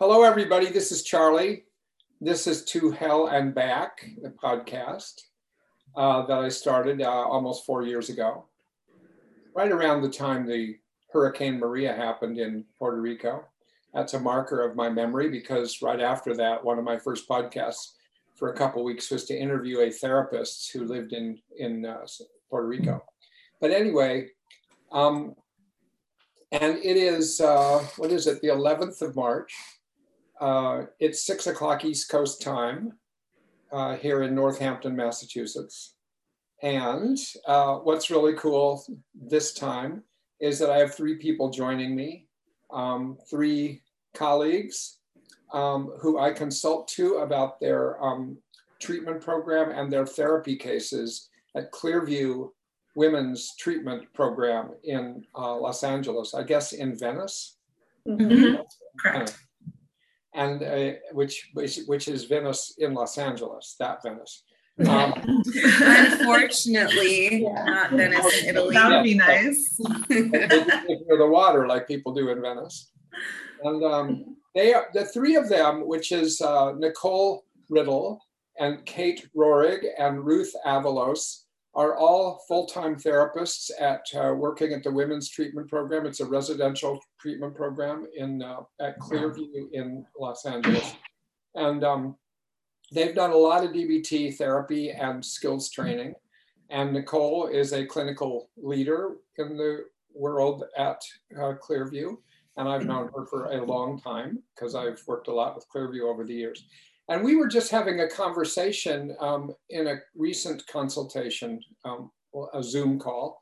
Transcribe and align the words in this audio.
Hello, 0.00 0.24
everybody. 0.24 0.70
This 0.70 0.90
is 0.90 1.04
Charlie. 1.04 1.66
This 2.20 2.48
is 2.48 2.64
To 2.64 2.90
Hell 2.90 3.28
and 3.28 3.54
Back, 3.54 4.04
the 4.20 4.30
podcast 4.30 5.20
uh, 5.96 6.26
that 6.26 6.36
I 6.36 6.48
started 6.48 7.00
uh, 7.00 7.08
almost 7.08 7.64
four 7.64 7.84
years 7.84 8.08
ago, 8.08 8.46
right 9.54 9.70
around 9.70 10.02
the 10.02 10.08
time 10.08 10.48
the 10.48 10.74
Hurricane 11.12 11.60
Maria 11.60 11.94
happened 11.94 12.38
in 12.38 12.64
Puerto 12.76 13.00
Rico. 13.00 13.44
That's 13.94 14.14
a 14.14 14.18
marker 14.18 14.68
of 14.68 14.74
my 14.74 14.88
memory 14.88 15.30
because 15.30 15.80
right 15.80 16.00
after 16.00 16.34
that, 16.38 16.64
one 16.64 16.80
of 16.80 16.84
my 16.84 16.98
first 16.98 17.28
podcasts 17.28 17.92
for 18.34 18.52
a 18.52 18.56
couple 18.56 18.82
weeks 18.82 19.12
was 19.12 19.26
to 19.26 19.38
interview 19.38 19.78
a 19.78 19.92
therapist 19.92 20.72
who 20.72 20.86
lived 20.86 21.12
in 21.12 21.38
in 21.56 21.86
uh, 21.86 22.04
Puerto 22.50 22.66
Rico. 22.66 23.00
But 23.60 23.70
anyway, 23.70 24.26
um, 24.90 25.36
and 26.50 26.78
it 26.78 26.96
is 26.96 27.40
uh, 27.40 27.86
what 27.96 28.10
is 28.10 28.26
it? 28.26 28.40
The 28.40 28.48
11th 28.48 29.00
of 29.00 29.14
March. 29.14 29.54
Uh, 30.40 30.82
it's 31.00 31.24
six 31.24 31.46
o'clock 31.46 31.84
East 31.84 32.08
Coast 32.08 32.42
time 32.42 32.92
uh, 33.72 33.96
here 33.96 34.22
in 34.22 34.34
Northampton, 34.34 34.94
Massachusetts. 34.96 35.94
And 36.62 37.18
uh, 37.46 37.76
what's 37.76 38.10
really 38.10 38.34
cool 38.34 38.84
this 39.14 39.52
time 39.52 40.02
is 40.40 40.58
that 40.58 40.70
I 40.70 40.78
have 40.78 40.94
three 40.94 41.16
people 41.16 41.50
joining 41.50 41.94
me, 41.94 42.26
um, 42.72 43.18
three 43.30 43.82
colleagues 44.14 44.98
um, 45.52 45.92
who 46.00 46.18
I 46.18 46.32
consult 46.32 46.88
to 46.88 47.16
about 47.16 47.60
their 47.60 48.02
um, 48.02 48.38
treatment 48.80 49.20
program 49.20 49.70
and 49.70 49.92
their 49.92 50.06
therapy 50.06 50.56
cases 50.56 51.28
at 51.56 51.72
Clearview 51.72 52.50
Women's 52.94 53.54
Treatment 53.56 54.12
Program 54.12 54.70
in 54.84 55.24
uh, 55.36 55.56
Los 55.56 55.82
Angeles, 55.82 56.34
I 56.34 56.42
guess 56.44 56.72
in 56.72 56.96
Venice. 56.96 57.56
Mm-hmm. 58.06 58.62
Correct. 59.00 59.36
And 60.34 60.62
uh, 60.62 60.92
which, 61.12 61.50
which 61.54 61.80
which 61.86 62.08
is 62.08 62.24
Venice 62.24 62.74
in 62.78 62.92
Los 62.94 63.18
Angeles, 63.18 63.76
that 63.78 64.02
Venice. 64.02 64.44
Um, 64.88 65.14
Unfortunately, 65.54 67.44
yeah. 67.44 67.64
not 67.64 67.92
Venice 67.92 68.42
in 68.42 68.48
Italy. 68.48 68.74
That 68.74 68.90
would 68.90 69.04
be 69.04 69.14
nice. 69.14 69.78
near 70.10 71.16
the 71.16 71.28
water, 71.28 71.68
like 71.68 71.86
people 71.86 72.12
do 72.12 72.30
in 72.30 72.42
Venice. 72.42 72.90
And 73.62 73.84
um, 73.84 74.36
they 74.54 74.74
are 74.74 74.88
the 74.92 75.04
three 75.04 75.36
of 75.36 75.48
them, 75.48 75.86
which 75.86 76.10
is 76.10 76.40
uh, 76.40 76.72
Nicole 76.76 77.44
Riddle 77.70 78.20
and 78.58 78.84
Kate 78.84 79.28
Rohrig 79.36 79.84
and 79.98 80.24
Ruth 80.24 80.52
Avalos, 80.66 81.43
are 81.74 81.96
all 81.96 82.44
full-time 82.46 82.96
therapists 82.96 83.70
at 83.80 84.06
uh, 84.14 84.32
working 84.32 84.72
at 84.72 84.82
the 84.82 84.90
Women's 84.90 85.28
Treatment 85.28 85.68
Program. 85.68 86.06
It's 86.06 86.20
a 86.20 86.26
residential 86.26 87.00
treatment 87.20 87.54
program 87.54 88.06
in 88.16 88.42
uh, 88.42 88.60
at 88.80 88.98
Clearview 89.00 89.72
in 89.72 90.06
Los 90.18 90.46
Angeles, 90.46 90.94
and 91.54 91.82
um, 91.82 92.16
they've 92.92 93.14
done 93.14 93.32
a 93.32 93.36
lot 93.36 93.64
of 93.64 93.72
DBT 93.72 94.36
therapy 94.36 94.90
and 94.90 95.24
skills 95.24 95.70
training. 95.70 96.14
And 96.70 96.92
Nicole 96.92 97.48
is 97.48 97.72
a 97.72 97.84
clinical 97.84 98.48
leader 98.56 99.16
in 99.38 99.56
the 99.56 99.84
world 100.14 100.64
at 100.78 101.02
uh, 101.36 101.54
Clearview, 101.62 102.16
and 102.56 102.68
I've 102.68 102.86
known 102.86 103.10
her 103.16 103.26
for 103.26 103.46
a 103.46 103.64
long 103.64 104.00
time 104.00 104.42
because 104.54 104.74
I've 104.74 105.02
worked 105.06 105.28
a 105.28 105.34
lot 105.34 105.56
with 105.56 105.66
Clearview 105.74 106.02
over 106.02 106.24
the 106.24 106.34
years. 106.34 106.64
And 107.08 107.22
we 107.22 107.36
were 107.36 107.48
just 107.48 107.70
having 107.70 108.00
a 108.00 108.08
conversation 108.08 109.14
um, 109.20 109.54
in 109.70 109.88
a 109.88 109.96
recent 110.16 110.66
consultation, 110.66 111.60
um, 111.84 112.10
a 112.54 112.62
Zoom 112.62 112.98
call, 112.98 113.40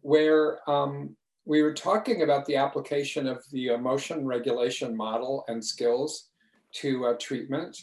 where 0.00 0.58
um, 0.68 1.14
we 1.44 1.62
were 1.62 1.74
talking 1.74 2.22
about 2.22 2.46
the 2.46 2.56
application 2.56 3.26
of 3.26 3.44
the 3.52 3.68
emotion 3.68 4.26
regulation 4.26 4.96
model 4.96 5.44
and 5.48 5.62
skills 5.62 6.28
to 6.72 7.06
uh, 7.06 7.14
treatment. 7.20 7.76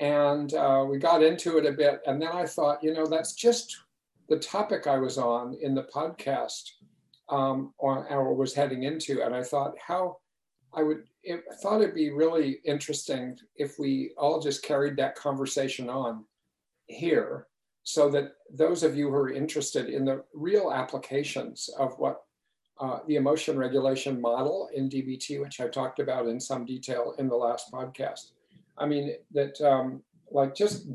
And 0.00 0.54
uh, 0.54 0.86
we 0.88 0.98
got 0.98 1.22
into 1.22 1.58
it 1.58 1.66
a 1.66 1.72
bit. 1.72 2.00
And 2.06 2.20
then 2.20 2.32
I 2.32 2.46
thought, 2.46 2.82
you 2.82 2.94
know, 2.94 3.06
that's 3.06 3.34
just 3.34 3.76
the 4.28 4.38
topic 4.38 4.86
I 4.86 4.96
was 4.96 5.18
on 5.18 5.54
in 5.60 5.74
the 5.74 5.84
podcast 5.84 6.62
um, 7.28 7.74
or, 7.76 8.08
or 8.08 8.34
was 8.34 8.54
heading 8.54 8.84
into. 8.84 9.22
And 9.22 9.34
I 9.34 9.42
thought, 9.42 9.74
how 9.78 10.16
I 10.74 10.82
would 10.82 11.04
I 11.30 11.38
thought 11.62 11.82
it'd 11.82 11.94
be 11.94 12.10
really 12.10 12.58
interesting 12.64 13.38
if 13.56 13.78
we 13.78 14.12
all 14.16 14.40
just 14.40 14.62
carried 14.62 14.96
that 14.96 15.14
conversation 15.14 15.88
on 15.88 16.24
here 16.86 17.46
so 17.84 18.08
that 18.10 18.32
those 18.52 18.82
of 18.82 18.96
you 18.96 19.08
who 19.08 19.14
are 19.14 19.30
interested 19.30 19.88
in 19.88 20.04
the 20.04 20.24
real 20.34 20.72
applications 20.72 21.68
of 21.78 21.98
what 21.98 22.22
uh, 22.80 23.00
the 23.06 23.16
emotion 23.16 23.56
regulation 23.56 24.20
model 24.20 24.68
in 24.74 24.88
DBT, 24.88 25.40
which 25.40 25.60
I 25.60 25.68
talked 25.68 26.00
about 26.00 26.26
in 26.26 26.40
some 26.40 26.64
detail 26.64 27.14
in 27.18 27.28
the 27.28 27.36
last 27.36 27.70
podcast. 27.70 28.32
I 28.78 28.86
mean, 28.86 29.14
that 29.32 29.60
um, 29.60 30.02
like 30.30 30.54
just 30.54 30.88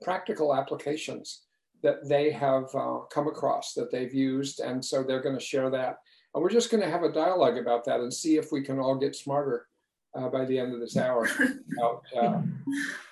practical 0.00 0.54
applications 0.54 1.42
that 1.82 2.06
they 2.08 2.30
have 2.30 2.74
uh, 2.74 3.00
come 3.10 3.26
across 3.26 3.74
that 3.74 3.90
they've 3.90 4.14
used. 4.14 4.60
And 4.60 4.84
so 4.84 5.02
they're 5.02 5.22
going 5.22 5.38
to 5.38 5.44
share 5.44 5.70
that 5.70 5.98
and 6.34 6.42
we're 6.42 6.50
just 6.50 6.70
going 6.70 6.82
to 6.82 6.90
have 6.90 7.02
a 7.02 7.12
dialogue 7.12 7.58
about 7.58 7.84
that 7.84 8.00
and 8.00 8.12
see 8.12 8.36
if 8.36 8.52
we 8.52 8.62
can 8.62 8.78
all 8.78 8.94
get 8.94 9.16
smarter 9.16 9.66
uh, 10.14 10.28
by 10.28 10.44
the 10.44 10.58
end 10.58 10.72
of 10.74 10.80
this 10.80 10.96
hour 10.96 11.28
about 11.78 12.02
uh, 12.20 12.40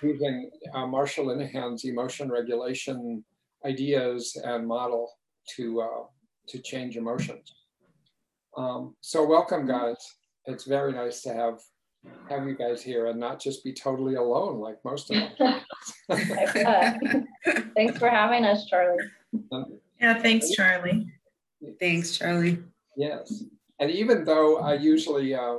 using 0.03 0.51
uh, 0.75 0.85
Marsha 0.85 1.25
Linehan's 1.25 1.85
emotion 1.85 2.31
regulation 2.31 3.25
ideas 3.65 4.37
and 4.45 4.67
model 4.67 5.11
to 5.57 5.81
uh, 5.81 6.05
to 6.49 6.59
change 6.59 6.97
emotions. 6.97 7.55
Um, 8.57 8.95
so 9.01 9.25
welcome, 9.25 9.67
guys. 9.67 9.97
It's 10.47 10.65
very 10.65 10.93
nice 10.93 11.23
to 11.23 11.35
have 11.35 11.61
have 12.31 12.47
you 12.47 12.55
guys 12.57 12.83
here 12.83 13.07
and 13.07 13.19
not 13.19 13.41
just 13.41 13.65
be 13.65 13.73
totally 13.73 14.15
alone 14.15 14.61
like 14.61 14.77
most 14.85 15.11
of 15.11 15.17
us. 15.17 15.63
thanks 17.75 17.99
for 17.99 18.09
having 18.09 18.45
us, 18.45 18.67
Charlie. 18.67 19.05
Yeah, 20.01 20.21
thanks, 20.21 20.51
Charlie. 20.51 21.07
Thanks, 21.81 22.17
Charlie. 22.17 22.59
Yes. 22.99 23.45
And 23.79 23.93
even 23.93 24.25
though 24.25 24.59
I 24.59 24.75
usually 24.75 25.33
uh, 25.33 25.59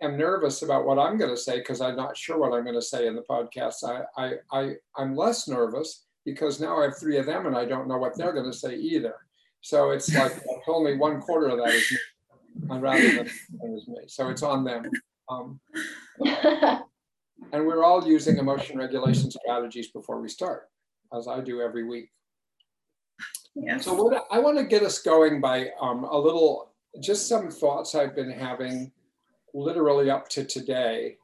am 0.00 0.16
nervous 0.16 0.62
about 0.62 0.86
what 0.86 1.00
I'm 1.00 1.18
going 1.18 1.34
to 1.34 1.36
say 1.36 1.58
because 1.58 1.80
I'm 1.80 1.96
not 1.96 2.16
sure 2.16 2.38
what 2.38 2.56
I'm 2.56 2.62
going 2.62 2.76
to 2.76 2.82
say 2.82 3.08
in 3.08 3.16
the 3.16 3.24
podcast, 3.28 3.82
I, 3.84 4.04
I, 4.16 4.32
I, 4.52 4.74
I'm 4.96 5.16
less 5.16 5.48
nervous 5.48 6.04
because 6.24 6.60
now 6.60 6.78
I 6.78 6.84
have 6.84 6.98
three 6.98 7.18
of 7.18 7.26
them 7.26 7.46
and 7.46 7.56
I 7.56 7.64
don't 7.64 7.88
know 7.88 7.98
what 7.98 8.16
they're 8.16 8.32
going 8.32 8.50
to 8.50 8.56
say 8.56 8.76
either. 8.76 9.16
So 9.62 9.90
it's 9.90 10.14
like 10.14 10.32
only 10.68 10.96
one 10.96 11.20
quarter 11.20 11.48
of 11.48 11.58
that 11.58 11.74
is 11.74 11.90
me, 11.90 12.78
rather 12.78 13.16
than 13.16 13.26
is 13.26 13.88
me. 13.88 14.02
So 14.06 14.28
it's 14.28 14.44
on 14.44 14.62
them. 14.62 14.88
Um, 15.28 15.58
and 16.24 17.66
we're 17.66 17.82
all 17.82 18.06
using 18.06 18.36
emotion 18.36 18.78
regulation 18.78 19.28
strategies 19.32 19.90
before 19.90 20.20
we 20.20 20.28
start, 20.28 20.68
as 21.12 21.26
I 21.26 21.40
do 21.40 21.60
every 21.60 21.82
week. 21.82 22.10
Yes. 23.56 23.84
So 23.84 23.94
what 23.94 24.26
I 24.30 24.38
want 24.38 24.58
to 24.58 24.64
get 24.64 24.82
us 24.82 25.00
going 25.00 25.40
by 25.40 25.70
um, 25.80 26.04
a 26.04 26.18
little, 26.18 26.72
just 27.00 27.26
some 27.26 27.50
thoughts 27.50 27.94
I've 27.94 28.14
been 28.14 28.30
having 28.30 28.92
literally 29.54 30.10
up 30.10 30.28
to 30.30 30.44
today. 30.44 31.16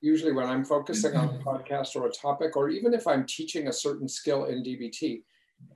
Usually 0.00 0.32
when 0.32 0.46
I'm 0.46 0.64
focusing 0.64 1.16
on 1.16 1.28
a 1.28 1.32
mm-hmm. 1.32 1.48
podcast 1.48 1.94
or 1.94 2.06
a 2.06 2.10
topic, 2.10 2.56
or 2.56 2.70
even 2.70 2.92
if 2.92 3.06
I'm 3.06 3.24
teaching 3.26 3.68
a 3.68 3.72
certain 3.72 4.08
skill 4.08 4.46
in 4.46 4.64
DBT, 4.64 5.22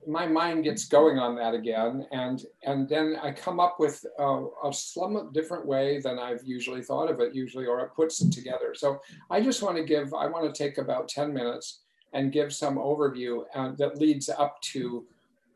my 0.07 0.25
mind 0.27 0.63
gets 0.63 0.85
going 0.85 1.19
on 1.19 1.35
that 1.35 1.53
again, 1.53 2.07
and 2.11 2.43
and 2.63 2.89
then 2.89 3.17
I 3.21 3.31
come 3.31 3.59
up 3.59 3.79
with 3.79 4.03
a, 4.17 4.45
a 4.63 4.73
somewhat 4.73 5.31
different 5.31 5.65
way 5.65 6.01
than 6.01 6.17
I've 6.17 6.43
usually 6.43 6.81
thought 6.81 7.09
of 7.09 7.19
it, 7.19 7.35
usually, 7.35 7.67
or 7.67 7.79
it 7.81 7.93
puts 7.95 8.19
it 8.21 8.31
together. 8.31 8.73
So 8.73 8.99
I 9.29 9.41
just 9.41 9.61
want 9.61 9.77
to 9.77 9.83
give, 9.83 10.11
I 10.15 10.25
want 10.25 10.51
to 10.51 10.63
take 10.63 10.79
about 10.79 11.07
10 11.07 11.31
minutes 11.31 11.81
and 12.13 12.31
give 12.31 12.51
some 12.51 12.77
overview 12.77 13.43
uh, 13.53 13.73
that 13.77 13.99
leads 13.99 14.27
up 14.27 14.59
to 14.73 15.05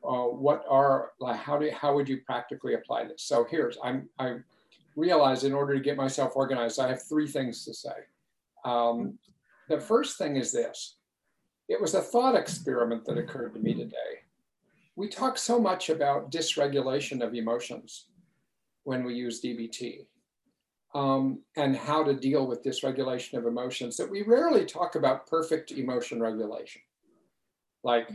uh, 0.03 0.23
what 0.23 0.63
are 0.69 1.11
like 1.19 1.39
how 1.39 1.57
do 1.57 1.69
how 1.71 1.93
would 1.93 2.07
you 2.07 2.21
practically 2.25 2.73
apply 2.73 3.05
this? 3.05 3.23
So 3.23 3.45
here's 3.49 3.77
I'm 3.83 4.09
I 4.17 4.37
realize 4.95 5.43
in 5.43 5.53
order 5.53 5.73
to 5.73 5.79
get 5.79 5.97
myself 5.97 6.33
organized, 6.35 6.79
I 6.79 6.87
have 6.89 7.03
three 7.03 7.27
things 7.27 7.65
to 7.65 7.73
say. 7.73 7.95
Um, 8.65 9.17
the 9.67 9.79
first 9.79 10.17
thing 10.17 10.37
is 10.37 10.51
this: 10.51 10.97
it 11.67 11.79
was 11.79 11.95
a 11.95 12.01
thought 12.01 12.35
experiment 12.35 13.05
that 13.05 13.17
occurred 13.17 13.53
to 13.53 13.59
me 13.59 13.73
today. 13.73 14.23
We 14.95 15.07
talk 15.07 15.37
so 15.37 15.59
much 15.59 15.89
about 15.89 16.31
dysregulation 16.31 17.21
of 17.21 17.33
emotions 17.33 18.07
when 18.83 19.03
we 19.03 19.13
use 19.13 19.41
DBT. 19.41 20.05
Um, 20.95 21.43
and 21.55 21.75
how 21.77 22.03
to 22.03 22.15
deal 22.15 22.47
with 22.47 22.63
dysregulation 22.63 23.37
of 23.37 23.45
emotions 23.45 23.95
that 23.97 24.09
we 24.09 24.23
rarely 24.23 24.65
talk 24.65 24.95
about 24.95 25.27
perfect 25.27 25.71
emotion 25.71 26.19
regulation. 26.19 26.81
Like 27.83 28.09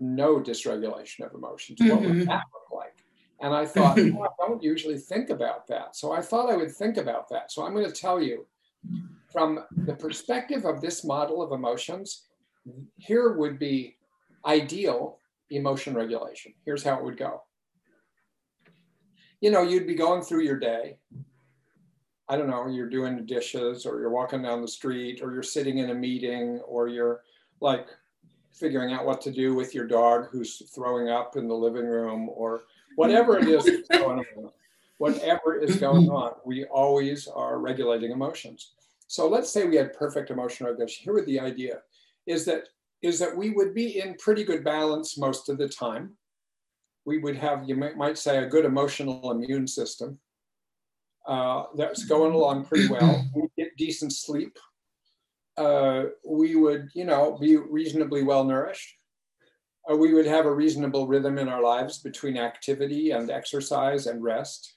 no 0.00 0.40
dysregulation 0.40 1.24
of 1.24 1.34
emotions. 1.34 1.78
Mm-hmm. 1.78 1.90
What 1.90 2.00
would 2.00 2.10
mm-hmm. 2.10 2.24
that 2.24 2.44
look 2.52 2.78
like? 2.78 3.04
And 3.40 3.54
I 3.54 3.64
thought, 3.64 3.98
I 3.98 4.46
don't 4.46 4.62
usually 4.62 4.98
think 4.98 5.30
about 5.30 5.66
that. 5.68 5.96
So 5.96 6.12
I 6.12 6.20
thought 6.20 6.50
I 6.50 6.56
would 6.56 6.72
think 6.72 6.96
about 6.96 7.28
that. 7.30 7.52
So 7.52 7.64
I'm 7.64 7.74
going 7.74 7.86
to 7.86 7.92
tell 7.92 8.20
you 8.20 8.46
from 9.32 9.64
the 9.84 9.94
perspective 9.94 10.64
of 10.64 10.80
this 10.80 11.04
model 11.04 11.42
of 11.42 11.52
emotions, 11.52 12.26
here 12.96 13.32
would 13.32 13.58
be 13.58 13.96
ideal 14.44 15.18
emotion 15.50 15.94
regulation. 15.94 16.52
Here's 16.64 16.82
how 16.82 16.98
it 16.98 17.04
would 17.04 17.16
go. 17.16 17.42
You 19.40 19.50
know, 19.50 19.62
you'd 19.62 19.86
be 19.86 19.94
going 19.94 20.22
through 20.22 20.42
your 20.42 20.58
day. 20.58 20.98
I 22.28 22.36
don't 22.36 22.48
know, 22.48 22.68
you're 22.68 22.88
doing 22.88 23.16
the 23.16 23.22
dishes 23.22 23.86
or 23.86 23.98
you're 24.00 24.10
walking 24.10 24.42
down 24.42 24.60
the 24.60 24.68
street 24.68 25.20
or 25.22 25.32
you're 25.32 25.42
sitting 25.42 25.78
in 25.78 25.90
a 25.90 25.94
meeting 25.94 26.60
or 26.60 26.88
you're 26.88 27.22
like 27.60 27.88
figuring 28.52 28.92
out 28.92 29.06
what 29.06 29.20
to 29.22 29.30
do 29.30 29.54
with 29.54 29.74
your 29.74 29.86
dog 29.86 30.28
who's 30.30 30.62
throwing 30.74 31.08
up 31.08 31.36
in 31.36 31.48
the 31.48 31.54
living 31.54 31.86
room 31.86 32.28
or 32.28 32.64
whatever 32.96 33.38
it 33.38 33.48
is 33.48 33.64
that's 33.64 34.02
going 34.02 34.18
on. 34.36 34.50
Whatever 34.98 35.56
is 35.56 35.76
going 35.76 36.10
on, 36.10 36.32
we 36.44 36.64
always 36.64 37.26
are 37.26 37.58
regulating 37.58 38.10
emotions. 38.10 38.72
So 39.06 39.28
let's 39.28 39.50
say 39.50 39.66
we 39.66 39.76
had 39.76 39.94
perfect 39.94 40.30
emotional 40.30 40.70
regulation. 40.70 41.04
Here 41.04 41.14
would 41.14 41.26
the 41.26 41.40
idea 41.40 41.78
is 42.26 42.44
that 42.44 42.68
is 43.02 43.18
that 43.18 43.34
we 43.34 43.50
would 43.50 43.74
be 43.74 44.00
in 44.00 44.14
pretty 44.16 44.44
good 44.44 44.62
balance 44.62 45.16
most 45.16 45.48
of 45.48 45.58
the 45.58 45.68
time. 45.68 46.12
We 47.06 47.18
would 47.18 47.36
have, 47.36 47.66
you 47.66 47.74
might, 47.74 47.96
might 47.96 48.18
say, 48.18 48.38
a 48.38 48.46
good 48.46 48.66
emotional 48.66 49.30
immune 49.30 49.66
system 49.66 50.18
uh, 51.26 51.64
that's 51.76 52.04
going 52.04 52.32
along 52.32 52.66
pretty 52.66 52.88
well. 52.88 53.24
We 53.34 53.48
get 53.56 53.76
decent 53.76 54.12
sleep. 54.12 54.58
Uh, 55.60 56.04
we 56.24 56.56
would, 56.56 56.88
you 56.94 57.04
know, 57.04 57.36
be 57.38 57.56
reasonably 57.56 58.22
well 58.22 58.44
nourished. 58.44 58.96
Uh, 59.90 59.96
we 59.96 60.14
would 60.14 60.26
have 60.26 60.46
a 60.46 60.54
reasonable 60.54 61.06
rhythm 61.06 61.38
in 61.38 61.48
our 61.48 61.62
lives 61.62 61.98
between 61.98 62.36
activity 62.36 63.10
and 63.10 63.30
exercise 63.30 64.06
and 64.06 64.22
rest, 64.22 64.76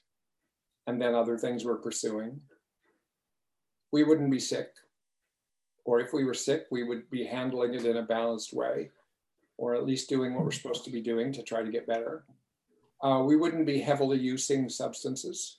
and 0.86 1.00
then 1.00 1.14
other 1.14 1.38
things 1.38 1.64
we're 1.64 1.76
pursuing. 1.76 2.40
We 3.92 4.04
wouldn't 4.04 4.30
be 4.30 4.40
sick 4.40 4.68
or 5.84 6.00
if 6.00 6.12
we 6.12 6.24
were 6.24 6.34
sick, 6.34 6.66
we 6.70 6.82
would 6.82 7.08
be 7.10 7.24
handling 7.24 7.74
it 7.74 7.84
in 7.84 7.98
a 7.98 8.02
balanced 8.02 8.52
way, 8.52 8.90
or 9.58 9.74
at 9.74 9.84
least 9.84 10.08
doing 10.08 10.34
what 10.34 10.44
we're 10.44 10.50
supposed 10.50 10.84
to 10.84 10.90
be 10.90 11.00
doing 11.00 11.32
to 11.32 11.42
try 11.42 11.62
to 11.62 11.70
get 11.70 11.86
better. 11.86 12.24
Uh, 13.02 13.22
we 13.24 13.36
wouldn't 13.36 13.66
be 13.66 13.80
heavily 13.80 14.18
using 14.18 14.68
substances. 14.68 15.58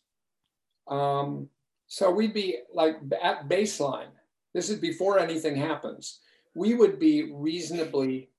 Um, 0.88 1.50
so 1.88 2.10
we'd 2.10 2.34
be 2.34 2.58
like 2.74 2.96
at 3.22 3.48
baseline. 3.48 4.10
This 4.56 4.70
is 4.70 4.80
before 4.80 5.20
anything 5.20 5.56
happens. 5.56 6.22
We 6.56 6.74
would 6.74 6.98
be 6.98 7.34
reasonably 7.34 8.30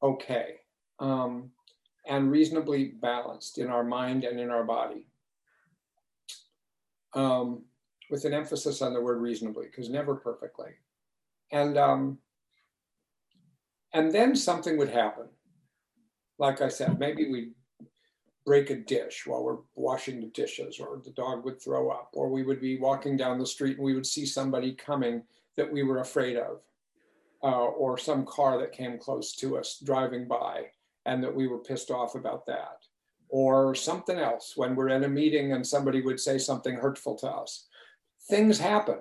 okay 0.00 0.60
um, 1.00 1.50
and 2.06 2.30
reasonably 2.30 2.94
balanced 3.02 3.58
in 3.58 3.66
our 3.66 3.84
mind 3.84 4.24
and 4.24 4.38
in 4.40 4.50
our 4.50 4.64
body. 4.64 5.08
Um, 7.14 7.64
with 8.10 8.24
an 8.24 8.32
emphasis 8.32 8.80
on 8.80 8.94
the 8.94 9.00
word 9.00 9.20
reasonably, 9.20 9.66
because 9.66 9.90
never 9.90 10.14
perfectly 10.14 10.70
and 11.50 11.76
um, 11.76 12.18
and 13.92 14.12
then 14.12 14.36
something 14.36 14.76
would 14.78 14.90
happen. 14.90 15.26
Like 16.38 16.60
I 16.62 16.68
said, 16.68 16.98
maybe 16.98 17.28
we 17.28 17.50
break 18.46 18.70
a 18.70 18.76
dish 18.76 19.24
while 19.26 19.42
we're 19.42 19.58
washing 19.74 20.20
the 20.20 20.28
dishes, 20.28 20.78
or 20.78 21.00
the 21.04 21.10
dog 21.10 21.44
would 21.44 21.60
throw 21.60 21.90
up, 21.90 22.10
or 22.12 22.28
we 22.28 22.42
would 22.42 22.60
be 22.60 22.78
walking 22.78 23.16
down 23.16 23.38
the 23.38 23.46
street 23.46 23.76
and 23.76 23.84
we 23.84 23.94
would 23.94 24.06
see 24.06 24.24
somebody 24.24 24.74
coming 24.74 25.22
that 25.60 25.72
we 25.72 25.82
were 25.82 26.00
afraid 26.00 26.36
of, 26.36 26.62
uh, 27.42 27.66
or 27.66 27.98
some 27.98 28.24
car 28.24 28.58
that 28.58 28.72
came 28.72 28.98
close 28.98 29.36
to 29.36 29.58
us 29.58 29.80
driving 29.84 30.26
by, 30.26 30.64
and 31.06 31.22
that 31.22 31.34
we 31.34 31.46
were 31.46 31.58
pissed 31.58 31.90
off 31.90 32.14
about 32.14 32.46
that, 32.46 32.78
or 33.28 33.74
something 33.74 34.18
else 34.18 34.54
when 34.56 34.74
we're 34.74 34.88
in 34.88 35.04
a 35.04 35.08
meeting 35.08 35.52
and 35.52 35.66
somebody 35.66 36.00
would 36.00 36.18
say 36.18 36.38
something 36.38 36.74
hurtful 36.74 37.14
to 37.16 37.28
us. 37.28 37.68
Things 38.28 38.58
happen 38.58 39.00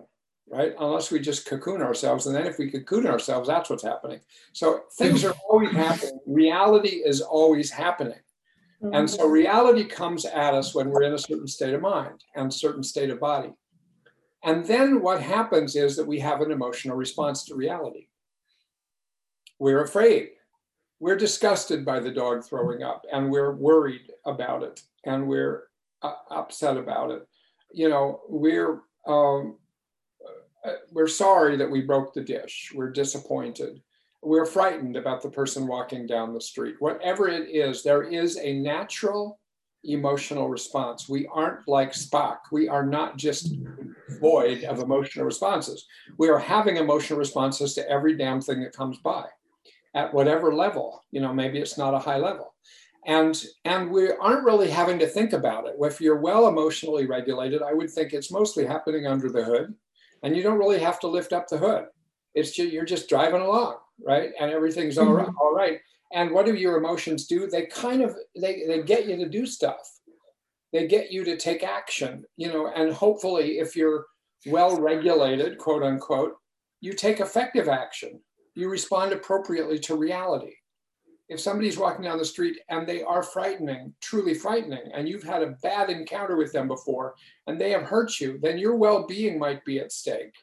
right? 0.52 0.74
Unless 0.80 1.12
we 1.12 1.20
just 1.20 1.46
cocoon 1.46 1.80
ourselves. 1.80 2.26
And 2.26 2.36
then 2.36 2.48
if 2.48 2.58
we 2.58 2.72
cocoon 2.72 3.06
ourselves, 3.06 3.48
that's 3.48 3.70
what's 3.70 3.84
happening. 3.84 4.20
So 4.52 4.82
things 4.98 5.24
are 5.24 5.36
always 5.48 5.72
happening. 5.72 6.20
Reality 6.26 7.04
is 7.06 7.22
always 7.22 7.70
happening. 7.70 8.18
And 8.94 9.10
so 9.10 9.28
reality 9.28 9.84
comes 9.84 10.26
at 10.26 10.54
us 10.54 10.74
when 10.74 10.90
we're 10.90 11.04
in 11.04 11.14
a 11.14 11.20
certain 11.20 11.48
state 11.48 11.74
of 11.74 11.82
mind 11.82 12.24
and 12.36 12.52
certain 12.52 12.82
state 12.82 13.10
of 13.10 13.20
body. 13.20 13.54
And 14.44 14.66
then 14.66 15.02
what 15.02 15.22
happens 15.22 15.76
is 15.76 15.96
that 15.98 16.08
we 16.08 16.20
have 16.20 16.42
an 16.42 16.52
emotional 16.52 16.96
response 16.96 17.44
to 17.46 17.56
reality. 17.56 18.08
We're 19.60 19.84
afraid. 19.84 20.30
We're 21.00 21.18
disgusted 21.18 21.86
by 21.86 22.00
the 22.00 22.12
dog 22.12 22.44
throwing 22.44 22.84
up 22.84 23.06
and 23.12 23.30
we're 23.30 23.54
worried 23.54 24.12
about 24.26 24.64
it 24.64 24.82
and 25.06 25.28
we're 25.28 25.64
uh, 26.02 26.14
upset 26.32 26.78
about 26.78 27.12
it. 27.12 27.28
You 27.72 27.90
know, 27.90 28.22
we're 28.28 28.82
um, 29.06 29.58
uh, 30.66 30.74
we're 30.92 31.08
sorry 31.08 31.56
that 31.58 31.70
we 31.70 31.82
broke 31.82 32.14
the 32.14 32.22
dish. 32.22 32.72
We're 32.76 32.92
disappointed. 32.92 33.82
We're 34.22 34.46
frightened 34.46 34.98
about 34.98 35.22
the 35.22 35.30
person 35.30 35.68
walking 35.68 36.06
down 36.06 36.34
the 36.34 36.42
street. 36.42 36.76
Whatever 36.80 37.30
it 37.30 37.50
is, 37.50 37.84
there 37.84 38.04
is 38.04 38.38
a 38.38 38.60
natural 38.60 39.39
emotional 39.84 40.50
response. 40.50 41.08
We 41.08 41.28
aren't 41.28 41.68
like 41.68 41.94
Spock. 41.94 42.40
We 42.52 42.68
are 42.68 42.86
not 42.86 43.18
just 43.18 43.54
void 44.20 44.64
of 44.64 44.80
emotional 44.80 45.26
responses. 45.26 45.88
We 46.18 46.30
are 46.30 46.40
having 46.40 46.78
emotional 46.78 47.20
responses 47.20 47.74
to 47.76 47.90
every 47.90 48.18
damn 48.18 48.42
thing 48.42 48.62
that 48.64 48.76
comes 48.76 48.98
by 49.00 49.26
at 49.96 50.14
whatever 50.14 50.54
level. 50.54 51.04
You 51.12 51.22
know, 51.22 51.34
maybe 51.34 51.60
it's 51.60 51.78
not 51.78 51.94
a 51.94 52.00
high 52.00 52.18
level. 52.18 52.54
And, 53.06 53.42
and 53.64 53.90
we 53.90 54.12
aren't 54.12 54.44
really 54.44 54.70
having 54.70 55.00
to 55.00 55.08
think 55.08 55.34
about 55.34 55.68
it. 55.68 55.76
If 55.80 56.02
you're 56.02 56.20
well 56.20 56.48
emotionally 56.48 57.06
regulated, 57.06 57.62
I 57.62 57.74
would 57.74 57.90
think 57.90 58.14
it's 58.14 58.32
mostly 58.32 58.66
happening 58.66 59.08
under 59.08 59.30
the 59.30 59.44
hood 59.44 59.74
and 60.24 60.36
you 60.36 60.44
don't 60.44 60.60
really 60.60 60.80
have 60.80 61.00
to 61.00 61.08
lift 61.08 61.34
up 61.34 61.48
the 61.48 61.58
hood. 61.58 61.86
It's 62.36 62.52
just, 62.52 62.72
you're 62.72 62.86
just 62.86 63.10
driving 63.10 63.42
along, 63.42 63.78
right? 64.06 64.32
And 64.40 64.52
everything's 64.52 64.98
all 64.98 65.14
right, 65.14 65.26
mm-hmm. 65.26 65.38
all 65.40 65.54
right. 65.54 65.80
And 66.12 66.32
what 66.32 66.46
do 66.46 66.56
your 66.56 66.78
emotions 66.78 67.28
do? 67.28 67.48
They 67.48 67.66
kind 67.68 68.02
of 68.02 68.16
they, 68.40 68.64
they 68.68 68.84
get 68.84 69.08
you 69.08 69.16
to 69.18 69.30
do 69.30 69.46
stuff. 69.46 70.00
They 70.74 70.88
get 70.88 71.12
you 71.12 71.24
to 71.24 71.38
take 71.38 71.64
action, 71.64 72.26
you 72.38 72.48
know, 72.48 72.68
and 72.68 72.94
hopefully 72.94 73.60
if 73.60 73.76
you're 73.76 74.06
well 74.46 74.80
regulated, 74.80 75.58
quote 75.58 75.84
unquote, 75.84 76.34
you 76.82 76.94
take 76.94 77.20
effective 77.20 77.68
action. 77.68 78.20
You 78.56 78.70
respond 78.70 79.14
appropriately 79.14 79.80
to 79.80 79.96
reality 79.96 80.54
if 81.30 81.40
somebody's 81.40 81.78
walking 81.78 82.04
down 82.04 82.18
the 82.18 82.26
street 82.26 82.60
and 82.70 82.88
they 82.88 83.04
are 83.04 83.22
frightening, 83.22 83.94
truly 84.02 84.34
frightening, 84.34 84.92
and 84.94 85.08
you've 85.08 85.24
had 85.24 85.44
a 85.44 85.56
bad 85.62 85.90
encounter 85.90 86.36
with 86.36 86.52
them 86.52 86.68
before 86.68 87.14
and 87.46 87.62
they 87.62 87.70
have 87.70 87.84
hurt 87.84 88.20
you, 88.20 88.40
then 88.42 88.58
your 88.58 88.76
well 88.76 89.06
being 89.06 89.38
might 89.38 89.64
be 89.64 89.80
at 89.80 89.92
stake. 89.92 90.34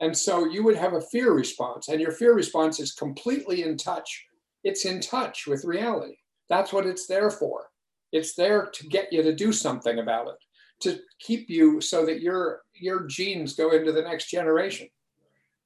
And 0.00 0.16
so 0.16 0.46
you 0.46 0.64
would 0.64 0.76
have 0.76 0.94
a 0.94 1.00
fear 1.00 1.32
response, 1.32 1.86
and 1.86 2.00
your 2.00 2.10
fear 2.10 2.34
response 2.34 2.80
is 2.80 2.90
completely 2.90 3.62
in 3.62 3.76
touch. 3.76 4.26
It's 4.64 4.84
in 4.84 5.00
touch 5.00 5.46
with 5.46 5.64
reality. 5.64 6.16
That's 6.48 6.72
what 6.72 6.86
it's 6.86 7.06
there 7.06 7.30
for. 7.30 7.68
It's 8.12 8.34
there 8.34 8.70
to 8.72 8.88
get 8.88 9.12
you 9.12 9.22
to 9.22 9.34
do 9.34 9.52
something 9.52 9.98
about 9.98 10.28
it, 10.28 10.36
to 10.80 11.00
keep 11.18 11.48
you 11.48 11.80
so 11.80 12.04
that 12.06 12.20
your 12.20 12.62
your 12.74 13.06
genes 13.06 13.54
go 13.54 13.70
into 13.70 13.92
the 13.92 14.02
next 14.02 14.28
generation. 14.30 14.88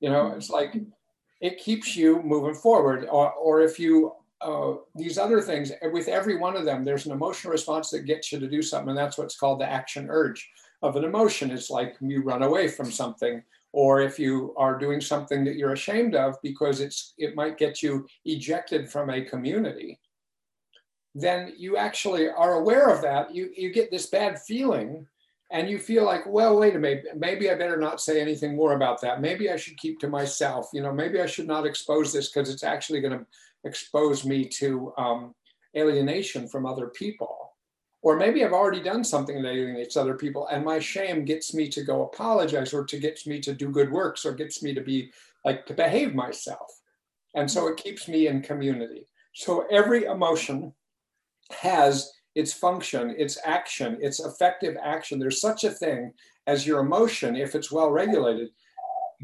You 0.00 0.10
know, 0.10 0.32
it's 0.32 0.50
like 0.50 0.76
it 1.40 1.58
keeps 1.58 1.96
you 1.96 2.22
moving 2.22 2.54
forward. 2.54 3.08
Or, 3.10 3.32
or 3.32 3.60
if 3.62 3.78
you 3.78 4.12
uh, 4.40 4.74
these 4.94 5.18
other 5.18 5.40
things, 5.40 5.72
with 5.92 6.08
every 6.08 6.36
one 6.36 6.56
of 6.56 6.64
them, 6.64 6.84
there's 6.84 7.06
an 7.06 7.12
emotional 7.12 7.52
response 7.52 7.90
that 7.90 8.04
gets 8.04 8.30
you 8.30 8.38
to 8.38 8.48
do 8.48 8.62
something. 8.62 8.90
And 8.90 8.98
that's 8.98 9.18
what's 9.18 9.38
called 9.38 9.60
the 9.60 9.70
action 9.70 10.08
urge 10.10 10.48
of 10.82 10.96
an 10.96 11.04
emotion. 11.04 11.50
It's 11.50 11.70
like 11.70 11.96
you 12.00 12.22
run 12.22 12.42
away 12.42 12.68
from 12.68 12.90
something, 12.90 13.42
or 13.72 14.00
if 14.00 14.18
you 14.18 14.54
are 14.56 14.78
doing 14.78 15.00
something 15.00 15.44
that 15.44 15.56
you're 15.56 15.72
ashamed 15.72 16.14
of 16.14 16.36
because 16.42 16.80
it's 16.80 17.14
it 17.18 17.34
might 17.34 17.58
get 17.58 17.82
you 17.82 18.06
ejected 18.24 18.90
from 18.90 19.10
a 19.10 19.24
community, 19.24 19.98
then 21.14 21.52
you 21.56 21.76
actually 21.76 22.28
are 22.28 22.54
aware 22.54 22.88
of 22.88 23.02
that. 23.02 23.34
You, 23.34 23.50
you 23.56 23.72
get 23.72 23.90
this 23.90 24.06
bad 24.06 24.38
feeling 24.42 25.06
and 25.50 25.68
you 25.70 25.78
feel 25.78 26.04
like, 26.04 26.26
well, 26.26 26.58
wait 26.58 26.76
a 26.76 26.78
minute, 26.78 27.06
maybe 27.16 27.50
I 27.50 27.54
better 27.54 27.78
not 27.78 28.00
say 28.00 28.20
anything 28.20 28.56
more 28.56 28.72
about 28.72 29.00
that. 29.00 29.20
Maybe 29.20 29.50
I 29.50 29.56
should 29.56 29.78
keep 29.78 29.98
to 30.00 30.08
myself. 30.08 30.68
You 30.74 30.82
know, 30.82 30.92
maybe 30.92 31.20
I 31.20 31.26
should 31.26 31.46
not 31.46 31.66
expose 31.66 32.12
this 32.12 32.30
because 32.30 32.50
it's 32.50 32.64
actually 32.64 33.00
going 33.00 33.18
to 33.18 33.26
expose 33.64 34.24
me 34.24 34.44
to 34.44 34.92
um, 34.98 35.34
alienation 35.76 36.48
from 36.48 36.66
other 36.66 36.88
people. 36.88 37.45
Or 38.06 38.16
maybe 38.16 38.44
I've 38.44 38.52
already 38.52 38.80
done 38.80 39.02
something 39.02 39.42
that 39.42 39.96
other 39.96 40.14
people, 40.14 40.46
and 40.46 40.64
my 40.64 40.78
shame 40.78 41.24
gets 41.24 41.52
me 41.52 41.68
to 41.70 41.82
go 41.82 42.04
apologize 42.04 42.72
or 42.72 42.84
to 42.84 42.98
gets 43.00 43.26
me 43.26 43.40
to 43.40 43.52
do 43.52 43.68
good 43.68 43.90
works 43.90 44.24
or 44.24 44.32
gets 44.32 44.62
me 44.62 44.72
to 44.74 44.80
be 44.80 45.10
like 45.44 45.66
to 45.66 45.74
behave 45.74 46.14
myself. 46.14 46.70
And 47.34 47.50
so 47.50 47.66
it 47.66 47.78
keeps 47.78 48.06
me 48.06 48.28
in 48.28 48.42
community. 48.42 49.08
So 49.32 49.66
every 49.72 50.04
emotion 50.04 50.72
has 51.50 52.12
its 52.36 52.52
function, 52.52 53.12
its 53.18 53.38
action, 53.44 53.98
its 54.00 54.20
effective 54.20 54.76
action. 54.80 55.18
There's 55.18 55.40
such 55.40 55.64
a 55.64 55.72
thing 55.72 56.12
as 56.46 56.64
your 56.64 56.78
emotion, 56.78 57.34
if 57.34 57.56
it's 57.56 57.72
well 57.72 57.90
regulated, 57.90 58.50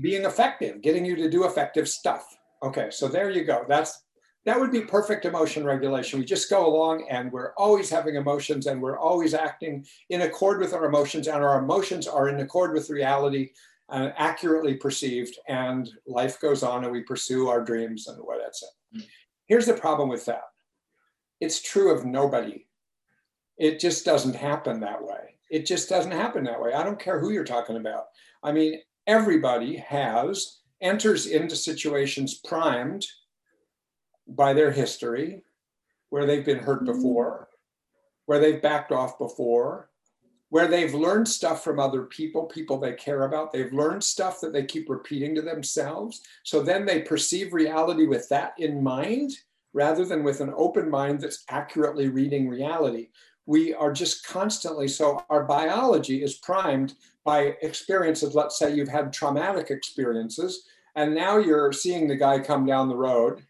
being 0.00 0.24
effective, 0.24 0.82
getting 0.82 1.04
you 1.04 1.14
to 1.14 1.30
do 1.30 1.44
effective 1.44 1.88
stuff. 1.88 2.36
Okay, 2.64 2.88
so 2.90 3.06
there 3.06 3.30
you 3.30 3.44
go. 3.44 3.64
That's 3.68 4.02
that 4.44 4.58
would 4.58 4.72
be 4.72 4.80
perfect 4.82 5.24
emotion 5.24 5.64
regulation. 5.64 6.18
We 6.18 6.24
just 6.24 6.50
go 6.50 6.66
along 6.66 7.06
and 7.08 7.30
we're 7.30 7.52
always 7.54 7.88
having 7.88 8.16
emotions 8.16 8.66
and 8.66 8.82
we're 8.82 8.98
always 8.98 9.34
acting 9.34 9.86
in 10.10 10.22
accord 10.22 10.60
with 10.60 10.74
our 10.74 10.86
emotions, 10.86 11.28
and 11.28 11.44
our 11.44 11.62
emotions 11.62 12.08
are 12.08 12.28
in 12.28 12.40
accord 12.40 12.72
with 12.72 12.90
reality, 12.90 13.50
uh, 13.88 14.10
accurately 14.16 14.74
perceived, 14.74 15.38
and 15.48 15.90
life 16.06 16.40
goes 16.40 16.62
on 16.62 16.82
and 16.84 16.92
we 16.92 17.02
pursue 17.02 17.48
our 17.48 17.62
dreams 17.62 18.08
and 18.08 18.18
what 18.18 18.40
that's 18.42 18.62
it. 18.62 19.04
Here's 19.46 19.66
the 19.66 19.74
problem 19.74 20.08
with 20.08 20.24
that 20.26 20.42
it's 21.40 21.60
true 21.60 21.92
of 21.92 22.04
nobody. 22.04 22.66
It 23.58 23.80
just 23.80 24.04
doesn't 24.04 24.34
happen 24.34 24.80
that 24.80 25.02
way. 25.02 25.36
It 25.50 25.66
just 25.66 25.88
doesn't 25.88 26.12
happen 26.12 26.44
that 26.44 26.60
way. 26.60 26.72
I 26.72 26.82
don't 26.82 26.98
care 26.98 27.20
who 27.20 27.30
you're 27.30 27.44
talking 27.44 27.76
about. 27.76 28.06
I 28.42 28.52
mean, 28.52 28.80
everybody 29.06 29.76
has 29.76 30.60
enters 30.80 31.26
into 31.26 31.54
situations 31.54 32.40
primed 32.44 33.06
by 34.36 34.52
their 34.52 34.70
history, 34.70 35.44
where 36.10 36.26
they've 36.26 36.44
been 36.44 36.58
hurt 36.58 36.82
Mm-hmm. 36.84 36.92
before, 36.92 37.48
where 38.26 38.38
they've 38.38 38.62
backed 38.62 38.92
off 38.92 39.18
before, 39.18 39.90
where 40.50 40.68
they've 40.68 40.94
learned 40.94 41.26
stuff 41.26 41.64
from 41.64 41.80
other 41.80 42.02
people, 42.02 42.44
people 42.44 42.78
they 42.78 42.92
care 42.92 43.24
about. 43.24 43.52
They've 43.52 43.72
learned 43.72 44.04
stuff 44.04 44.40
that 44.40 44.52
they 44.52 44.64
keep 44.64 44.90
repeating 44.90 45.34
to 45.34 45.42
themselves. 45.42 46.20
So 46.42 46.62
then 46.62 46.84
they 46.84 47.00
perceive 47.00 47.54
reality 47.54 48.06
with 48.06 48.28
that 48.28 48.52
in 48.58 48.82
mind 48.82 49.32
rather 49.72 50.04
than 50.04 50.22
with 50.22 50.42
an 50.42 50.52
open 50.54 50.90
mind 50.90 51.20
that's 51.22 51.44
accurately 51.48 52.08
reading 52.08 52.48
reality. 52.48 53.08
We 53.46 53.72
are 53.72 53.92
just 53.92 54.26
constantly, 54.26 54.88
so 54.88 55.24
our 55.30 55.44
biology 55.44 56.22
is 56.22 56.34
primed 56.34 56.94
by 57.24 57.56
experiences. 57.62 58.34
Let's 58.34 58.58
say 58.58 58.74
you've 58.74 58.88
had 58.88 59.12
traumatic 59.12 59.70
experiences, 59.70 60.66
and 60.94 61.14
now 61.14 61.38
you're 61.38 61.72
seeing 61.72 62.06
the 62.06 62.16
guy 62.16 62.38
come 62.38 62.66
down 62.66 62.88
the 62.88 62.94
road 62.94 63.42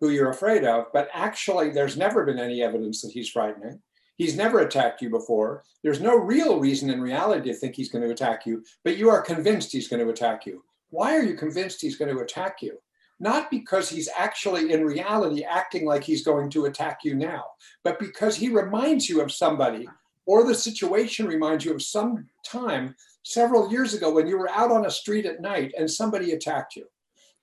who 0.00 0.10
you're 0.10 0.30
afraid 0.30 0.64
of, 0.64 0.86
but 0.92 1.08
actually, 1.12 1.70
there's 1.70 1.96
never 1.96 2.24
been 2.24 2.38
any 2.38 2.62
evidence 2.62 3.02
that 3.02 3.12
he's 3.12 3.30
frightening. 3.30 3.80
He's 4.16 4.36
never 4.36 4.60
attacked 4.60 5.02
you 5.02 5.10
before. 5.10 5.62
There's 5.82 6.00
no 6.00 6.16
real 6.16 6.58
reason 6.58 6.90
in 6.90 7.00
reality 7.00 7.50
to 7.50 7.56
think 7.56 7.74
he's 7.74 7.90
going 7.90 8.02
to 8.02 8.10
attack 8.10 8.46
you, 8.46 8.64
but 8.82 8.96
you 8.96 9.10
are 9.10 9.20
convinced 9.20 9.72
he's 9.72 9.88
going 9.88 10.02
to 10.02 10.10
attack 10.10 10.46
you. 10.46 10.64
Why 10.90 11.16
are 11.16 11.22
you 11.22 11.34
convinced 11.34 11.80
he's 11.80 11.96
going 11.96 12.14
to 12.14 12.22
attack 12.22 12.62
you? 12.62 12.78
Not 13.18 13.50
because 13.50 13.88
he's 13.88 14.08
actually 14.16 14.72
in 14.72 14.84
reality 14.84 15.42
acting 15.44 15.86
like 15.86 16.04
he's 16.04 16.24
going 16.24 16.50
to 16.50 16.66
attack 16.66 17.00
you 17.04 17.14
now, 17.14 17.44
but 17.82 17.98
because 17.98 18.36
he 18.36 18.48
reminds 18.48 19.08
you 19.08 19.20
of 19.20 19.32
somebody 19.32 19.88
or 20.26 20.44
the 20.44 20.54
situation 20.54 21.26
reminds 21.26 21.64
you 21.64 21.72
of 21.72 21.82
some 21.82 22.26
time 22.44 22.94
several 23.22 23.70
years 23.70 23.94
ago 23.94 24.12
when 24.12 24.26
you 24.26 24.38
were 24.38 24.50
out 24.50 24.70
on 24.70 24.86
a 24.86 24.90
street 24.90 25.24
at 25.24 25.40
night 25.40 25.72
and 25.78 25.90
somebody 25.90 26.32
attacked 26.32 26.76
you. 26.76 26.86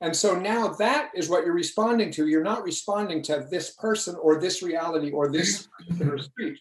And 0.01 0.15
so 0.15 0.37
now 0.37 0.67
that 0.67 1.11
is 1.15 1.29
what 1.29 1.45
you're 1.45 1.53
responding 1.53 2.11
to. 2.11 2.27
You're 2.27 2.43
not 2.43 2.63
responding 2.63 3.21
to 3.23 3.47
this 3.49 3.71
person 3.71 4.15
or 4.15 4.39
this 4.39 4.61
reality 4.61 5.11
or 5.11 5.31
this 5.31 5.67
particular 5.77 6.17
speech. 6.17 6.59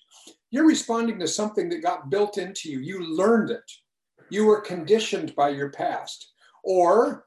You're 0.50 0.66
responding 0.66 1.18
to 1.18 1.26
something 1.26 1.68
that 1.70 1.82
got 1.82 2.10
built 2.10 2.38
into 2.38 2.70
you. 2.70 2.80
You 2.80 3.16
learned 3.16 3.50
it. 3.50 3.70
You 4.30 4.46
were 4.46 4.60
conditioned 4.60 5.34
by 5.34 5.48
your 5.48 5.70
past. 5.70 6.32
Or, 6.62 7.26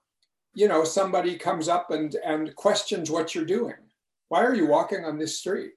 you 0.54 0.68
know, 0.68 0.84
somebody 0.84 1.36
comes 1.38 1.68
up 1.68 1.92
and, 1.92 2.16
and 2.26 2.56
questions 2.56 3.12
what 3.12 3.36
you're 3.36 3.44
doing. 3.44 3.76
Why 4.30 4.44
are 4.44 4.56
you 4.56 4.68
walking 4.68 5.04
on 5.04 5.18
this 5.18 5.40
street? 5.40 5.74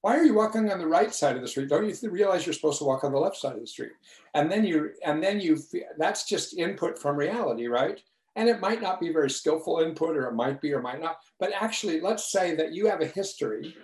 Why 0.00 0.16
are 0.16 0.24
you 0.24 0.34
walking 0.34 0.70
on 0.70 0.78
the 0.78 0.86
right 0.86 1.12
side 1.12 1.36
of 1.36 1.42
the 1.42 1.48
street? 1.48 1.68
Don't 1.68 1.84
you 1.84 2.10
realize 2.10 2.46
you're 2.46 2.52
supposed 2.52 2.78
to 2.78 2.84
walk 2.84 3.04
on 3.04 3.12
the 3.12 3.18
left 3.18 3.36
side 3.36 3.54
of 3.54 3.60
the 3.60 3.66
street? 3.66 3.92
And 4.34 4.50
then 4.50 4.64
you, 4.64 4.92
and 5.04 5.22
then 5.22 5.40
you, 5.40 5.58
that's 5.98 6.28
just 6.28 6.56
input 6.56 6.98
from 6.98 7.16
reality, 7.16 7.66
right? 7.66 8.00
And 8.36 8.48
it 8.48 8.60
might 8.60 8.82
not 8.82 9.00
be 9.00 9.12
very 9.12 9.30
skillful 9.30 9.80
input, 9.80 10.16
or 10.16 10.28
it 10.28 10.34
might 10.34 10.60
be 10.60 10.72
or 10.72 10.82
might 10.82 11.00
not. 11.00 11.16
But 11.40 11.52
actually, 11.58 12.00
let's 12.00 12.30
say 12.30 12.54
that 12.54 12.72
you 12.72 12.86
have 12.86 13.00
a 13.00 13.06
history 13.06 13.74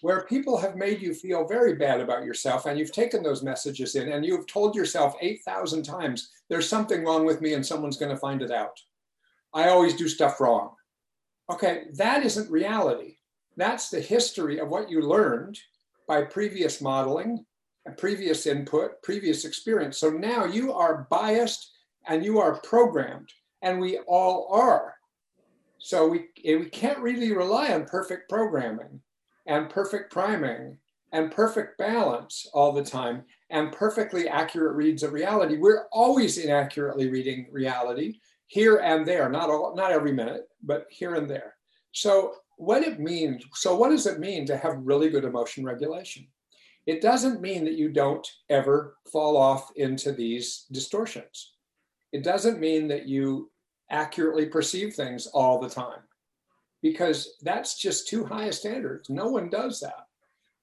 where 0.00 0.26
people 0.26 0.56
have 0.56 0.76
made 0.76 1.02
you 1.02 1.12
feel 1.12 1.46
very 1.46 1.74
bad 1.74 2.00
about 2.00 2.24
yourself, 2.24 2.66
and 2.66 2.78
you've 2.78 2.92
taken 2.92 3.22
those 3.22 3.42
messages 3.42 3.96
in, 3.96 4.12
and 4.12 4.24
you've 4.24 4.46
told 4.46 4.76
yourself 4.76 5.16
8,000 5.20 5.82
times, 5.82 6.30
there's 6.48 6.68
something 6.68 7.04
wrong 7.04 7.24
with 7.24 7.40
me, 7.40 7.54
and 7.54 7.66
someone's 7.66 7.96
going 7.96 8.14
to 8.14 8.20
find 8.20 8.42
it 8.42 8.52
out. 8.52 8.78
I 9.52 9.70
always 9.70 9.94
do 9.94 10.06
stuff 10.06 10.40
wrong. 10.40 10.74
Okay, 11.50 11.86
that 11.94 12.24
isn't 12.24 12.50
reality. 12.50 13.16
That's 13.56 13.88
the 13.88 14.00
history 14.00 14.60
of 14.60 14.68
what 14.68 14.88
you 14.88 15.02
learned 15.02 15.58
by 16.06 16.22
previous 16.22 16.80
modeling, 16.80 17.44
previous 17.96 18.46
input, 18.46 19.02
previous 19.02 19.44
experience. 19.44 19.98
So 19.98 20.10
now 20.10 20.44
you 20.44 20.72
are 20.72 21.08
biased 21.10 21.72
and 22.06 22.24
you 22.24 22.38
are 22.38 22.60
programmed 22.60 23.30
and 23.62 23.80
we 23.80 23.98
all 24.06 24.48
are. 24.52 24.94
So 25.78 26.08
we, 26.08 26.26
we 26.44 26.66
can't 26.66 26.98
really 26.98 27.32
rely 27.32 27.72
on 27.72 27.84
perfect 27.84 28.28
programming 28.28 29.00
and 29.46 29.70
perfect 29.70 30.12
priming 30.12 30.78
and 31.12 31.30
perfect 31.30 31.78
balance 31.78 32.46
all 32.52 32.72
the 32.72 32.84
time 32.84 33.24
and 33.50 33.72
perfectly 33.72 34.28
accurate 34.28 34.76
reads 34.76 35.02
of 35.02 35.12
reality. 35.12 35.56
We're 35.56 35.86
always 35.92 36.38
inaccurately 36.38 37.08
reading 37.08 37.46
reality 37.50 38.20
here 38.46 38.78
and 38.78 39.06
there, 39.06 39.28
not 39.28 39.50
all, 39.50 39.74
not 39.74 39.92
every 39.92 40.12
minute, 40.12 40.48
but 40.62 40.86
here 40.90 41.14
and 41.14 41.28
there. 41.28 41.54
So 41.92 42.34
what 42.56 42.82
it 42.82 43.00
means, 43.00 43.44
so 43.54 43.76
what 43.76 43.90
does 43.90 44.06
it 44.06 44.20
mean 44.20 44.44
to 44.46 44.56
have 44.56 44.76
really 44.78 45.08
good 45.08 45.24
emotion 45.24 45.64
regulation? 45.64 46.26
It 46.86 47.00
doesn't 47.00 47.40
mean 47.40 47.64
that 47.64 47.74
you 47.74 47.90
don't 47.90 48.26
ever 48.48 48.96
fall 49.12 49.36
off 49.36 49.70
into 49.76 50.12
these 50.12 50.66
distortions. 50.72 51.54
It 52.12 52.24
doesn't 52.24 52.60
mean 52.60 52.88
that 52.88 53.06
you 53.06 53.50
accurately 53.90 54.46
perceive 54.46 54.94
things 54.94 55.26
all 55.28 55.58
the 55.58 55.68
time 55.68 56.00
because 56.82 57.36
that's 57.42 57.78
just 57.78 58.08
too 58.08 58.24
high 58.24 58.46
a 58.46 58.52
standard. 58.52 59.04
No 59.08 59.28
one 59.28 59.50
does 59.50 59.80
that, 59.80 60.06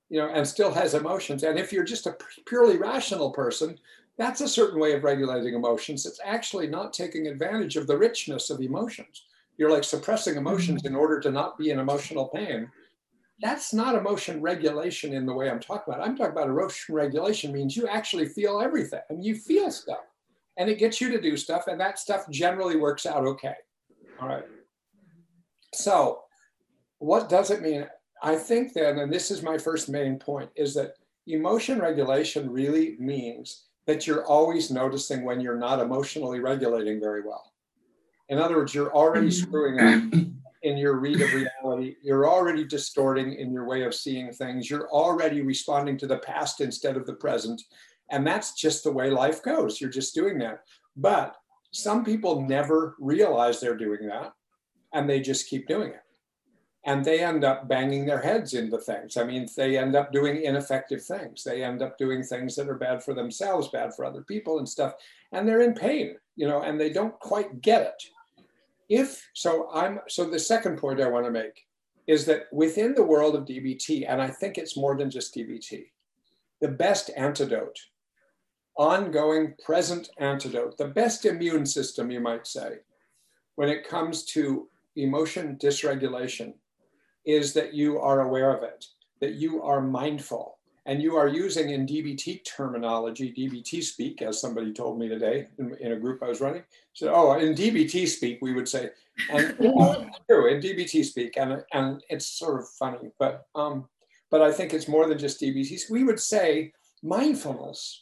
you 0.10 0.20
know, 0.20 0.30
and 0.30 0.48
still 0.48 0.72
has 0.72 0.94
emotions. 0.94 1.44
And 1.44 1.60
if 1.60 1.74
you're 1.74 1.84
just 1.84 2.08
a 2.08 2.18
purely 2.48 2.78
rational 2.78 3.32
person, 3.32 3.78
that's 4.18 4.42
a 4.42 4.48
certain 4.48 4.80
way 4.80 4.94
of 4.94 5.04
regulating 5.04 5.56
emotions. 5.56 6.06
It's 6.06 6.22
actually 6.24 6.68
not 6.68 6.94
taking 6.94 7.28
advantage 7.28 7.76
of 7.76 7.88
the 7.88 7.98
richness 7.98 8.50
of 8.50 8.62
emotions. 8.62 9.26
You're 9.58 9.72
like 9.72 9.84
suppressing 9.84 10.38
emotions 10.38 10.84
mm-hmm. 10.84 10.94
in 10.94 11.00
order 11.00 11.20
to 11.20 11.32
not 11.32 11.58
be 11.58 11.72
in 11.72 11.80
emotional 11.80 12.28
pain. 12.28 12.70
That's 13.42 13.74
not 13.74 13.96
emotion 13.96 14.42
regulation 14.42 15.14
in 15.14 15.26
the 15.26 15.34
way 15.34 15.50
I'm 15.50 15.60
talking 15.60 15.94
about. 15.94 16.06
I'm 16.06 16.16
talking 16.16 16.32
about 16.32 16.48
emotion 16.48 16.96
regulation 16.96 17.52
means 17.52 17.76
you 17.76 17.88
actually 17.88 18.28
feel 18.28 18.62
everything 18.62 19.02
and 19.10 19.24
you 19.24 19.36
feel 19.36 19.70
stuff 19.70 20.06
and 20.58 20.70
it 20.70 20.80
gets 20.80 21.02
you 21.02 21.12
to 21.12 21.22
do 21.22 21.38
stuff 21.38 21.68
and 21.68 21.80
that 21.80 22.00
stuff 22.00 22.30
generally 22.30 22.78
works 22.78 23.06
out 23.06 23.26
okay. 23.26 23.56
All 24.22 24.28
right. 24.28 24.46
So 25.74 26.22
what 27.00 27.30
does 27.30 27.52
it 27.52 27.62
mean? 27.62 27.88
I 28.24 28.36
think 28.36 28.74
then 28.74 29.00
and 29.00 29.12
this 29.12 29.32
is 29.32 29.44
my 29.44 29.58
first 29.58 29.90
main 29.90 30.18
point 30.18 30.50
is 30.56 30.74
that 30.76 30.94
emotion 31.28 31.80
regulation 31.80 32.50
really 32.50 32.96
means 33.00 33.66
that 33.88 34.08
you're 34.08 34.26
always 34.26 34.72
noticing 34.72 35.24
when 35.24 35.42
you're 35.42 35.58
not 35.58 35.80
emotionally 35.80 36.40
regulating 36.40 37.00
very 37.00 37.22
well. 37.22 37.52
In 38.30 38.40
other 38.40 38.56
words 38.56 38.74
you're 38.74 38.94
already 38.96 39.28
mm-hmm. 39.28 39.48
screwing 39.48 39.80
up 39.80 40.32
in 40.66 40.78
your 40.78 40.98
read 40.98 41.22
of 41.22 41.32
reality. 41.32 41.96
You're 42.02 42.28
already 42.28 42.66
distorting 42.66 43.34
in 43.34 43.52
your 43.52 43.66
way 43.66 43.84
of 43.84 43.94
seeing 43.94 44.32
things. 44.32 44.68
You're 44.68 44.90
already 44.90 45.42
responding 45.42 45.98
to 46.00 46.08
the 46.08 46.18
past 46.18 46.60
instead 46.60 46.98
of 46.98 47.06
the 47.06 47.14
present 47.14 47.62
and 48.12 48.26
that's 48.26 48.54
just 48.54 48.84
the 48.84 48.92
way 48.92 49.10
life 49.10 49.42
goes. 49.44 49.82
You're 49.82 49.90
just 49.90 50.16
doing 50.16 50.38
that. 50.40 50.62
But 50.96 51.36
some 51.72 52.04
people 52.06 52.42
never 52.42 52.96
realize 53.00 53.60
they're 53.60 53.78
doing 53.78 54.08
that 54.08 54.34
and 54.94 55.10
they 55.10 55.20
just 55.20 55.50
keep 55.50 55.68
doing 55.68 55.90
it. 55.90 56.02
And 56.88 57.04
they 57.04 57.24
end 57.24 57.44
up 57.44 57.68
banging 57.68 58.06
their 58.06 58.22
heads 58.22 58.54
into 58.54 58.78
things. 58.78 59.18
I 59.18 59.24
mean, 59.24 59.48
they 59.58 59.78
end 59.78 59.96
up 59.96 60.12
doing 60.12 60.44
ineffective 60.44 61.04
things. 61.04 61.44
They 61.44 61.64
end 61.64 61.82
up 61.82 61.98
doing 61.98 62.22
things 62.22 62.56
that 62.56 62.70
are 62.70 62.78
bad 62.78 63.04
for 63.04 63.16
themselves, 63.16 63.70
bad 63.70 63.96
for 63.96 64.06
other 64.06 64.22
people 64.22 64.60
and 64.60 64.70
stuff. 64.70 64.94
And 65.32 65.48
they're 65.48 65.62
in 65.62 65.74
pain, 65.74 66.16
you 66.36 66.48
know, 66.48 66.62
and 66.62 66.80
they 66.80 66.92
don't 66.92 67.20
quite 67.20 67.62
get 67.62 67.82
it. 67.82 68.04
If 68.88 69.28
so, 69.34 69.68
I'm 69.74 70.00
so 70.08 70.30
the 70.30 70.38
second 70.38 70.78
point 70.78 71.02
I 71.02 71.10
want 71.10 71.26
to 71.26 71.32
make 71.32 71.66
is 72.06 72.26
that 72.28 72.44
within 72.54 72.94
the 72.94 73.04
world 73.04 73.36
of 73.36 73.46
DBT, 73.46 74.06
and 74.08 74.22
I 74.22 74.28
think 74.28 74.58
it's 74.58 74.78
more 74.78 74.96
than 74.96 75.10
just 75.10 75.36
DBT, 75.36 75.88
the 76.62 76.68
best 76.68 77.10
antidote 77.18 77.80
ongoing 78.78 79.54
present 79.64 80.10
antidote, 80.18 80.78
the 80.78 80.88
best 80.88 81.26
immune 81.26 81.66
system, 81.66 82.12
you 82.12 82.20
might 82.20 82.46
say, 82.46 82.80
when 83.56 83.70
it 83.70 83.88
comes 83.88 84.26
to 84.26 84.68
emotion 84.96 85.58
dysregulation, 85.58 86.54
is 87.26 87.54
that 87.54 87.74
you 87.74 88.00
are 88.00 88.22
aware 88.22 88.56
of 88.56 88.64
it, 88.64 88.86
that 89.22 89.34
you 89.34 89.64
are 89.64 89.82
mindful, 89.82 90.58
and 90.86 91.02
you 91.02 91.16
are 91.16 91.28
using 91.28 91.72
in 91.72 91.88
DBT 91.88 92.46
terminology, 92.46 93.34
DBT 93.34 93.84
speak, 93.84 94.22
as 94.22 94.40
somebody 94.40 94.72
told 94.72 95.00
me 95.00 95.10
today 95.10 95.48
in, 95.58 95.76
in 95.80 95.94
a 95.94 96.00
group 96.00 96.22
I 96.22 96.28
was 96.28 96.42
running. 96.42 96.64
said, 96.94 97.10
oh, 97.12 97.34
in 97.34 97.56
DBT 97.56 98.08
speak, 98.08 98.40
we 98.42 98.54
would 98.54 98.70
say, 98.70 98.92
and 99.32 99.56
it's 99.60 100.20
true 100.30 100.54
in 100.54 100.62
DBT 100.62 101.04
speak, 101.04 101.38
and 101.38 101.64
and 101.74 102.04
it's 102.10 102.28
sort 102.28 102.60
of 102.60 102.70
funny, 102.70 103.10
but 103.18 103.48
um, 103.56 103.86
but 104.30 104.42
I 104.42 104.52
think 104.52 104.74
it's 104.74 104.88
more 104.88 105.08
than 105.08 105.18
just 105.18 105.42
DBT. 105.42 105.90
We 105.90 106.04
would 106.04 106.20
say 106.20 106.74
mindfulness 107.02 108.02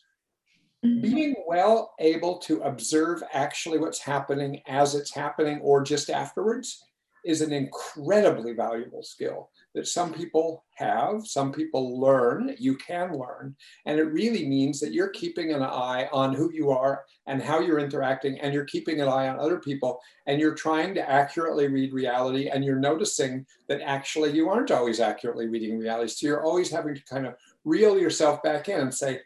Mm-hmm. 0.83 1.01
being 1.01 1.35
well 1.47 1.93
able 1.99 2.39
to 2.39 2.61
observe 2.63 3.23
actually 3.31 3.77
what's 3.77 4.01
happening 4.01 4.61
as 4.67 4.95
it's 4.95 5.15
happening 5.15 5.61
or 5.61 5.81
just 5.81 6.09
afterwards 6.09 6.83
is 7.25 7.39
an 7.39 7.53
incredibly 7.53 8.51
valuable 8.51 9.01
skill 9.01 9.49
that 9.75 9.87
some 9.87 10.13
people 10.13 10.65
have, 10.75 11.25
some 11.25 11.51
people 11.51 11.99
learn, 11.99 12.53
you 12.59 12.75
can 12.75 13.17
learn. 13.17 13.55
And 13.85 13.97
it 13.97 14.03
really 14.03 14.45
means 14.45 14.79
that 14.81 14.91
you're 14.91 15.09
keeping 15.09 15.53
an 15.53 15.63
eye 15.63 16.09
on 16.11 16.33
who 16.33 16.51
you 16.51 16.69
are 16.71 17.05
and 17.27 17.41
how 17.41 17.59
you're 17.59 17.79
interacting, 17.79 18.39
and 18.41 18.53
you're 18.53 18.65
keeping 18.65 18.99
an 18.99 19.07
eye 19.07 19.29
on 19.29 19.39
other 19.39 19.59
people, 19.59 20.01
and 20.27 20.39
you're 20.39 20.53
trying 20.53 20.93
to 20.95 21.09
accurately 21.09 21.67
read 21.69 21.93
reality, 21.93 22.49
and 22.49 22.65
you're 22.65 22.75
noticing 22.75 23.45
that 23.69 23.81
actually 23.81 24.31
you 24.31 24.49
aren't 24.49 24.71
always 24.71 24.99
accurately 24.99 25.47
reading 25.47 25.79
reality. 25.79 26.09
So 26.09 26.27
you're 26.27 26.43
always 26.43 26.69
having 26.69 26.93
to 26.93 27.03
kind 27.05 27.25
of 27.25 27.35
reel 27.63 27.97
yourself 27.97 28.43
back 28.43 28.67
in 28.67 28.81
and 28.81 28.93
say, 28.93 29.21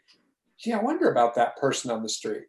gee, 0.60 0.72
I 0.72 0.78
wonder 0.78 1.10
about 1.10 1.34
that 1.34 1.56
person 1.56 1.90
on 1.90 2.02
the 2.02 2.08
street, 2.08 2.48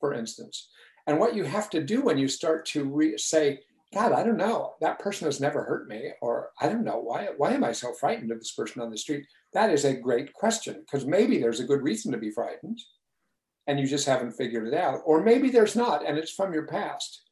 for 0.00 0.12
instance. 0.12 0.70
And 1.06 1.18
what 1.18 1.34
you 1.34 1.44
have 1.44 1.70
to 1.70 1.82
do 1.82 2.02
when 2.02 2.18
you 2.18 2.28
start 2.28 2.66
to 2.66 2.84
re- 2.84 3.16
say, 3.16 3.60
God, 3.94 4.12
I 4.12 4.22
don't 4.22 4.36
know, 4.36 4.74
that 4.80 4.98
person 4.98 5.26
has 5.26 5.40
never 5.40 5.64
hurt 5.64 5.88
me, 5.88 6.10
or 6.20 6.50
I 6.60 6.68
don't 6.68 6.84
know, 6.84 6.98
why, 6.98 7.28
why 7.36 7.52
am 7.52 7.64
I 7.64 7.72
so 7.72 7.94
frightened 7.94 8.30
of 8.30 8.38
this 8.38 8.52
person 8.52 8.82
on 8.82 8.90
the 8.90 8.98
street? 8.98 9.24
That 9.54 9.70
is 9.70 9.86
a 9.86 9.94
great 9.94 10.34
question, 10.34 10.80
because 10.80 11.06
maybe 11.06 11.38
there's 11.38 11.60
a 11.60 11.66
good 11.66 11.82
reason 11.82 12.12
to 12.12 12.18
be 12.18 12.30
frightened 12.30 12.78
and 13.68 13.78
you 13.78 13.86
just 13.86 14.06
haven't 14.06 14.32
figured 14.32 14.66
it 14.66 14.74
out. 14.74 15.02
Or 15.04 15.22
maybe 15.22 15.50
there's 15.50 15.76
not, 15.76 16.04
and 16.04 16.18
it's 16.18 16.32
from 16.32 16.52
your 16.52 16.66
past. 16.66 17.22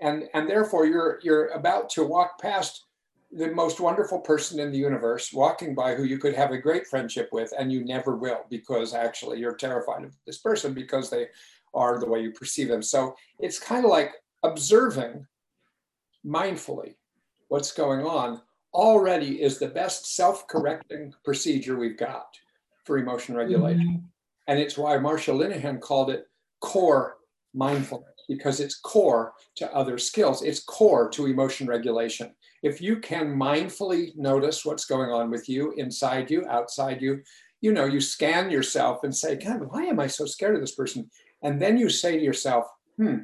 And, 0.00 0.24
and 0.32 0.48
therefore 0.48 0.86
you're 0.86 1.18
you're 1.22 1.48
about 1.48 1.90
to 1.90 2.04
walk 2.04 2.40
past 2.40 2.86
the 3.32 3.52
most 3.52 3.80
wonderful 3.80 4.18
person 4.18 4.58
in 4.58 4.72
the 4.72 4.78
universe 4.78 5.32
walking 5.32 5.74
by 5.74 5.94
who 5.94 6.04
you 6.04 6.18
could 6.18 6.34
have 6.34 6.50
a 6.50 6.58
great 6.58 6.86
friendship 6.86 7.28
with 7.32 7.52
and 7.58 7.72
you 7.72 7.84
never 7.84 8.16
will 8.16 8.44
because 8.50 8.92
actually 8.92 9.38
you're 9.38 9.54
terrified 9.54 10.04
of 10.04 10.16
this 10.26 10.38
person 10.38 10.74
because 10.74 11.10
they 11.10 11.28
are 11.72 12.00
the 12.00 12.08
way 12.08 12.20
you 12.20 12.32
perceive 12.32 12.68
them. 12.68 12.82
So 12.82 13.14
it's 13.38 13.58
kind 13.58 13.84
of 13.84 13.90
like 13.90 14.12
observing 14.42 15.26
mindfully 16.26 16.96
what's 17.48 17.72
going 17.72 18.04
on 18.04 18.40
already 18.74 19.42
is 19.42 19.58
the 19.58 19.68
best 19.68 20.14
self-correcting 20.14 21.12
procedure 21.24 21.76
we've 21.76 21.98
got 21.98 22.26
for 22.84 22.98
emotion 22.98 23.36
regulation. 23.36 23.86
Mm-hmm. 23.86 24.06
and 24.48 24.58
it's 24.58 24.76
why 24.76 24.96
marsha 24.96 25.34
linehan 25.34 25.80
called 25.80 26.10
it 26.10 26.26
core 26.60 27.16
mindfulness 27.54 28.10
because 28.28 28.60
it's 28.60 28.78
core 28.78 29.32
to 29.56 29.74
other 29.74 29.98
skills. 29.98 30.42
It's 30.42 30.62
core 30.62 31.08
to 31.10 31.26
emotion 31.26 31.66
regulation 31.66 32.32
if 32.62 32.80
you 32.80 32.98
can 32.98 33.36
mindfully 33.36 34.14
notice 34.16 34.64
what's 34.64 34.84
going 34.84 35.10
on 35.10 35.30
with 35.30 35.48
you 35.48 35.72
inside 35.72 36.30
you, 36.30 36.46
outside 36.48 37.00
you, 37.00 37.22
you 37.60 37.72
know, 37.72 37.84
you 37.84 38.00
scan 38.00 38.50
yourself 38.50 39.00
and 39.02 39.14
say, 39.14 39.36
God, 39.36 39.62
why 39.70 39.84
am 39.84 40.00
I 40.00 40.06
so 40.06 40.26
scared 40.26 40.54
of 40.54 40.60
this 40.60 40.74
person? 40.74 41.10
And 41.42 41.60
then 41.60 41.78
you 41.78 41.88
say 41.88 42.16
to 42.16 42.22
yourself, 42.22 42.66
hmm, 42.96 43.18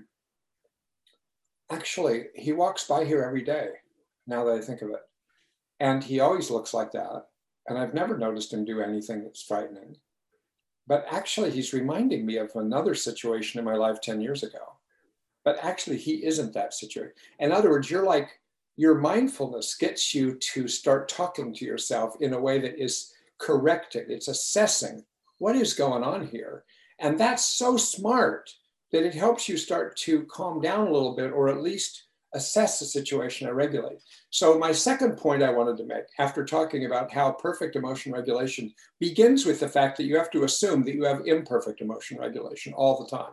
actually, 1.71 2.27
he 2.35 2.53
walks 2.53 2.85
by 2.85 3.05
here 3.05 3.23
every 3.23 3.43
day, 3.43 3.69
now 4.27 4.45
that 4.45 4.57
I 4.57 4.61
think 4.61 4.83
of 4.83 4.91
it. 4.91 5.01
And 5.81 6.03
he 6.03 6.21
always 6.21 6.51
looks 6.51 6.73
like 6.73 6.93
that. 6.93 7.27
And 7.69 7.79
I've 7.79 7.95
never 7.95 8.17
noticed 8.17 8.53
him 8.53 8.65
do 8.65 8.81
anything 8.81 9.23
that's 9.23 9.43
frightening. 9.43 9.97
But 10.87 11.05
actually, 11.11 11.51
he's 11.51 11.73
reminding 11.73 12.25
me 12.25 12.37
of 12.37 12.53
another 12.55 12.95
situation 12.95 13.59
in 13.59 13.65
my 13.65 13.75
life 13.75 14.01
10 14.01 14.21
years 14.21 14.43
ago. 14.43 14.79
But 15.45 15.59
actually, 15.63 15.99
he 15.99 16.25
isn't 16.25 16.55
that 16.55 16.75
situation. 16.75 17.13
In 17.39 17.53
other 17.53 17.71
words, 17.71 17.91
you're 17.91 18.07
like 18.07 18.29
your 18.77 18.97
mindfulness 18.97 19.75
gets 19.75 20.15
you 20.15 20.35
to 20.35 20.69
start 20.69 21.09
talking 21.09 21.55
to 21.55 21.65
yourself 21.65 22.15
in 22.21 22.35
a 22.35 22.41
way 22.41 22.59
that 22.61 22.83
is 22.83 23.13
correcting, 23.39 24.05
it's 24.09 24.29
assessing 24.29 25.05
what 25.39 25.57
is 25.57 25.75
going 25.75 26.03
on 26.03 26.27
here. 26.27 26.65
And 26.99 27.19
that's 27.19 27.45
so 27.45 27.77
smart 27.77 28.51
that 28.93 29.05
it 29.05 29.15
helps 29.15 29.49
you 29.49 29.57
start 29.57 29.97
to 29.97 30.25
calm 30.25 30.61
down 30.61 30.87
a 30.87 30.93
little 30.93 31.15
bit 31.15 31.33
or 31.33 31.49
at 31.49 31.61
least 31.63 32.05
assess 32.35 32.79
the 32.79 32.85
situation 32.85 33.49
and 33.49 33.57
regulate. 33.57 33.99
So, 34.31 34.59
my 34.59 34.73
second 34.73 35.17
point 35.17 35.43
I 35.43 35.51
wanted 35.51 35.77
to 35.79 35.87
make 35.87 36.05
after 36.19 36.45
talking 36.45 36.85
about 36.85 37.11
how 37.11 37.33
perfect 37.33 37.77
emotion 37.77 38.13
regulation 38.13 38.73
begins 39.01 39.47
with 39.47 39.61
the 39.61 39.69
fact 39.69 39.97
that 39.97 40.05
you 40.05 40.17
have 40.17 40.31
to 40.33 40.45
assume 40.45 40.85
that 40.85 40.95
you 40.95 41.05
have 41.05 41.27
imperfect 41.27 41.81
emotion 41.81 42.19
regulation 42.19 42.75
all 42.75 43.03
the 43.03 43.17
time. 43.17 43.33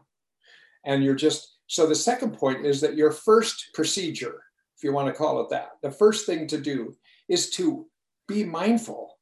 And 0.86 1.04
you're 1.04 1.16
just, 1.16 1.58
so 1.68 1.88
the 1.88 1.96
second 1.96 2.38
point 2.38 2.66
is 2.66 2.82
that 2.82 2.96
your 2.96 3.12
first 3.12 3.70
procedure 3.74 4.44
if 4.84 4.88
you 4.88 4.92
want 4.92 5.08
to 5.08 5.14
call 5.14 5.40
it 5.40 5.50
that, 5.50 5.78
the 5.82 5.90
first 5.90 6.26
thing 6.26 6.46
to 6.46 6.58
do 6.58 6.94
is 7.30 7.50
to 7.52 7.86
be 8.28 8.44
mindful 8.44 9.16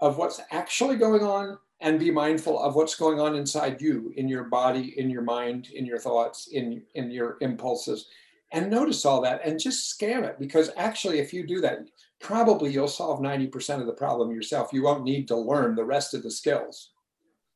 of 0.00 0.18
what's 0.18 0.40
actually 0.50 0.96
going 0.96 1.22
on 1.22 1.56
and 1.78 2.00
be 2.00 2.10
mindful 2.10 2.58
of 2.58 2.74
what's 2.74 2.96
going 2.96 3.20
on 3.20 3.36
inside 3.36 3.80
you, 3.80 4.12
in 4.16 4.26
your 4.26 4.42
body, 4.42 4.98
in 4.98 5.08
your 5.08 5.22
mind, 5.22 5.68
in 5.72 5.86
your 5.86 6.00
thoughts, 6.00 6.48
in, 6.50 6.82
in 6.96 7.12
your 7.12 7.36
impulses. 7.42 8.08
And 8.50 8.68
notice 8.68 9.04
all 9.04 9.20
that 9.20 9.40
and 9.44 9.60
just 9.60 9.88
scan 9.88 10.24
it 10.24 10.36
because 10.40 10.70
actually, 10.76 11.20
if 11.20 11.32
you 11.32 11.46
do 11.46 11.60
that, 11.60 11.86
probably 12.18 12.72
you'll 12.72 12.88
solve 12.88 13.20
90% 13.20 13.78
of 13.80 13.86
the 13.86 13.92
problem 13.92 14.32
yourself. 14.32 14.72
You 14.72 14.82
won't 14.82 15.04
need 15.04 15.28
to 15.28 15.36
learn 15.36 15.76
the 15.76 15.84
rest 15.84 16.12
of 16.14 16.24
the 16.24 16.30
skills 16.32 16.90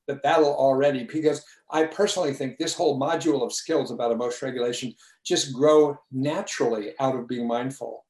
that 0.08 0.22
that'll 0.22 0.54
already 0.54 1.04
because 1.04 1.44
i 1.70 1.84
personally 1.84 2.32
think 2.32 2.58
this 2.58 2.74
whole 2.74 2.98
module 2.98 3.42
of 3.42 3.52
skills 3.52 3.90
about 3.90 4.10
emotion 4.10 4.48
regulation 4.48 4.92
just 5.24 5.54
grow 5.54 5.96
naturally 6.10 6.92
out 6.98 7.14
of 7.14 7.28
being 7.28 7.46
mindful 7.46 8.04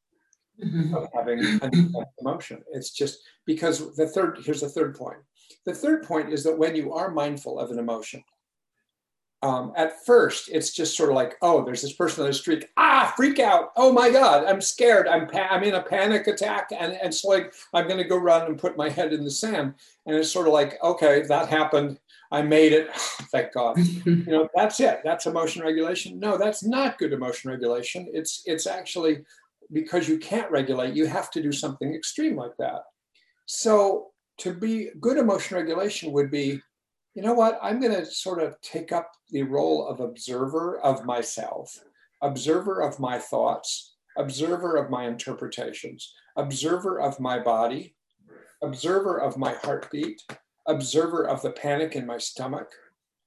mm-hmm. 0.62 0.94
of 0.94 1.06
having 1.14 1.40
an 1.40 1.94
emotion 2.20 2.62
it's 2.72 2.90
just 2.90 3.18
because 3.44 3.94
the 3.96 4.06
third 4.06 4.38
here's 4.42 4.62
the 4.62 4.68
third 4.68 4.96
point 4.96 5.18
the 5.66 5.74
third 5.74 6.02
point 6.04 6.32
is 6.32 6.42
that 6.44 6.56
when 6.56 6.74
you 6.74 6.92
are 6.94 7.10
mindful 7.10 7.58
of 7.58 7.70
an 7.70 7.78
emotion 7.78 8.22
um, 9.42 9.72
at 9.76 10.04
first 10.04 10.48
it's 10.52 10.72
just 10.72 10.96
sort 10.96 11.10
of 11.10 11.14
like 11.14 11.36
oh 11.42 11.64
there's 11.64 11.82
this 11.82 11.92
person 11.92 12.22
on 12.22 12.30
the 12.30 12.34
street 12.34 12.68
ah 12.76 13.12
freak 13.16 13.38
out. 13.38 13.70
Oh 13.76 13.92
my 13.92 14.10
god 14.10 14.44
i'm 14.44 14.60
scared. 14.60 15.06
I'm 15.06 15.26
pa- 15.28 15.48
i'm 15.50 15.62
in 15.62 15.74
a 15.74 15.82
panic 15.82 16.26
attack 16.26 16.70
and, 16.72 16.92
and 16.92 17.08
it's 17.08 17.24
like 17.24 17.54
i'm 17.72 17.86
going 17.86 18.02
to 18.02 18.08
go 18.08 18.16
run 18.16 18.46
and 18.46 18.58
put 18.58 18.76
my 18.76 18.88
head 18.88 19.12
in 19.12 19.24
the 19.24 19.30
sand. 19.30 19.74
And 20.06 20.16
it's 20.16 20.32
sort 20.32 20.48
of 20.48 20.52
like 20.52 20.82
okay 20.82 21.22
that 21.22 21.48
happened. 21.48 22.00
I 22.30 22.42
made 22.42 22.72
it. 22.72 22.92
Thank 23.32 23.52
god. 23.52 23.78
You 24.04 24.24
know 24.26 24.48
that's 24.54 24.80
it. 24.80 25.00
That's 25.04 25.26
emotion 25.26 25.62
regulation. 25.62 26.18
No 26.18 26.36
that's 26.36 26.64
not 26.64 26.98
good 26.98 27.12
emotion 27.12 27.50
regulation. 27.50 28.08
It's 28.12 28.42
it's 28.44 28.66
actually 28.66 29.20
because 29.72 30.08
you 30.08 30.18
can't 30.18 30.50
regulate 30.50 30.94
you 30.94 31.06
have 31.06 31.30
to 31.32 31.42
do 31.42 31.52
something 31.52 31.94
extreme 31.94 32.36
like 32.36 32.56
that. 32.58 32.82
So 33.46 34.08
to 34.38 34.54
be 34.54 34.90
good 35.00 35.18
emotion 35.18 35.56
regulation 35.56 36.12
would 36.12 36.30
be 36.30 36.60
you 37.18 37.24
know 37.24 37.34
what? 37.34 37.58
I'm 37.60 37.80
going 37.80 37.96
to 37.96 38.06
sort 38.06 38.40
of 38.40 38.60
take 38.60 38.92
up 38.92 39.10
the 39.30 39.42
role 39.42 39.88
of 39.88 39.98
observer 39.98 40.78
of 40.78 41.04
myself, 41.04 41.76
observer 42.22 42.80
of 42.80 43.00
my 43.00 43.18
thoughts, 43.18 43.96
observer 44.16 44.76
of 44.76 44.88
my 44.88 45.08
interpretations, 45.08 46.14
observer 46.36 47.00
of 47.00 47.18
my 47.18 47.40
body, 47.40 47.96
observer 48.62 49.20
of 49.20 49.36
my 49.36 49.52
heartbeat, 49.64 50.22
observer 50.68 51.26
of 51.26 51.42
the 51.42 51.50
panic 51.50 51.96
in 51.96 52.06
my 52.06 52.18
stomach, 52.18 52.70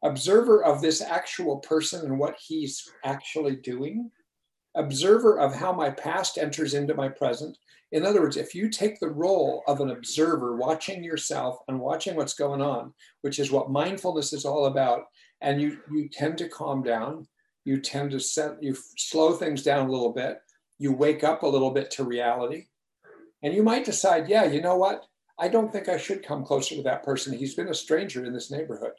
observer 0.05 0.63
of 0.63 0.81
this 0.81 1.01
actual 1.01 1.57
person 1.57 2.05
and 2.05 2.17
what 2.17 2.37
he's 2.39 2.89
actually 3.03 3.57
doing, 3.57 4.09
observer 4.75 5.39
of 5.39 5.55
how 5.55 5.73
my 5.73 5.89
past 5.89 6.37
enters 6.37 6.73
into 6.73 6.93
my 6.93 7.09
present, 7.09 7.57
in 7.91 8.05
other 8.05 8.21
words, 8.21 8.37
if 8.37 8.55
you 8.55 8.69
take 8.69 8.99
the 8.99 9.09
role 9.09 9.63
of 9.67 9.81
an 9.81 9.89
observer, 9.89 10.55
watching 10.55 11.03
yourself 11.03 11.57
and 11.67 11.79
watching 11.79 12.15
what's 12.15 12.33
going 12.33 12.61
on, 12.61 12.93
which 13.21 13.37
is 13.37 13.51
what 13.51 13.71
mindfulness 13.71 14.31
is 14.31 14.45
all 14.45 14.67
about, 14.67 15.03
and 15.41 15.61
you, 15.61 15.79
you 15.91 16.07
tend 16.07 16.37
to 16.37 16.47
calm 16.47 16.83
down, 16.83 17.27
you 17.65 17.81
tend 17.81 18.11
to 18.11 18.19
set, 18.19 18.61
you 18.63 18.75
slow 18.97 19.33
things 19.33 19.61
down 19.61 19.87
a 19.87 19.91
little 19.91 20.13
bit, 20.13 20.37
you 20.79 20.93
wake 20.93 21.23
up 21.23 21.43
a 21.43 21.47
little 21.47 21.71
bit 21.71 21.91
to 21.91 22.03
reality, 22.03 22.67
and 23.43 23.53
you 23.53 23.61
might 23.61 23.85
decide, 23.85 24.29
yeah, 24.29 24.45
you 24.45 24.61
know 24.61 24.77
what? 24.77 25.03
I 25.37 25.47
don't 25.47 25.71
think 25.71 25.89
I 25.89 25.97
should 25.97 26.25
come 26.25 26.45
closer 26.45 26.75
to 26.75 26.83
that 26.83 27.03
person. 27.03 27.33
He's 27.33 27.55
been 27.55 27.69
a 27.69 27.73
stranger 27.73 28.23
in 28.23 28.33
this 28.33 28.51
neighborhood 28.51 28.93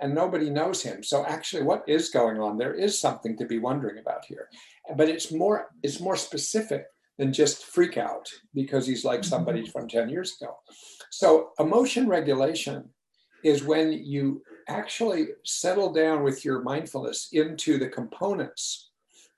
and 0.00 0.14
nobody 0.14 0.50
knows 0.50 0.82
him. 0.82 1.02
So 1.02 1.24
actually 1.24 1.62
what 1.62 1.84
is 1.88 2.10
going 2.10 2.38
on? 2.38 2.58
There 2.58 2.74
is 2.74 3.00
something 3.00 3.36
to 3.38 3.46
be 3.46 3.58
wondering 3.58 3.98
about 3.98 4.24
here. 4.26 4.48
But 4.96 5.08
it's 5.08 5.32
more 5.32 5.70
it's 5.82 6.00
more 6.00 6.16
specific 6.16 6.84
than 7.18 7.32
just 7.32 7.64
freak 7.64 7.96
out 7.96 8.28
because 8.54 8.86
he's 8.86 9.04
like 9.04 9.24
somebody 9.24 9.62
mm-hmm. 9.62 9.70
from 9.70 9.88
10 9.88 10.08
years 10.08 10.36
ago. 10.40 10.56
So, 11.10 11.50
emotion 11.58 12.08
regulation 12.08 12.90
is 13.42 13.64
when 13.64 13.92
you 13.92 14.42
actually 14.68 15.28
settle 15.44 15.92
down 15.92 16.22
with 16.22 16.44
your 16.44 16.62
mindfulness 16.62 17.28
into 17.32 17.78
the 17.78 17.88
components. 17.88 18.90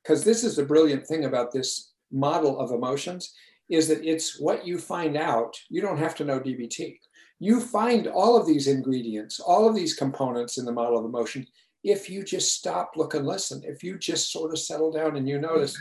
Because 0.03 0.25
this 0.25 0.43
is 0.45 0.57
the 0.57 0.65
brilliant 0.65 1.07
thing 1.07 1.25
about 1.25 1.53
this 1.53 1.93
model 2.11 2.59
of 2.59 2.71
emotions 2.71 3.35
is 3.69 3.89
that 3.89 4.05
it's 4.05 4.41
what 4.41 4.67
you 4.67 4.79
find 4.79 5.17
out. 5.17 5.55
You 5.69 5.83
don't 5.83 5.99
have 5.99 6.15
to 6.17 6.25
know 6.25 6.41
DBT. 6.41 6.99
You 7.39 7.61
find 7.61 8.07
all 8.07 8.37
of 8.37 8.47
these 8.47 8.67
ingredients, 8.67 9.39
all 9.39 9.69
of 9.69 9.75
these 9.75 9.95
components 9.95 10.59
in 10.59 10.65
the 10.65 10.73
model 10.73 10.99
of 10.99 11.05
emotion 11.05 11.47
if 11.85 12.11
you 12.11 12.25
just 12.25 12.55
stop, 12.55 12.93
look, 12.97 13.15
and 13.15 13.27
listen. 13.27 13.63
If 13.65 13.83
you 13.83 13.99
just 13.99 14.33
sort 14.33 14.53
of 14.53 14.59
settle 14.59 14.93
down 14.93 15.17
and 15.17 15.29
you 15.29 15.39
notice, 15.39 15.79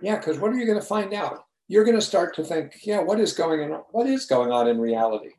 yeah, 0.00 0.16
because 0.16 0.38
what 0.38 0.52
are 0.52 0.56
you 0.56 0.66
going 0.66 0.80
to 0.80 0.84
find 0.84 1.12
out? 1.12 1.44
You're 1.68 1.84
going 1.84 1.96
to 1.96 2.02
start 2.02 2.34
to 2.36 2.44
think, 2.44 2.84
yeah, 2.84 3.00
what 3.00 3.20
is 3.20 3.32
going 3.32 3.72
on? 3.72 3.82
What 3.90 4.06
is 4.06 4.26
going 4.26 4.52
on 4.52 4.68
in 4.68 4.80
reality 4.80 5.30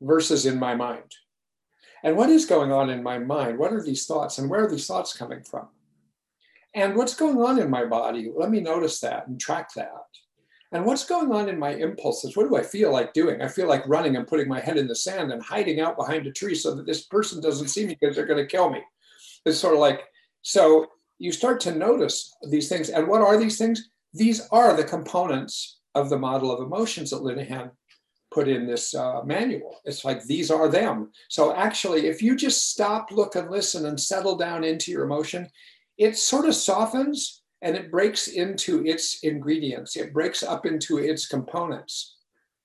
versus 0.00 0.46
in 0.46 0.58
my 0.58 0.74
mind? 0.74 1.14
And 2.02 2.16
what 2.16 2.28
is 2.28 2.44
going 2.44 2.70
on 2.70 2.90
in 2.90 3.02
my 3.02 3.18
mind? 3.18 3.58
What 3.58 3.72
are 3.72 3.82
these 3.82 4.06
thoughts 4.06 4.38
and 4.38 4.50
where 4.50 4.64
are 4.64 4.70
these 4.70 4.86
thoughts 4.86 5.16
coming 5.16 5.42
from? 5.42 5.68
And 6.74 6.96
what's 6.96 7.14
going 7.14 7.40
on 7.40 7.58
in 7.58 7.70
my 7.70 7.84
body? 7.84 8.30
Let 8.34 8.50
me 8.50 8.60
notice 8.60 9.00
that 9.00 9.26
and 9.26 9.40
track 9.40 9.72
that. 9.74 9.90
And 10.74 10.84
what's 10.84 11.04
going 11.04 11.30
on 11.30 11.48
in 11.48 11.56
my 11.56 11.70
impulses? 11.70 12.36
What 12.36 12.48
do 12.48 12.56
I 12.56 12.62
feel 12.62 12.92
like 12.92 13.12
doing? 13.12 13.40
I 13.40 13.46
feel 13.46 13.68
like 13.68 13.86
running 13.86 14.16
and 14.16 14.26
putting 14.26 14.48
my 14.48 14.58
head 14.58 14.76
in 14.76 14.88
the 14.88 14.96
sand 14.96 15.30
and 15.30 15.40
hiding 15.40 15.80
out 15.80 15.96
behind 15.96 16.26
a 16.26 16.32
tree 16.32 16.56
so 16.56 16.74
that 16.74 16.84
this 16.84 17.04
person 17.04 17.40
doesn't 17.40 17.68
see 17.68 17.86
me 17.86 17.96
because 17.98 18.16
they're 18.16 18.26
going 18.26 18.44
to 18.44 18.50
kill 18.50 18.70
me. 18.70 18.80
It's 19.46 19.58
sort 19.58 19.74
of 19.74 19.80
like, 19.80 20.00
so 20.42 20.88
you 21.20 21.30
start 21.30 21.60
to 21.60 21.74
notice 21.76 22.34
these 22.50 22.68
things. 22.68 22.90
And 22.90 23.06
what 23.06 23.22
are 23.22 23.38
these 23.38 23.56
things? 23.56 23.88
These 24.14 24.48
are 24.50 24.76
the 24.76 24.82
components 24.82 25.78
of 25.94 26.10
the 26.10 26.18
model 26.18 26.50
of 26.50 26.60
emotions 26.60 27.10
that 27.10 27.22
Linehan 27.22 27.70
put 28.32 28.48
in 28.48 28.66
this 28.66 28.96
uh, 28.96 29.22
manual. 29.24 29.76
It's 29.84 30.04
like 30.04 30.24
these 30.24 30.50
are 30.50 30.68
them. 30.68 31.12
So 31.28 31.54
actually, 31.54 32.08
if 32.08 32.20
you 32.20 32.34
just 32.34 32.70
stop, 32.70 33.12
look, 33.12 33.36
and 33.36 33.48
listen 33.48 33.86
and 33.86 34.00
settle 34.00 34.36
down 34.36 34.64
into 34.64 34.90
your 34.90 35.04
emotion, 35.04 35.48
it 35.98 36.18
sort 36.18 36.46
of 36.46 36.56
softens 36.56 37.43
and 37.64 37.74
it 37.74 37.90
breaks 37.90 38.28
into 38.28 38.84
its 38.86 39.20
ingredients. 39.24 39.96
It 39.96 40.12
breaks 40.12 40.42
up 40.42 40.66
into 40.66 40.98
its 40.98 41.26
components. 41.26 42.18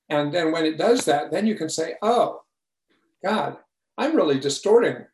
And 0.09 0.33
then 0.33 0.51
when 0.51 0.65
it 0.65 0.77
does 0.77 1.05
that, 1.05 1.31
then 1.31 1.47
you 1.47 1.55
can 1.55 1.69
say, 1.69 1.95
oh, 2.01 2.41
God, 3.23 3.57
I'm 3.97 4.15
really 4.15 4.39
distorting 4.39 5.05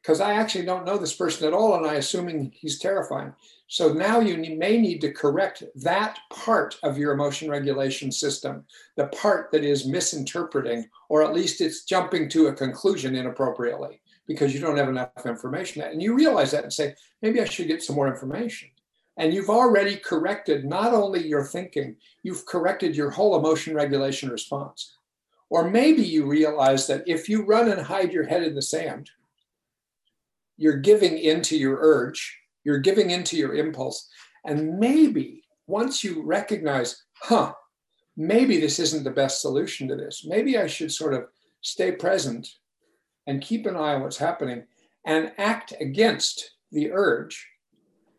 because 0.00 0.20
I 0.22 0.32
actually 0.32 0.64
don't 0.64 0.86
know 0.86 0.96
this 0.96 1.14
person 1.14 1.46
at 1.46 1.52
all 1.52 1.74
and 1.74 1.86
I'm 1.86 1.96
assuming 1.96 2.50
he's 2.54 2.78
terrifying. 2.78 3.34
So 3.66 3.92
now 3.92 4.20
you 4.20 4.56
may 4.56 4.78
need 4.78 5.00
to 5.02 5.12
correct 5.12 5.64
that 5.82 6.18
part 6.32 6.78
of 6.82 6.96
your 6.96 7.12
emotion 7.12 7.50
regulation 7.50 8.10
system, 8.10 8.64
the 8.96 9.08
part 9.08 9.50
that 9.52 9.64
is 9.64 9.86
misinterpreting, 9.86 10.88
or 11.10 11.22
at 11.22 11.34
least 11.34 11.60
it's 11.60 11.84
jumping 11.84 12.30
to 12.30 12.46
a 12.46 12.54
conclusion 12.54 13.16
inappropriately 13.16 14.00
because 14.26 14.54
you 14.54 14.60
don't 14.60 14.78
have 14.78 14.88
enough 14.88 15.26
information. 15.26 15.82
And 15.82 16.00
you 16.00 16.14
realize 16.14 16.52
that 16.52 16.62
and 16.62 16.72
say, 16.72 16.94
maybe 17.20 17.40
I 17.40 17.44
should 17.44 17.68
get 17.68 17.82
some 17.82 17.96
more 17.96 18.08
information. 18.08 18.70
And 19.18 19.32
you've 19.32 19.50
already 19.50 19.96
corrected 19.96 20.64
not 20.64 20.92
only 20.92 21.26
your 21.26 21.44
thinking, 21.44 21.96
you've 22.22 22.44
corrected 22.44 22.94
your 22.94 23.10
whole 23.10 23.36
emotion 23.36 23.74
regulation 23.74 24.28
response. 24.28 24.96
Or 25.48 25.70
maybe 25.70 26.02
you 26.02 26.26
realize 26.26 26.86
that 26.88 27.04
if 27.06 27.28
you 27.28 27.44
run 27.44 27.70
and 27.70 27.80
hide 27.80 28.12
your 28.12 28.26
head 28.26 28.42
in 28.42 28.54
the 28.54 28.62
sand, 28.62 29.10
you're 30.56 30.78
giving 30.78 31.18
into 31.18 31.56
your 31.56 31.78
urge, 31.80 32.38
you're 32.64 32.78
giving 32.78 33.10
into 33.10 33.36
your 33.36 33.54
impulse. 33.54 34.08
And 34.44 34.78
maybe 34.78 35.44
once 35.66 36.02
you 36.02 36.22
recognize, 36.22 37.04
huh, 37.22 37.52
maybe 38.16 38.60
this 38.60 38.78
isn't 38.78 39.04
the 39.04 39.10
best 39.10 39.40
solution 39.40 39.88
to 39.88 39.96
this, 39.96 40.24
maybe 40.26 40.58
I 40.58 40.66
should 40.66 40.92
sort 40.92 41.14
of 41.14 41.24
stay 41.62 41.92
present 41.92 42.48
and 43.26 43.42
keep 43.42 43.66
an 43.66 43.76
eye 43.76 43.94
on 43.94 44.02
what's 44.02 44.18
happening 44.18 44.64
and 45.04 45.32
act 45.38 45.72
against 45.80 46.52
the 46.72 46.92
urge 46.92 47.46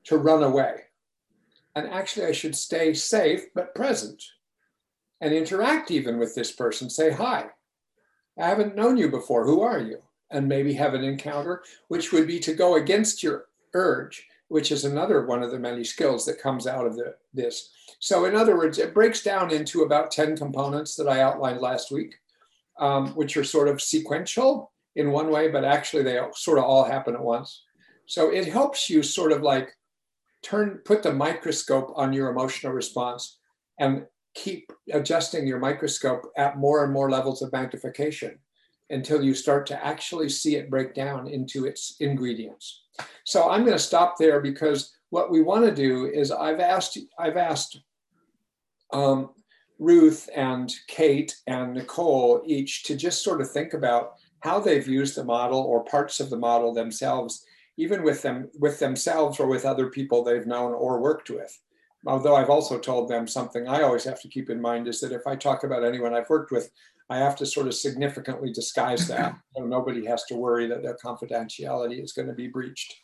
to 0.05 0.17
run 0.17 0.43
away. 0.43 0.86
And 1.77 1.87
actually, 1.89 2.25
I 2.25 2.31
should 2.31 2.55
stay 2.55 2.95
safe 2.95 3.53
but 3.53 3.75
present 3.75 4.23
and 5.21 5.31
interact 5.31 5.91
even 5.91 6.17
with 6.17 6.33
this 6.33 6.51
person. 6.51 6.89
Say, 6.89 7.11
hi, 7.11 7.49
I 8.39 8.47
haven't 8.47 8.75
known 8.75 8.97
you 8.97 9.11
before. 9.11 9.45
Who 9.45 9.61
are 9.61 9.77
you? 9.77 10.01
And 10.31 10.47
maybe 10.47 10.73
have 10.73 10.95
an 10.95 11.03
encounter, 11.03 11.61
which 11.87 12.11
would 12.11 12.25
be 12.25 12.39
to 12.39 12.55
go 12.55 12.77
against 12.77 13.21
your 13.21 13.45
urge, 13.75 14.25
which 14.47 14.71
is 14.71 14.85
another 14.85 15.27
one 15.27 15.43
of 15.43 15.51
the 15.51 15.59
many 15.59 15.83
skills 15.83 16.25
that 16.25 16.41
comes 16.41 16.65
out 16.65 16.87
of 16.87 16.95
the, 16.95 17.13
this. 17.31 17.69
So, 17.99 18.25
in 18.25 18.35
other 18.35 18.57
words, 18.57 18.79
it 18.79 18.95
breaks 18.95 19.21
down 19.21 19.51
into 19.51 19.83
about 19.83 20.09
10 20.09 20.35
components 20.35 20.95
that 20.95 21.07
I 21.07 21.21
outlined 21.21 21.61
last 21.61 21.91
week, 21.91 22.15
um, 22.79 23.09
which 23.09 23.37
are 23.37 23.43
sort 23.43 23.67
of 23.67 23.83
sequential 23.83 24.71
in 24.95 25.11
one 25.11 25.29
way, 25.29 25.49
but 25.49 25.63
actually 25.63 26.01
they 26.01 26.19
sort 26.33 26.57
of 26.57 26.63
all 26.63 26.85
happen 26.85 27.13
at 27.13 27.23
once. 27.23 27.65
So, 28.07 28.31
it 28.31 28.47
helps 28.47 28.89
you 28.89 29.03
sort 29.03 29.31
of 29.31 29.43
like 29.43 29.77
turn, 30.43 30.81
put 30.85 31.03
the 31.03 31.13
microscope 31.13 31.91
on 31.95 32.13
your 32.13 32.29
emotional 32.29 32.73
response 32.73 33.39
and 33.79 34.05
keep 34.35 34.71
adjusting 34.93 35.47
your 35.47 35.59
microscope 35.59 36.29
at 36.37 36.57
more 36.57 36.83
and 36.83 36.93
more 36.93 37.09
levels 37.09 37.41
of 37.41 37.51
magnification 37.51 38.37
until 38.89 39.21
you 39.21 39.33
start 39.33 39.65
to 39.65 39.85
actually 39.85 40.29
see 40.29 40.55
it 40.55 40.69
break 40.69 40.93
down 40.93 41.27
into 41.27 41.65
its 41.65 41.95
ingredients. 41.99 42.83
So 43.25 43.49
I'm 43.49 43.65
going 43.65 43.77
to 43.77 43.83
stop 43.83 44.15
there 44.17 44.39
because 44.39 44.95
what 45.09 45.31
we 45.31 45.41
want 45.41 45.65
to 45.65 45.73
do 45.73 46.05
is 46.05 46.31
I've 46.31 46.59
asked 46.59 46.97
I've 47.19 47.37
asked 47.37 47.79
um, 48.93 49.31
Ruth 49.79 50.29
and 50.35 50.73
Kate 50.87 51.35
and 51.47 51.73
Nicole 51.73 52.41
each 52.45 52.83
to 52.83 52.95
just 52.95 53.23
sort 53.23 53.41
of 53.41 53.51
think 53.51 53.73
about 53.73 54.13
how 54.41 54.59
they've 54.59 54.87
used 54.87 55.15
the 55.15 55.23
model 55.23 55.59
or 55.59 55.83
parts 55.83 56.19
of 56.19 56.29
the 56.29 56.37
model 56.37 56.73
themselves, 56.73 57.43
even 57.77 58.03
with 58.03 58.21
them 58.21 58.49
with 58.59 58.79
themselves 58.79 59.39
or 59.39 59.47
with 59.47 59.65
other 59.65 59.87
people 59.89 60.23
they've 60.23 60.47
known 60.47 60.73
or 60.73 60.99
worked 60.99 61.29
with 61.29 61.59
although 62.05 62.35
I've 62.35 62.49
also 62.49 62.77
told 62.77 63.09
them 63.09 63.27
something 63.27 63.67
I 63.67 63.81
always 63.81 64.03
have 64.03 64.21
to 64.21 64.27
keep 64.27 64.49
in 64.49 64.61
mind 64.61 64.87
is 64.87 64.99
that 65.01 65.11
if 65.11 65.25
I 65.25 65.35
talk 65.35 65.63
about 65.63 65.83
anyone 65.83 66.13
I've 66.13 66.29
worked 66.29 66.51
with, 66.51 66.69
I 67.09 67.17
have 67.17 67.35
to 67.37 67.45
sort 67.45 67.67
of 67.67 67.73
significantly 67.73 68.51
disguise 68.51 69.07
that 69.07 69.35
so 69.55 69.63
nobody 69.63 70.05
has 70.05 70.23
to 70.25 70.35
worry 70.35 70.67
that 70.67 70.83
their 70.83 70.97
confidentiality 71.03 72.03
is 72.03 72.13
going 72.13 72.27
to 72.27 72.33
be 72.33 72.47
breached. 72.47 72.95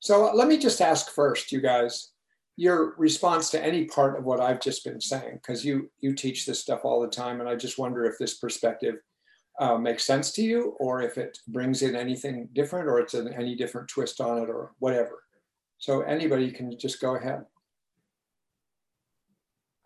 So 0.00 0.28
uh, 0.28 0.34
let 0.34 0.48
me 0.48 0.58
just 0.58 0.80
ask 0.80 1.10
first, 1.10 1.52
you 1.52 1.60
guys, 1.60 2.10
your 2.56 2.94
response 2.98 3.50
to 3.50 3.64
any 3.64 3.86
part 3.86 4.18
of 4.18 4.24
what 4.24 4.40
I've 4.40 4.60
just 4.60 4.84
been 4.84 5.00
saying, 5.00 5.36
because 5.36 5.64
you 5.64 5.90
you 6.00 6.14
teach 6.14 6.44
this 6.44 6.60
stuff 6.60 6.80
all 6.84 7.00
the 7.00 7.08
time, 7.08 7.40
and 7.40 7.48
I 7.48 7.54
just 7.54 7.78
wonder 7.78 8.04
if 8.04 8.18
this 8.18 8.34
perspective 8.34 8.96
uh, 9.58 9.76
makes 9.76 10.04
sense 10.04 10.32
to 10.32 10.42
you, 10.42 10.76
or 10.80 11.02
if 11.02 11.18
it 11.18 11.38
brings 11.48 11.82
in 11.82 11.94
anything 11.94 12.48
different, 12.52 12.88
or 12.88 12.98
it's 12.98 13.14
an, 13.14 13.32
any 13.32 13.54
different 13.54 13.88
twist 13.88 14.20
on 14.20 14.38
it, 14.38 14.48
or 14.48 14.72
whatever. 14.78 15.22
So 15.78 16.02
anybody 16.02 16.50
can 16.50 16.78
just 16.78 17.00
go 17.00 17.16
ahead. 17.16 17.44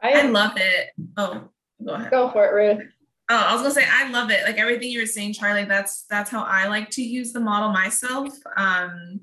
I, 0.03 0.13
I 0.13 0.23
love 0.23 0.53
it. 0.57 0.91
Oh, 1.17 1.49
go 1.85 1.95
ahead. 1.95 2.11
Go 2.11 2.31
for 2.31 2.47
it, 2.47 2.53
Ruth. 2.53 2.83
Oh, 3.29 3.37
I 3.37 3.53
was 3.55 3.63
gonna 3.63 3.75
say 3.75 3.87
I 3.91 4.09
love 4.11 4.31
it. 4.31 4.45
Like 4.45 4.59
everything 4.59 4.91
you 4.91 5.01
were 5.01 5.07
saying, 5.07 5.33
Charlie. 5.33 5.65
That's 5.65 6.05
that's 6.09 6.31
how 6.31 6.43
I 6.43 6.69
like 6.69 6.91
to 6.91 7.03
use 7.03 7.33
the 7.33 7.41
model 7.41 7.71
myself. 7.71 8.33
Um, 8.57 9.21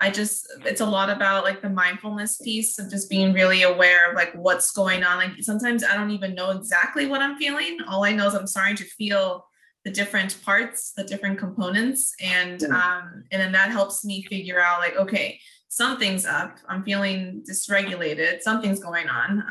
I 0.00 0.10
just 0.10 0.46
it's 0.64 0.80
a 0.80 0.86
lot 0.86 1.10
about 1.10 1.44
like 1.44 1.62
the 1.62 1.70
mindfulness 1.70 2.38
piece 2.38 2.78
of 2.78 2.90
just 2.90 3.10
being 3.10 3.32
really 3.32 3.62
aware 3.62 4.10
of 4.10 4.16
like 4.16 4.32
what's 4.34 4.70
going 4.72 5.02
on. 5.02 5.16
Like 5.16 5.42
sometimes 5.42 5.82
I 5.82 5.96
don't 5.96 6.10
even 6.10 6.34
know 6.34 6.50
exactly 6.50 7.06
what 7.06 7.20
I'm 7.20 7.36
feeling. 7.36 7.78
All 7.88 8.04
I 8.04 8.12
know 8.12 8.28
is 8.28 8.34
I'm 8.34 8.46
starting 8.46 8.76
to 8.76 8.84
feel 8.84 9.46
the 9.84 9.90
different 9.90 10.42
parts, 10.44 10.92
the 10.96 11.04
different 11.04 11.38
components, 11.38 12.14
and 12.20 12.62
um, 12.64 13.24
and 13.32 13.40
then 13.40 13.52
that 13.52 13.70
helps 13.70 14.04
me 14.04 14.22
figure 14.22 14.60
out 14.60 14.80
like 14.80 14.96
okay, 14.96 15.40
something's 15.72 16.26
up. 16.26 16.58
I'm 16.68 16.84
feeling 16.84 17.42
dysregulated. 17.48 18.42
Something's 18.42 18.78
going 18.78 19.08
on. 19.08 19.30
Um, 19.40 19.44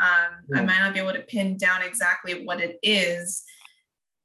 yeah. 0.49 0.59
I 0.59 0.65
might 0.65 0.79
not 0.79 0.93
be 0.93 0.99
able 0.99 1.13
to 1.13 1.21
pin 1.21 1.57
down 1.57 1.81
exactly 1.81 2.45
what 2.45 2.61
it 2.61 2.77
is. 2.83 3.43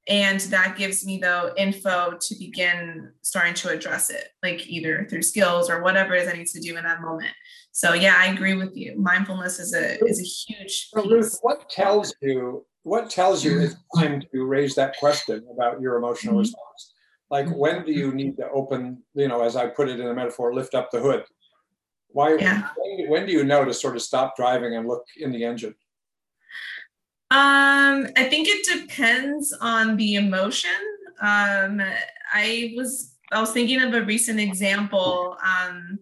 And 0.08 0.38
that 0.40 0.76
gives 0.76 1.04
me 1.06 1.18
the 1.18 1.54
info 1.56 2.18
to 2.20 2.34
begin 2.38 3.10
starting 3.22 3.54
to 3.54 3.70
address 3.70 4.10
it, 4.10 4.28
like 4.42 4.68
either 4.68 5.06
through 5.08 5.22
skills 5.22 5.68
or 5.68 5.82
whatever 5.82 6.14
it 6.14 6.22
is 6.22 6.28
I 6.28 6.36
need 6.36 6.46
to 6.48 6.60
do 6.60 6.76
in 6.76 6.84
that 6.84 7.00
moment. 7.00 7.34
So 7.72 7.94
yeah, 7.94 8.14
I 8.18 8.26
agree 8.26 8.54
with 8.54 8.76
you. 8.76 8.94
Mindfulness 9.00 9.58
is 9.58 9.74
a 9.74 9.98
is 10.04 10.20
a 10.20 10.22
huge. 10.22 10.90
Ruth, 10.94 11.38
what 11.40 11.68
tells 11.70 12.14
you 12.20 12.64
what 12.86 13.10
tells 13.10 13.44
you 13.44 13.58
it's 13.58 13.74
time 13.96 14.22
to 14.32 14.44
raise 14.44 14.76
that 14.76 14.96
question 14.98 15.44
about 15.52 15.80
your 15.80 15.96
emotional 15.96 16.34
mm-hmm. 16.34 16.42
response? 16.42 16.94
Like 17.30 17.48
when 17.48 17.84
do 17.84 17.90
you 17.90 18.12
need 18.12 18.36
to 18.36 18.48
open, 18.50 19.02
you 19.14 19.26
know, 19.26 19.42
as 19.42 19.56
I 19.56 19.66
put 19.66 19.88
it 19.88 19.98
in 19.98 20.06
a 20.06 20.14
metaphor, 20.14 20.54
lift 20.54 20.72
up 20.76 20.92
the 20.92 21.00
hood? 21.00 21.24
Why? 22.10 22.36
Yeah. 22.36 22.68
When, 22.76 23.10
when 23.10 23.26
do 23.26 23.32
you 23.32 23.42
know 23.42 23.64
to 23.64 23.74
sort 23.74 23.96
of 23.96 24.02
stop 24.02 24.36
driving 24.36 24.76
and 24.76 24.86
look 24.86 25.04
in 25.16 25.32
the 25.32 25.44
engine? 25.44 25.74
Um, 27.32 28.06
I 28.16 28.28
think 28.30 28.46
it 28.46 28.64
depends 28.64 29.52
on 29.60 29.96
the 29.96 30.14
emotion. 30.14 30.70
Um, 31.20 31.82
I 32.32 32.72
was 32.76 33.16
I 33.32 33.40
was 33.40 33.50
thinking 33.50 33.82
of 33.82 33.94
a 33.94 34.04
recent 34.04 34.38
example 34.38 35.36
um, 35.44 35.98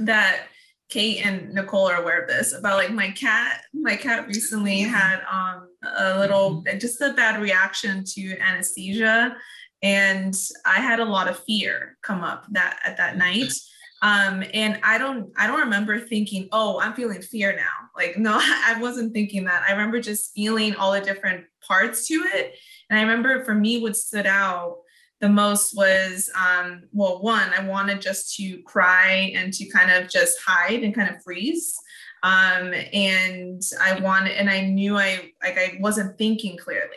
that 0.00 0.48
Kate 0.88 1.24
and 1.26 1.52
Nicole 1.52 1.88
are 1.88 2.00
aware 2.00 2.22
of 2.22 2.28
this 2.28 2.52
about 2.52 2.76
like 2.76 2.92
my 2.92 3.10
cat. 3.10 3.62
My 3.74 3.96
cat 3.96 4.26
recently 4.28 4.80
had 4.80 5.20
um, 5.30 5.68
a 5.82 6.18
little 6.18 6.64
just 6.78 7.00
a 7.00 7.12
bad 7.12 7.40
reaction 7.40 8.04
to 8.14 8.38
anesthesia, 8.38 9.36
and 9.82 10.34
I 10.64 10.80
had 10.80 11.00
a 11.00 11.04
lot 11.04 11.28
of 11.28 11.42
fear 11.44 11.96
come 12.02 12.22
up 12.22 12.46
that 12.52 12.78
at 12.84 12.96
that 12.98 13.16
night. 13.16 13.52
Um 14.02 14.44
and 14.52 14.78
i 14.82 14.98
don't 14.98 15.32
i 15.38 15.46
don't 15.46 15.60
remember 15.60 15.98
thinking 15.98 16.50
oh 16.52 16.78
i'm 16.80 16.92
feeling 16.92 17.22
fear 17.22 17.56
now. 17.56 17.88
Like 17.96 18.18
no 18.18 18.32
i 18.42 18.76
wasn't 18.78 19.14
thinking 19.14 19.44
that. 19.44 19.64
I 19.66 19.72
remember 19.72 20.00
just 20.00 20.32
feeling 20.34 20.74
all 20.74 20.92
the 20.92 21.00
different 21.00 21.46
parts 21.66 22.06
to 22.08 22.14
it. 22.14 22.54
And 22.90 22.98
i 22.98 23.02
remember 23.02 23.42
for 23.44 23.54
me 23.54 23.80
what 23.80 23.96
stood 23.96 24.26
out 24.26 24.76
the 25.20 25.28
most 25.28 25.76
was 25.76 26.30
um 26.36 26.82
well 26.92 27.22
one 27.22 27.50
i 27.56 27.66
wanted 27.66 28.00
just 28.00 28.34
to 28.36 28.60
cry 28.62 29.32
and 29.34 29.52
to 29.52 29.66
kind 29.70 29.90
of 29.90 30.10
just 30.10 30.38
hide 30.44 30.82
and 30.82 30.94
kind 30.94 31.08
of 31.08 31.22
freeze 31.22 31.74
um 32.22 32.72
and 32.92 33.62
i 33.82 33.98
wanted 34.00 34.32
and 34.32 34.50
i 34.50 34.60
knew 34.60 34.96
i 34.96 35.32
like 35.42 35.58
i 35.58 35.78
wasn't 35.80 36.16
thinking 36.18 36.56
clearly 36.56 36.96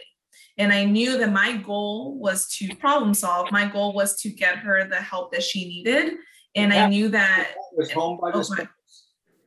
and 0.58 0.74
I 0.74 0.84
knew 0.84 1.18
that 1.20 1.32
my 1.32 1.56
goal 1.56 2.20
was 2.20 2.54
to 2.58 2.76
problem 2.76 3.14
solve. 3.14 3.50
My 3.50 3.66
goal 3.66 3.94
was 3.94 4.20
to 4.20 4.30
get 4.30 4.58
her 4.58 4.86
the 4.90 4.98
help 4.98 5.32
that 5.32 5.42
she 5.42 5.66
needed 5.70 6.16
and 6.56 6.74
I 6.74 6.88
knew 6.88 7.10
that 7.10 7.52
was 7.76 7.92
home 7.92 8.20
by 8.22 8.32
this 8.32 8.50
point. 8.50 8.70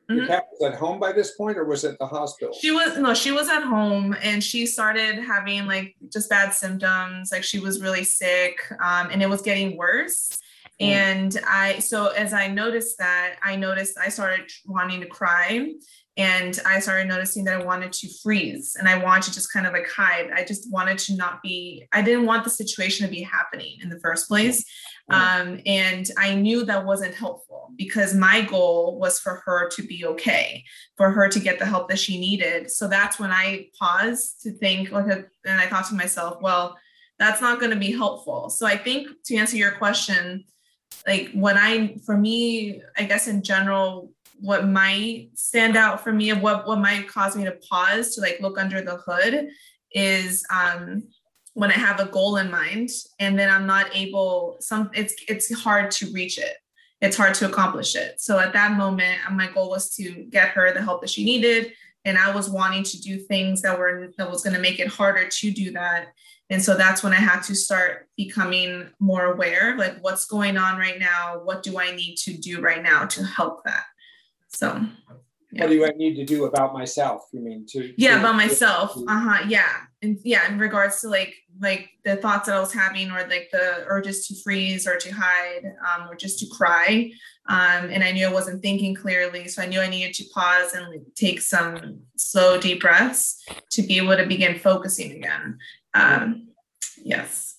Your 0.09 0.27
cat 0.27 0.47
was 0.53 0.73
at 0.73 0.79
home 0.79 0.99
by 0.99 1.13
this 1.13 1.35
point, 1.37 1.57
or 1.57 1.65
was 1.65 1.85
it 1.85 1.99
the 1.99 2.07
hospital? 2.07 2.55
She 2.55 2.71
was 2.71 2.99
no, 2.99 3.15
she 3.15 3.33
was 3.33 3.49
at 3.49 3.63
home, 3.63 4.15
and 4.23 4.43
she 4.43 4.67
started 4.67 5.17
having 5.17 5.67
like 5.67 5.95
just 6.13 6.29
bad 6.29 6.53
symptoms. 6.53 7.31
Like 7.33 7.45
she 7.45 7.61
was 7.61 7.81
really 7.81 8.05
sick, 8.05 8.59
um, 8.83 9.09
and 9.11 9.23
it 9.23 9.29
was 9.29 9.43
getting 9.43 9.77
worse. 9.77 10.39
And 10.81 11.39
I, 11.47 11.79
so 11.79 12.09
as 12.09 12.33
I 12.33 12.49
noticed 12.49 12.99
that, 12.99 13.37
I 13.43 13.55
noticed 13.55 13.97
I 13.99 14.09
started 14.09 14.51
wanting 14.67 15.01
to 15.01 15.07
cry 15.07 15.73
and 16.19 16.61
I 16.67 16.79
started 16.81 17.09
noticing 17.09 17.45
that 17.45 17.59
I 17.59 17.65
wanted 17.65 17.93
to 17.95 18.09
freeze 18.23 18.77
and 18.79 18.87
I 18.87 19.03
wanted 19.03 19.25
to 19.25 19.33
just 19.33 19.51
kind 19.51 19.67
of 19.67 19.73
like 19.73 19.89
hide. 19.89 20.31
I 20.35 20.45
just 20.45 20.71
wanted 20.71 20.99
to 20.99 21.17
not 21.17 21.43
be, 21.43 21.89
I 21.93 22.03
didn't 22.03 22.27
want 22.27 22.45
the 22.45 22.51
situation 22.51 23.07
to 23.07 23.11
be 23.11 23.23
happening 23.23 23.79
in 23.83 23.89
the 23.89 23.99
first 24.01 24.29
place. 24.29 24.63
Um, 25.09 25.61
and 25.65 26.07
I 26.19 26.35
knew 26.35 26.65
that 26.65 26.85
wasn't 26.85 27.15
helpful 27.15 27.71
because 27.77 28.15
my 28.15 28.43
goal 28.43 28.99
was 28.99 29.19
for 29.19 29.43
her 29.47 29.69
to 29.71 29.83
be 29.83 30.05
okay, 30.05 30.65
for 30.97 31.11
her 31.11 31.29
to 31.29 31.41
get 31.41 31.59
the 31.59 31.67
help 31.67 31.89
that 31.89 31.99
she 31.99 32.21
needed. 32.21 32.71
So 32.71 32.89
that's 32.89 33.19
when 33.19 33.33
I 33.33 33.69
paused 33.79 34.43
to 34.43 34.53
think, 34.53 34.91
like, 34.93 35.07
and 35.07 35.61
I 35.61 35.67
thought 35.67 35.89
to 35.89 35.95
myself, 35.95 36.43
well, 36.43 36.77
that's 37.19 37.41
not 37.41 37.59
going 37.59 37.73
to 37.73 37.79
be 37.79 37.93
helpful. 37.93 38.51
So 38.51 38.67
I 38.67 38.77
think 38.77 39.09
to 39.27 39.37
answer 39.37 39.57
your 39.57 39.73
question, 39.73 40.45
like 41.07 41.31
when 41.33 41.57
I, 41.57 41.97
for 42.05 42.17
me, 42.17 42.83
I 42.97 43.05
guess 43.05 43.29
in 43.29 43.43
general, 43.43 44.11
what 44.43 44.67
might 44.67 45.31
stand 45.35 45.77
out 45.77 46.03
for 46.03 46.13
me 46.13 46.31
of 46.31 46.43
what, 46.43 46.67
what 46.67 46.81
might 46.81 47.09
cause 47.09 47.37
me 47.37 47.45
to 47.45 47.57
pause 47.71 48.15
to 48.15 48.21
like 48.21 48.41
look 48.41 48.59
under 48.59 48.83
the 48.83 48.97
hood 48.97 49.49
is 49.93 50.45
um, 50.53 51.05
when 51.55 51.71
I 51.71 51.75
have 51.75 52.01
a 52.01 52.07
goal 52.07 52.37
in 52.39 52.51
mind 52.51 52.91
and 53.21 53.39
then 53.39 53.49
I'm 53.49 53.67
not 53.67 53.95
able, 53.95 54.57
some 54.59 54.91
it's 54.95 55.15
it's 55.29 55.53
hard 55.61 55.93
to 55.93 56.11
reach 56.13 56.39
it. 56.39 56.57
It's 57.01 57.17
hard 57.17 57.35
to 57.35 57.47
accomplish 57.47 57.95
it. 57.95 58.21
So 58.21 58.39
at 58.41 58.53
that 58.53 58.77
moment, 58.77 59.19
my 59.31 59.49
goal 59.49 59.71
was 59.71 59.95
to 59.97 60.11
get 60.31 60.49
her 60.51 60.73
the 60.73 60.83
help 60.83 61.03
that 61.03 61.11
she 61.11 61.25
needed. 61.25 61.73
And 62.05 62.19
I 62.19 62.35
was 62.35 62.51
wanting 62.51 62.83
to 62.83 63.01
do 63.01 63.19
things 63.19 63.63
that 63.63 63.79
were 63.79 64.13
that 64.19 64.29
was 64.29 64.43
going 64.43 64.55
to 64.55 64.61
make 64.61 64.81
it 64.81 64.89
harder 64.89 65.29
to 65.29 65.51
do 65.53 65.71
that. 65.73 66.09
And 66.51 66.61
so 66.61 66.77
that's 66.77 67.05
when 67.05 67.13
I 67.13 67.17
had 67.17 67.43
to 67.43 67.55
start 67.55 68.09
becoming 68.17 68.91
more 68.99 69.27
aware 69.27 69.77
like 69.79 70.01
what's 70.01 70.27
going 70.27 70.57
on 70.57 70.79
right 70.79 70.99
now. 70.99 71.41
What 71.45 71.63
do 71.63 71.79
I 71.79 71.95
need 71.95 72.17
to 72.25 72.37
do 72.37 72.61
right 72.61 72.83
now 72.83 73.07
to 73.07 73.25
help 73.25 73.63
that? 73.65 73.85
So 74.53 74.87
yeah. 75.51 75.65
what 75.65 75.71
do 75.71 75.85
I 75.85 75.91
need 75.91 76.17
to 76.17 76.25
do 76.25 76.47
about 76.47 76.73
myself? 76.73 77.23
You 77.33 77.41
mean 77.41 77.67
to 77.71 77.93
yeah, 77.97 78.15
to, 78.15 78.21
about 78.21 78.37
myself. 78.37 78.97
Uh-huh. 78.97 79.45
Yeah. 79.49 79.69
And 80.01 80.19
yeah, 80.25 80.51
in 80.51 80.59
regards 80.59 81.01
to 81.03 81.09
like 81.09 81.35
like 81.61 81.91
the 82.05 82.17
thoughts 82.17 82.47
that 82.47 82.57
I 82.57 82.61
was 82.61 82.73
having 82.73 83.11
or 83.11 83.21
like 83.29 83.51
the 83.53 83.85
urges 83.87 84.27
to 84.29 84.35
freeze 84.43 84.87
or 84.87 84.97
to 84.97 85.11
hide 85.11 85.65
um, 85.65 86.09
or 86.09 86.15
just 86.15 86.39
to 86.41 86.47
cry. 86.47 87.13
Um, 87.49 87.91
and 87.91 88.03
I 88.05 88.13
knew 88.13 88.27
I 88.27 88.33
wasn't 88.33 88.63
thinking 88.63 88.95
clearly. 88.95 89.49
So 89.49 89.63
I 89.63 89.67
knew 89.67 89.81
I 89.81 89.89
needed 89.89 90.15
to 90.15 90.25
pause 90.33 90.75
and 90.75 91.05
take 91.15 91.41
some 91.41 92.01
slow, 92.17 92.59
deep 92.59 92.81
breaths 92.81 93.45
to 93.73 93.83
be 93.83 93.99
able 93.99 94.17
to 94.17 94.27
begin 94.27 94.59
focusing 94.59 95.13
again. 95.13 95.59
Um, 95.93 96.49
yes. 97.03 97.57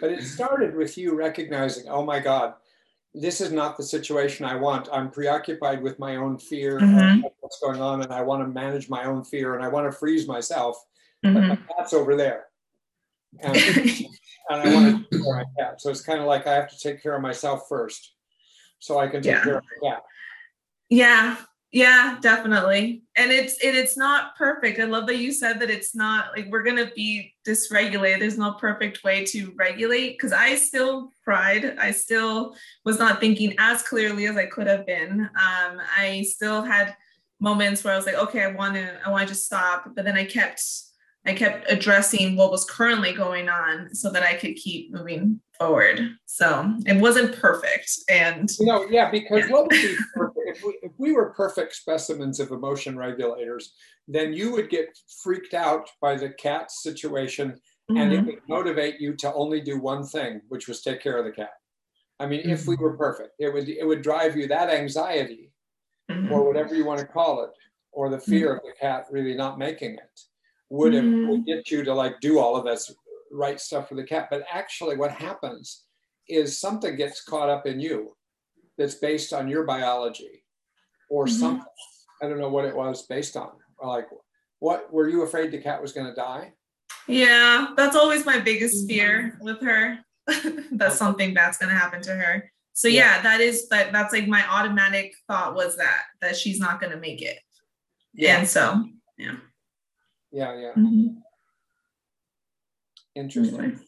But 0.00 0.10
it 0.10 0.22
started 0.22 0.74
with 0.74 0.98
you 0.98 1.14
recognizing, 1.14 1.88
oh 1.88 2.04
my 2.04 2.20
God, 2.20 2.54
this 3.14 3.40
is 3.40 3.52
not 3.52 3.76
the 3.76 3.82
situation 3.82 4.44
I 4.44 4.56
want. 4.56 4.88
I'm 4.92 5.10
preoccupied 5.10 5.82
with 5.82 5.98
my 5.98 6.16
own 6.16 6.36
fear 6.36 6.80
mm-hmm. 6.80 7.20
what's 7.40 7.60
going 7.60 7.80
on, 7.80 8.02
and 8.02 8.12
I 8.12 8.22
want 8.22 8.42
to 8.42 8.48
manage 8.48 8.88
my 8.88 9.04
own 9.04 9.24
fear, 9.24 9.54
and 9.54 9.64
I 9.64 9.68
want 9.68 9.90
to 9.90 9.96
freeze 9.96 10.26
myself. 10.26 10.76
Mm-hmm. 11.24 11.34
But 11.34 11.48
my 11.48 11.58
cat's 11.76 11.92
over 11.92 12.16
there, 12.16 12.46
and, 13.40 13.56
and 13.56 14.08
I 14.50 14.74
want 14.74 15.10
to 15.10 15.16
take 15.16 15.22
care 15.22 15.40
of 15.40 15.46
my 15.46 15.62
cat. 15.64 15.80
So 15.80 15.90
it's 15.90 16.00
kind 16.00 16.20
of 16.20 16.26
like 16.26 16.46
I 16.46 16.54
have 16.54 16.68
to 16.70 16.78
take 16.78 17.02
care 17.02 17.14
of 17.14 17.22
myself 17.22 17.66
first, 17.68 18.14
so 18.80 18.98
I 18.98 19.06
can 19.06 19.22
take 19.22 19.32
yeah. 19.32 19.44
care 19.44 19.58
of 19.58 19.64
my 19.80 19.90
cat. 19.90 20.02
Yeah, 20.90 21.36
yeah, 21.70 22.18
definitely. 22.20 23.04
And 23.16 23.30
it's 23.30 23.62
it, 23.62 23.76
it's 23.76 23.96
not 23.96 24.36
perfect. 24.36 24.80
I 24.80 24.84
love 24.84 25.06
that 25.06 25.18
you 25.18 25.32
said 25.32 25.60
that 25.60 25.70
it's 25.70 25.94
not 25.94 26.26
like 26.36 26.48
we're 26.50 26.64
gonna 26.64 26.90
be 26.96 27.33
dysregulated. 27.46 28.20
There's 28.20 28.38
no 28.38 28.54
perfect 28.54 29.04
way 29.04 29.24
to 29.26 29.52
regulate 29.56 30.12
because 30.12 30.32
I 30.32 30.54
still 30.56 31.10
cried. 31.24 31.76
I 31.78 31.90
still 31.90 32.56
was 32.84 32.98
not 32.98 33.20
thinking 33.20 33.54
as 33.58 33.82
clearly 33.82 34.26
as 34.26 34.36
I 34.36 34.46
could 34.46 34.66
have 34.66 34.86
been. 34.86 35.20
Um, 35.20 35.80
I 35.96 36.24
still 36.28 36.62
had 36.62 36.96
moments 37.40 37.84
where 37.84 37.92
I 37.92 37.96
was 37.96 38.06
like, 38.06 38.14
okay, 38.16 38.42
I 38.42 38.52
want 38.52 38.74
to 38.74 38.98
I 39.04 39.10
want 39.10 39.28
to 39.28 39.34
just 39.34 39.46
stop, 39.46 39.92
but 39.94 40.04
then 40.04 40.16
I 40.16 40.24
kept 40.24 40.62
I 41.26 41.32
kept 41.32 41.70
addressing 41.70 42.36
what 42.36 42.50
was 42.50 42.64
currently 42.64 43.12
going 43.12 43.48
on 43.48 43.94
so 43.94 44.10
that 44.10 44.22
I 44.22 44.34
could 44.34 44.56
keep 44.56 44.92
moving 44.92 45.40
forward. 45.58 46.16
So 46.26 46.74
it 46.86 47.00
wasn't 47.00 47.34
perfect. 47.36 47.90
And 48.10 48.50
you 48.58 48.66
know, 48.66 48.86
yeah, 48.90 49.10
because 49.10 49.44
yeah. 49.46 49.50
what 49.50 49.62
would 49.62 49.70
be 49.70 49.76
if 50.46 50.62
we, 50.62 50.78
if 50.82 50.92
we 50.98 51.12
were 51.12 51.30
perfect 51.30 51.74
specimens 51.74 52.40
of 52.40 52.50
emotion 52.50 52.98
regulators, 52.98 53.72
then 54.06 54.34
you 54.34 54.52
would 54.52 54.68
get 54.68 54.86
freaked 55.22 55.54
out 55.54 55.88
by 56.02 56.14
the 56.16 56.28
cat 56.28 56.70
situation 56.70 57.52
mm-hmm. 57.52 57.96
and 57.96 58.12
it 58.12 58.18
mm-hmm. 58.18 58.26
would 58.26 58.40
motivate 58.48 59.00
you 59.00 59.14
to 59.14 59.32
only 59.32 59.62
do 59.62 59.80
one 59.80 60.04
thing, 60.04 60.42
which 60.48 60.68
was 60.68 60.82
take 60.82 61.00
care 61.00 61.16
of 61.16 61.24
the 61.24 61.32
cat. 61.32 61.54
I 62.20 62.26
mean, 62.26 62.40
mm-hmm. 62.40 62.50
if 62.50 62.66
we 62.66 62.74
mm-hmm. 62.74 62.84
were 62.84 62.96
perfect, 62.98 63.30
it 63.38 63.52
would 63.52 63.68
it 63.68 63.86
would 63.86 64.02
drive 64.02 64.36
you 64.36 64.46
that 64.48 64.68
anxiety 64.68 65.52
mm-hmm. 66.10 66.30
or 66.30 66.46
whatever 66.46 66.74
you 66.74 66.84
want 66.84 67.00
to 67.00 67.06
call 67.06 67.44
it, 67.44 67.50
or 67.92 68.10
the 68.10 68.20
fear 68.20 68.48
mm-hmm. 68.48 68.58
of 68.58 68.62
the 68.64 68.78
cat 68.78 69.06
really 69.10 69.34
not 69.34 69.58
making 69.58 69.94
it 69.94 70.20
would 70.70 70.94
have 70.94 71.04
mm-hmm. 71.04 71.28
would 71.28 71.46
get 71.46 71.70
you 71.70 71.84
to 71.84 71.94
like 71.94 72.20
do 72.20 72.38
all 72.38 72.56
of 72.56 72.64
this 72.64 72.92
right 73.30 73.60
stuff 73.60 73.88
for 73.88 73.94
the 73.94 74.04
cat. 74.04 74.28
But 74.30 74.44
actually, 74.52 74.96
what 74.96 75.10
happens 75.10 75.84
is 76.28 76.58
something 76.58 76.96
gets 76.96 77.22
caught 77.22 77.50
up 77.50 77.66
in 77.66 77.80
you 77.80 78.16
that's 78.78 78.94
based 78.94 79.32
on 79.32 79.48
your 79.48 79.64
biology 79.64 80.44
or 81.10 81.26
mm-hmm. 81.26 81.34
something. 81.34 81.66
I 82.22 82.28
don't 82.28 82.38
know 82.38 82.48
what 82.48 82.64
it 82.64 82.74
was 82.76 83.06
based 83.06 83.36
on. 83.36 83.50
Like, 83.82 84.08
what 84.60 84.92
were 84.92 85.08
you 85.08 85.22
afraid 85.22 85.50
the 85.50 85.58
cat 85.58 85.82
was 85.82 85.92
going 85.92 86.06
to 86.06 86.14
die? 86.14 86.52
Yeah, 87.06 87.68
that's 87.76 87.96
always 87.96 88.24
my 88.24 88.38
biggest 88.38 88.88
fear 88.88 89.36
with 89.40 89.60
her. 89.60 89.98
that 90.72 90.92
something 90.92 91.34
bad's 91.34 91.58
going 91.58 91.68
to 91.68 91.78
happen 91.78 92.00
to 92.02 92.14
her. 92.14 92.50
So 92.72 92.88
yeah. 92.88 93.16
yeah, 93.16 93.22
that 93.22 93.40
is 93.40 93.68
that. 93.68 93.92
That's 93.92 94.12
like 94.12 94.26
my 94.26 94.44
automatic 94.50 95.14
thought 95.28 95.54
was 95.54 95.76
that 95.76 96.04
that 96.22 96.36
she's 96.36 96.58
not 96.58 96.80
going 96.80 96.92
to 96.92 96.98
make 96.98 97.20
it. 97.20 97.38
Yeah. 98.14 98.38
And 98.38 98.48
so 98.48 98.84
yeah. 99.18 99.36
Yeah, 100.34 100.52
yeah. 100.58 100.72
Mm-hmm. 100.76 101.06
Interesting. 103.14 103.80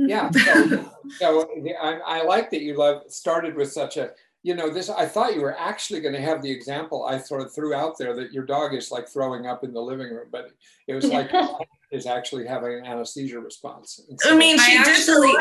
Mm-hmm. 0.00 0.08
Yeah. 0.08 0.30
So, 0.30 0.90
so 1.18 1.50
I, 1.80 2.00
I 2.06 2.22
like 2.22 2.50
that 2.50 2.62
you 2.62 2.78
love 2.78 3.02
started 3.08 3.54
with 3.54 3.70
such 3.70 3.98
a 3.98 4.12
you 4.42 4.54
know 4.56 4.68
this 4.70 4.90
i 4.90 5.06
thought 5.06 5.36
you 5.36 5.40
were 5.40 5.56
actually 5.56 6.00
going 6.00 6.14
to 6.14 6.20
have 6.20 6.42
the 6.42 6.50
example 6.50 7.04
i 7.04 7.16
sort 7.16 7.42
of 7.42 7.54
threw 7.54 7.74
out 7.74 7.96
there 7.96 8.12
that 8.12 8.32
your 8.32 8.44
dog 8.44 8.74
is 8.74 8.90
like 8.90 9.08
throwing 9.08 9.46
up 9.46 9.62
in 9.62 9.72
the 9.72 9.80
living 9.80 10.12
room 10.12 10.26
but 10.32 10.50
it 10.88 10.94
was 10.94 11.04
like 11.06 11.30
is 11.92 12.06
actually 12.06 12.44
having 12.44 12.74
an 12.74 12.84
anesthesia 12.84 13.38
response 13.38 14.00
so, 14.18 14.34
i 14.34 14.36
mean 14.36 14.58
she 14.58 14.76
I 14.76 14.82
did 14.82 14.98
actually, 14.98 15.32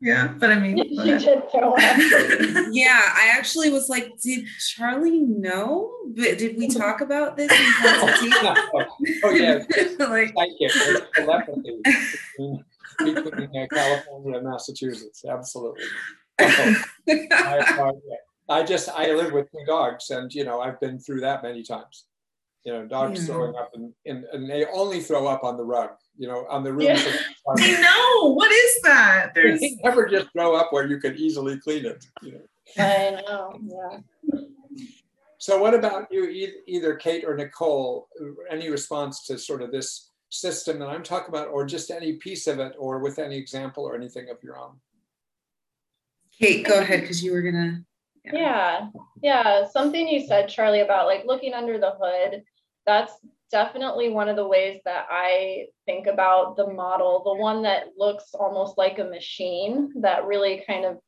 yeah, 0.00 0.28
but 0.38 0.50
I 0.50 0.58
mean, 0.58 0.76
she 0.88 1.04
did 1.04 1.50
throw 1.50 1.72
up. 1.72 1.78
yeah, 2.70 3.00
I 3.14 3.32
actually 3.34 3.70
was 3.70 3.88
like, 3.88 4.20
did 4.20 4.46
Charlie 4.58 5.20
know? 5.20 5.90
But 6.08 6.38
did 6.38 6.58
we 6.58 6.68
talk 6.68 7.00
about 7.00 7.36
this? 7.36 7.50
oh, 7.52 8.84
oh 9.24 9.30
yeah, 9.30 9.64
like, 9.98 10.34
psychic 10.34 11.12
telepathy 11.14 11.80
between, 11.82 13.24
between 13.24 13.62
uh, 13.62 13.66
California 13.72 14.38
and 14.38 14.46
Massachusetts. 14.46 15.24
Absolutely. 15.28 15.84
Oh, 16.38 16.76
I, 17.08 17.92
I, 18.50 18.62
just 18.62 18.90
I 18.90 19.12
live 19.12 19.32
with 19.32 19.50
two 19.50 19.64
dogs, 19.66 20.10
and 20.10 20.32
you 20.34 20.44
know 20.44 20.60
I've 20.60 20.78
been 20.78 20.98
through 20.98 21.20
that 21.20 21.42
many 21.42 21.62
times. 21.62 22.04
You 22.66 22.72
know, 22.72 22.86
dogs 22.86 23.20
yeah. 23.20 23.26
throwing 23.26 23.56
up, 23.56 23.70
and, 23.74 23.94
and 24.04 24.24
and 24.32 24.50
they 24.50 24.66
only 24.66 25.00
throw 25.00 25.26
up 25.26 25.44
on 25.44 25.56
the 25.56 25.64
rug 25.64 25.90
you 26.18 26.28
know, 26.28 26.46
on 26.48 26.64
the 26.64 26.72
room. 26.72 26.82
Yeah. 26.82 27.02
I 27.58 27.80
know. 27.80 28.32
What 28.32 28.50
is 28.50 28.80
that? 28.82 29.32
There's 29.34 29.62
never 29.82 30.06
just 30.06 30.32
throw 30.32 30.54
up 30.54 30.72
where 30.72 30.86
you 30.86 30.98
could 30.98 31.16
easily 31.16 31.58
clean 31.58 31.84
it. 31.84 32.04
You 32.22 32.32
know. 32.32 32.40
I 32.78 33.22
know. 33.26 33.60
Yeah. 33.62 34.40
So, 35.38 35.58
what 35.58 35.74
about 35.74 36.08
you, 36.10 36.52
either 36.66 36.94
Kate 36.94 37.24
or 37.24 37.36
Nicole? 37.36 38.08
Any 38.50 38.70
response 38.70 39.24
to 39.26 39.38
sort 39.38 39.62
of 39.62 39.70
this 39.70 40.10
system 40.30 40.78
that 40.80 40.88
I'm 40.88 41.02
talking 41.02 41.28
about, 41.28 41.48
or 41.48 41.64
just 41.64 41.90
any 41.90 42.14
piece 42.14 42.46
of 42.46 42.58
it, 42.58 42.74
or 42.78 42.98
with 42.98 43.18
any 43.18 43.36
example 43.36 43.84
or 43.84 43.94
anything 43.94 44.28
of 44.30 44.42
your 44.42 44.58
own? 44.58 44.80
Kate, 46.38 46.66
go 46.66 46.80
ahead 46.80 47.02
because 47.02 47.22
you 47.22 47.32
were 47.32 47.42
gonna. 47.42 47.82
Yeah. 48.24 48.32
yeah, 48.34 48.88
yeah. 49.22 49.68
Something 49.68 50.08
you 50.08 50.26
said, 50.26 50.48
Charlie, 50.48 50.80
about 50.80 51.06
like 51.06 51.24
looking 51.26 51.54
under 51.54 51.78
the 51.78 51.92
hood. 52.00 52.42
That's 52.86 53.12
definitely 53.50 54.08
one 54.08 54.28
of 54.28 54.36
the 54.36 54.46
ways 54.46 54.80
that 54.84 55.06
I 55.10 55.66
think 55.86 56.06
about 56.06 56.56
the 56.56 56.68
model, 56.72 57.22
the 57.24 57.34
one 57.34 57.62
that 57.62 57.88
looks 57.96 58.34
almost 58.34 58.78
like 58.78 58.98
a 58.98 59.04
machine, 59.04 59.92
that 60.00 60.26
really 60.26 60.64
kind 60.66 60.84
of 60.84 60.98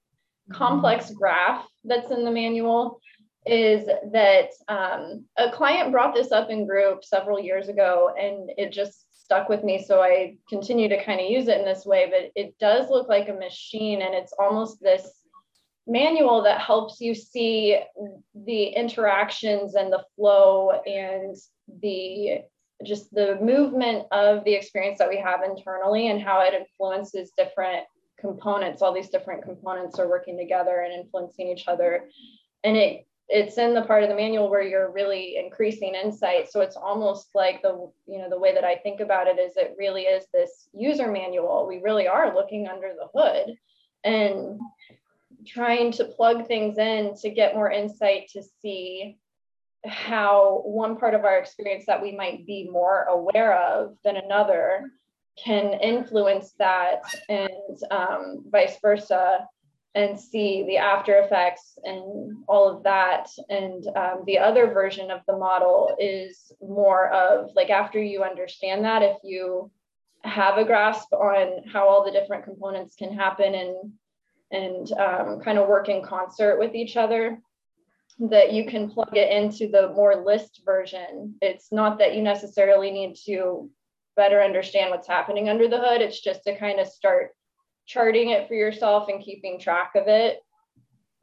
complex 0.53 1.11
graph 1.11 1.67
that's 1.85 2.11
in 2.11 2.25
the 2.25 2.31
manual 2.31 3.01
is 3.45 3.87
that 3.87 4.51
um, 4.69 5.25
a 5.37 5.51
client 5.51 5.93
brought 5.93 6.15
this 6.15 6.33
up 6.33 6.51
in 6.51 6.67
group 6.67 7.05
several 7.05 7.41
years 7.41 7.69
ago 7.69 8.15
and 8.19 8.51
it 8.57 8.73
just 8.73 9.07
stuck 9.25 9.49
with 9.49 9.63
me. 9.63 9.83
So 9.83 10.03
I 10.03 10.37
continue 10.49 10.89
to 10.89 11.05
kind 11.05 11.21
of 11.21 11.31
use 11.31 11.49
it 11.49 11.59
in 11.59 11.65
this 11.65 11.85
way, 11.85 12.11
but 12.11 12.31
it 12.35 12.59
does 12.59 12.91
look 12.91 13.09
like 13.09 13.29
a 13.29 13.35
machine 13.35 14.03
and 14.03 14.15
it's 14.15 14.33
almost 14.39 14.81
this 14.81 15.11
manual 15.87 16.43
that 16.43 16.61
helps 16.61 17.01
you 17.01 17.15
see 17.15 17.79
the 18.35 18.65
interactions 18.65 19.75
and 19.75 19.93
the 19.93 20.05
flow 20.15 20.73
and 20.87 21.37
the 21.83 22.43
just 22.85 23.13
the 23.13 23.37
movement 23.41 24.07
of 24.13 24.45
the 24.45 24.55
experience 24.55 24.99
that 24.99 25.09
we 25.09 25.19
have 25.19 25.41
internally 25.43 26.09
and 26.09 26.23
how 26.23 26.41
it 26.41 26.55
influences 26.55 27.33
different 27.37 27.85
components, 28.21 28.83
all 28.83 28.93
these 28.93 29.09
different 29.09 29.43
components 29.43 29.99
are 29.99 30.09
working 30.09 30.37
together 30.39 30.81
and 30.81 30.93
influencing 30.93 31.49
each 31.49 31.67
other. 31.67 32.09
And 32.65 32.77
it 32.77 33.05
it's 33.31 33.59
in 33.59 33.75
the 33.75 33.83
part 33.83 34.03
of 34.03 34.09
the 34.09 34.15
manual 34.15 34.49
where 34.49 34.63
you're 34.63 34.91
really 34.91 35.37
increasing 35.37 35.95
insight. 35.95 36.51
So 36.51 36.63
it's 36.63 36.77
almost 36.77 37.29
like 37.35 37.61
the 37.61 37.91
you 38.07 38.19
know 38.19 38.31
the 38.31 38.39
way 38.39 38.55
that 38.55 38.65
I 38.65 38.77
think 38.77 39.01
about 39.01 39.27
it 39.27 39.39
is 39.39 39.57
it 39.57 39.75
really 39.79 40.03
is 40.03 40.25
this 40.33 40.69
user 40.73 41.11
manual. 41.11 41.67
We 41.69 41.79
really 41.79 42.09
are 42.09 42.35
looking 42.35 42.69
under 42.69 42.95
the 42.95 43.09
hood 43.15 43.55
and 44.05 44.59
trying 45.47 45.93
to 45.93 46.05
plug 46.05 46.47
things 46.47 46.79
in 46.79 47.15
to 47.17 47.31
get 47.31 47.55
more 47.55 47.71
insight 47.71 48.29
to 48.33 48.43
see 48.63 49.19
how 49.89 50.63
one 50.65 50.97
part 50.97 51.15
of 51.15 51.25
our 51.25 51.39
experience 51.39 51.85
that 51.87 52.03
we 52.03 52.13
might 52.13 52.47
be 52.47 52.69
more 52.71 53.05
aware 53.05 53.59
of 53.59 53.97
than 54.05 54.17
another 54.17 54.91
can 55.43 55.75
influence 55.81 56.53
that 56.59 57.03
and 57.29 57.51
um, 57.91 58.45
vice 58.51 58.77
versa 58.81 59.47
and 59.95 60.19
see 60.19 60.65
the 60.65 60.77
after 60.77 61.19
effects 61.19 61.79
and 61.83 62.37
all 62.47 62.69
of 62.69 62.83
that. 62.85 63.29
And 63.49 63.87
um, 63.97 64.23
the 64.27 64.39
other 64.39 64.73
version 64.73 65.11
of 65.11 65.21
the 65.27 65.37
model 65.37 65.97
is 65.99 66.53
more 66.61 67.09
of 67.09 67.51
like 67.57 67.71
after 67.71 68.01
you 68.01 68.23
understand 68.23 68.85
that 68.85 69.03
if 69.03 69.17
you 69.25 69.71
have 70.23 70.59
a 70.59 70.65
grasp 70.65 71.13
on 71.13 71.67
how 71.69 71.89
all 71.89 72.05
the 72.05 72.11
different 72.11 72.45
components 72.45 72.97
can 72.97 73.13
happen 73.13 73.55
and 73.55 73.93
and 74.51 74.93
um, 74.93 75.41
kind 75.41 75.59
of 75.59 75.69
work 75.69 75.89
in 75.89 76.03
concert 76.03 76.59
with 76.59 76.75
each 76.75 76.97
other 76.97 77.39
that 78.19 78.53
you 78.53 78.67
can 78.67 78.91
plug 78.91 79.17
it 79.17 79.31
into 79.31 79.69
the 79.69 79.93
more 79.95 80.25
list 80.25 80.63
version. 80.65 81.37
It's 81.41 81.71
not 81.71 81.99
that 81.99 82.15
you 82.17 82.23
necessarily 82.23 82.91
need 82.91 83.17
to 83.27 83.71
better 84.17 84.43
understand 84.43 84.91
what's 84.91 85.07
happening 85.07 85.49
under 85.49 85.69
the 85.69 85.79
hood. 85.79 86.01
It's 86.01 86.21
just 86.21 86.43
to 86.45 86.59
kind 86.59 86.81
of 86.81 86.89
start 86.89 87.31
charting 87.87 88.31
it 88.31 88.49
for 88.49 88.55
yourself 88.55 89.09
and 89.09 89.23
keeping 89.23 89.61
track 89.61 89.93
of 89.95 90.09
it. 90.09 90.41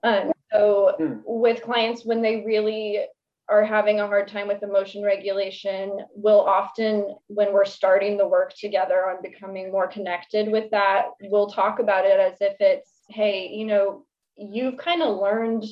Um, 0.04 0.32
so 0.52 0.96
hmm. 0.98 1.14
with 1.26 1.62
clients, 1.62 2.06
when 2.06 2.22
they 2.22 2.44
really 2.46 3.06
are 3.50 3.64
having 3.64 4.00
a 4.00 4.08
hard 4.08 4.28
time 4.28 4.48
with 4.48 4.64
emotion 4.64 5.04
regulation, 5.04 6.00
we'll 6.16 6.42
often, 6.42 7.16
when 7.28 7.54
we're 7.54 7.66
starting 7.66 8.18
the 8.18 8.28
work 8.28 8.54
together 8.56 9.10
on 9.10 9.22
becoming 9.22 9.72
more 9.72 9.88
connected 9.88 10.52
with 10.52 10.72
that, 10.72 11.08
we'll 11.24 11.50
talk 11.50 11.80
about 11.80 12.06
it 12.06 12.20
as 12.20 12.38
if 12.42 12.56
it's, 12.60 12.90
hey, 13.10 13.48
you 13.48 13.66
know, 13.66 14.06
you've 14.36 14.78
kind 14.78 15.04
of 15.04 15.20
learned 15.20 15.64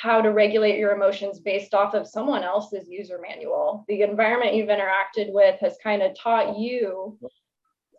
how 0.00 0.22
to 0.22 0.32
regulate 0.32 0.78
your 0.78 0.92
emotions 0.92 1.40
based 1.40 1.74
off 1.74 1.92
of 1.92 2.06
someone 2.06 2.42
else's 2.42 2.88
user 2.88 3.20
manual. 3.20 3.84
The 3.86 4.00
environment 4.00 4.54
you've 4.54 4.68
interacted 4.68 5.30
with 5.30 5.60
has 5.60 5.76
kind 5.82 6.00
of 6.00 6.18
taught 6.18 6.58
you 6.58 7.18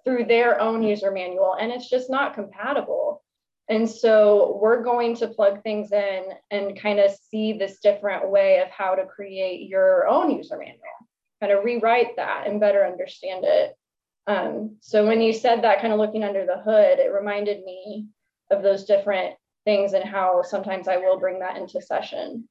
through 0.03 0.25
their 0.25 0.59
own 0.59 0.81
user 0.81 1.11
manual, 1.11 1.53
and 1.53 1.71
it's 1.71 1.89
just 1.89 2.09
not 2.09 2.33
compatible. 2.33 3.23
And 3.69 3.87
so 3.87 4.57
we're 4.59 4.83
going 4.83 5.15
to 5.17 5.27
plug 5.27 5.61
things 5.61 5.91
in 5.91 6.23
and 6.49 6.79
kind 6.79 6.99
of 6.99 7.11
see 7.29 7.53
this 7.53 7.79
different 7.79 8.31
way 8.31 8.59
of 8.61 8.69
how 8.69 8.95
to 8.95 9.05
create 9.05 9.69
your 9.69 10.07
own 10.07 10.31
user 10.31 10.57
manual, 10.57 10.79
kind 11.39 11.53
of 11.53 11.63
rewrite 11.63 12.15
that 12.15 12.47
and 12.47 12.59
better 12.59 12.83
understand 12.83 13.45
it. 13.45 13.75
Um, 14.25 14.77
so 14.81 15.05
when 15.05 15.21
you 15.21 15.33
said 15.33 15.63
that, 15.63 15.81
kind 15.81 15.93
of 15.93 15.99
looking 15.99 16.23
under 16.23 16.47
the 16.47 16.57
hood, 16.57 16.97
it 16.97 17.13
reminded 17.13 17.63
me 17.63 18.07
of 18.49 18.63
those 18.63 18.85
different 18.85 19.35
things 19.65 19.93
and 19.93 20.03
how 20.03 20.41
sometimes 20.41 20.87
I 20.87 20.97
will 20.97 21.19
bring 21.19 21.39
that 21.39 21.57
into 21.57 21.81
session 21.81 22.47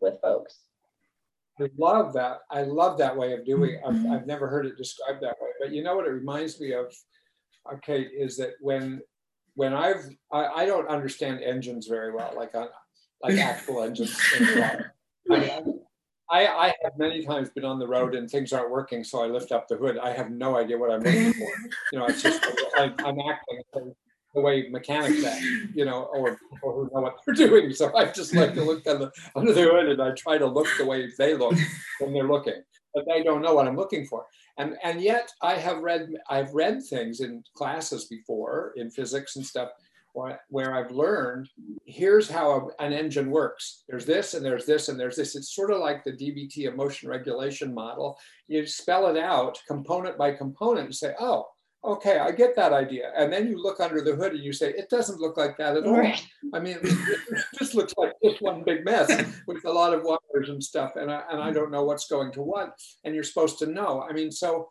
with 0.00 0.20
folks. 0.20 0.60
I 1.60 1.68
love 1.76 2.12
that. 2.14 2.38
I 2.50 2.62
love 2.62 2.98
that 2.98 3.16
way 3.16 3.32
of 3.32 3.44
doing 3.44 3.74
it. 3.74 3.80
I've, 3.86 3.94
mm-hmm. 3.94 4.12
I've 4.12 4.26
never 4.26 4.48
heard 4.48 4.66
it 4.66 4.76
described 4.76 5.22
that 5.22 5.36
way. 5.40 5.48
But 5.60 5.72
you 5.72 5.82
know 5.82 5.96
what 5.96 6.06
it 6.06 6.10
reminds 6.10 6.60
me 6.60 6.72
of, 6.72 6.94
okay, 7.74 8.02
is 8.02 8.36
that 8.36 8.52
when 8.60 9.00
when 9.54 9.74
I've 9.74 10.08
I, 10.32 10.46
I 10.46 10.66
don't 10.66 10.88
understand 10.88 11.40
engines 11.42 11.88
very 11.88 12.12
well, 12.12 12.32
like 12.36 12.54
on 12.54 12.68
like 13.22 13.38
actual 13.38 13.82
engines. 13.84 14.16
I, 15.30 15.64
I, 16.30 16.46
I 16.46 16.74
have 16.82 16.92
many 16.98 17.24
times 17.24 17.50
been 17.50 17.64
on 17.64 17.78
the 17.78 17.88
road 17.88 18.14
and 18.14 18.30
things 18.30 18.52
aren't 18.52 18.70
working, 18.70 19.02
so 19.02 19.24
I 19.24 19.26
lift 19.26 19.50
up 19.50 19.66
the 19.66 19.76
hood. 19.76 19.98
I 19.98 20.12
have 20.12 20.30
no 20.30 20.56
idea 20.56 20.78
what 20.78 20.90
I'm 20.90 21.00
looking 21.00 21.32
for. 21.32 21.48
You 21.92 21.98
know, 21.98 22.06
it's 22.06 22.22
just 22.22 22.44
I, 22.76 22.84
am 22.84 23.18
acting 23.18 23.94
the 24.38 24.44
way 24.44 24.68
mechanics 24.70 25.24
act, 25.24 25.42
you 25.74 25.84
know, 25.84 26.04
or 26.04 26.38
people 26.52 26.72
who 26.72 26.90
know 26.92 27.02
what 27.02 27.16
they're 27.26 27.34
doing. 27.34 27.72
So 27.72 27.94
I 27.96 28.06
just 28.06 28.34
like 28.34 28.54
to 28.54 28.62
look 28.62 28.86
under, 28.86 29.10
under 29.34 29.52
the 29.52 29.62
hood 29.62 29.88
and 29.88 30.00
I 30.00 30.12
try 30.12 30.38
to 30.38 30.46
look 30.46 30.68
the 30.78 30.86
way 30.86 31.10
they 31.18 31.34
look 31.34 31.54
when 32.00 32.12
they're 32.12 32.28
looking, 32.28 32.62
but 32.94 33.04
they 33.06 33.22
don't 33.22 33.42
know 33.42 33.54
what 33.54 33.66
I'm 33.66 33.76
looking 33.76 34.06
for. 34.06 34.24
And 34.58 34.76
and 34.82 35.00
yet 35.00 35.30
I 35.42 35.54
have 35.54 35.78
read 35.78 36.08
I've 36.28 36.52
read 36.52 36.82
things 36.82 37.20
in 37.20 37.42
classes 37.54 38.06
before 38.06 38.72
in 38.76 38.90
physics 38.90 39.36
and 39.36 39.46
stuff 39.46 39.70
where, 40.12 40.40
where 40.48 40.74
I've 40.74 40.90
learned 40.90 41.48
here's 41.84 42.28
how 42.28 42.50
a, 42.50 42.84
an 42.84 42.92
engine 42.92 43.30
works. 43.30 43.84
There's 43.88 44.04
this 44.04 44.34
and 44.34 44.44
there's 44.44 44.66
this 44.66 44.88
and 44.88 44.98
there's 44.98 45.16
this. 45.16 45.36
It's 45.36 45.54
sort 45.54 45.70
of 45.70 45.80
like 45.80 46.02
the 46.04 46.12
DBT 46.12 46.72
emotion 46.72 47.08
regulation 47.08 47.72
model. 47.72 48.18
You 48.48 48.66
spell 48.66 49.06
it 49.08 49.18
out 49.18 49.58
component 49.66 50.18
by 50.18 50.32
component 50.32 50.86
and 50.86 50.94
say, 50.94 51.14
oh, 51.20 51.46
okay, 51.84 52.18
I 52.18 52.32
get 52.32 52.56
that 52.56 52.72
idea. 52.72 53.12
And 53.16 53.32
then 53.32 53.48
you 53.48 53.62
look 53.62 53.80
under 53.80 54.00
the 54.00 54.14
hood 54.14 54.32
and 54.32 54.42
you 54.42 54.52
say, 54.52 54.70
it 54.70 54.90
doesn't 54.90 55.20
look 55.20 55.36
like 55.36 55.56
that 55.58 55.76
at 55.76 55.84
all. 55.84 55.96
Right. 55.96 56.24
I 56.52 56.58
mean, 56.58 56.78
it 56.82 57.44
just 57.58 57.74
looks 57.74 57.94
like 57.96 58.12
just 58.24 58.42
one 58.42 58.64
big 58.64 58.84
mess 58.84 59.08
with 59.46 59.64
a 59.64 59.72
lot 59.72 59.94
of 59.94 60.02
wires 60.02 60.48
and 60.48 60.62
stuff. 60.62 60.96
And 60.96 61.10
I, 61.10 61.22
and 61.30 61.40
I 61.40 61.52
don't 61.52 61.70
know 61.70 61.84
what's 61.84 62.08
going 62.08 62.32
to 62.32 62.42
what. 62.42 62.76
And 63.04 63.14
you're 63.14 63.24
supposed 63.24 63.58
to 63.60 63.66
know. 63.66 64.02
I 64.02 64.12
mean, 64.12 64.30
so 64.30 64.68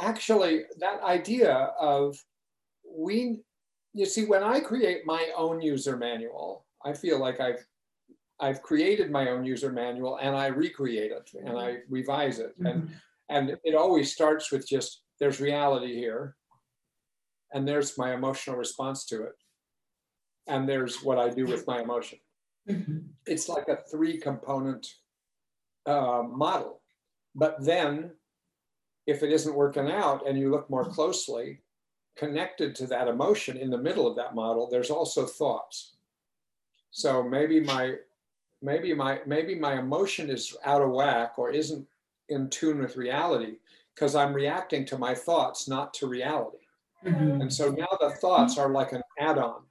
actually, 0.00 0.62
that 0.80 1.00
idea 1.02 1.70
of 1.78 2.16
we, 2.84 3.40
you 3.94 4.06
see, 4.06 4.24
when 4.24 4.42
I 4.42 4.60
create 4.60 5.02
my 5.06 5.28
own 5.36 5.62
user 5.62 5.96
manual, 5.96 6.66
I 6.84 6.92
feel 6.92 7.18
like 7.18 7.40
I've 7.40 7.64
I've 8.40 8.60
created 8.60 9.10
my 9.10 9.28
own 9.28 9.44
user 9.44 9.70
manual 9.70 10.16
and 10.16 10.34
I 10.34 10.46
recreate 10.46 11.12
it 11.12 11.30
and 11.46 11.56
I 11.56 11.76
revise 11.88 12.40
it. 12.40 12.54
And 12.58 12.66
mm-hmm. 12.66 12.92
and 13.28 13.56
it 13.62 13.76
always 13.76 14.12
starts 14.12 14.50
with 14.50 14.66
just 14.68 15.02
there's 15.20 15.40
reality 15.40 15.94
here, 15.94 16.36
and 17.52 17.66
there's 17.66 17.98
my 17.98 18.14
emotional 18.14 18.56
response 18.56 19.04
to 19.06 19.22
it, 19.24 19.36
and 20.46 20.68
there's 20.68 21.02
what 21.02 21.18
I 21.18 21.28
do 21.28 21.46
with 21.46 21.66
my 21.66 21.80
emotion. 21.80 22.18
Mm-hmm. 22.68 22.98
It's 23.26 23.48
like 23.48 23.68
a 23.68 23.78
three 23.90 24.18
component 24.18 24.86
uh, 25.86 26.22
model. 26.22 26.80
But 27.34 27.64
then, 27.64 28.12
if 29.06 29.22
it 29.22 29.32
isn't 29.32 29.54
working 29.54 29.90
out 29.90 30.26
and 30.26 30.38
you 30.38 30.50
look 30.50 30.70
more 30.70 30.84
closely, 30.84 31.60
connected 32.16 32.74
to 32.76 32.86
that 32.86 33.08
emotion 33.08 33.56
in 33.56 33.70
the 33.70 33.78
middle 33.78 34.06
of 34.06 34.16
that 34.16 34.34
model, 34.34 34.68
there's 34.70 34.90
also 34.90 35.26
thoughts. 35.26 35.96
So 36.90 37.22
maybe 37.22 37.60
my 37.60 37.96
maybe 38.60 38.94
my 38.94 39.20
maybe 39.26 39.54
my 39.54 39.78
emotion 39.78 40.30
is 40.30 40.54
out 40.64 40.82
of 40.82 40.90
whack 40.90 41.38
or 41.38 41.50
isn't 41.50 41.86
in 42.28 42.48
tune 42.50 42.80
with 42.80 42.96
reality 42.96 43.56
because 43.94 44.14
I'm 44.14 44.32
reacting 44.32 44.84
to 44.86 44.98
my 44.98 45.14
thoughts, 45.14 45.68
not 45.68 45.92
to 45.94 46.06
reality. 46.06 46.58
Mm-hmm. 47.04 47.42
And 47.42 47.52
so 47.52 47.70
now 47.70 47.88
the 48.00 48.10
thoughts 48.10 48.58
are 48.58 48.70
like 48.70 48.92
an 48.92 49.02
add 49.18 49.38
on. 49.38 49.62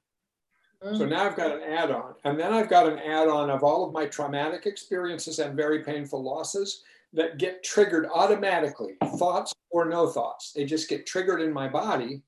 Mm-hmm. 0.84 0.98
So 0.98 1.06
now 1.06 1.26
I've 1.26 1.38
got 1.38 1.56
an 1.56 1.64
add 1.64 1.92
on. 1.92 2.16
And 2.24 2.40
then 2.40 2.54
I've 2.54 2.70
got 2.70 2.88
an 2.88 3.00
add 3.00 3.28
on 3.28 3.50
of 3.50 3.64
all 3.64 3.86
of 3.86 3.94
my 3.94 4.06
traumatic 4.06 4.66
experiences 4.66 5.40
and 5.40 5.56
very 5.56 5.84
painful 5.84 6.24
losses 6.24 6.84
that 7.14 7.38
get 7.38 7.64
triggered 7.64 8.08
automatically, 8.14 8.94
thoughts 9.18 9.54
or 9.70 9.86
no 9.86 10.08
thoughts. 10.08 10.54
They 10.54 10.66
just 10.66 10.90
get 10.90 11.06
triggered 11.06 11.42
in 11.42 11.52
my 11.52 11.68
body 11.68 12.22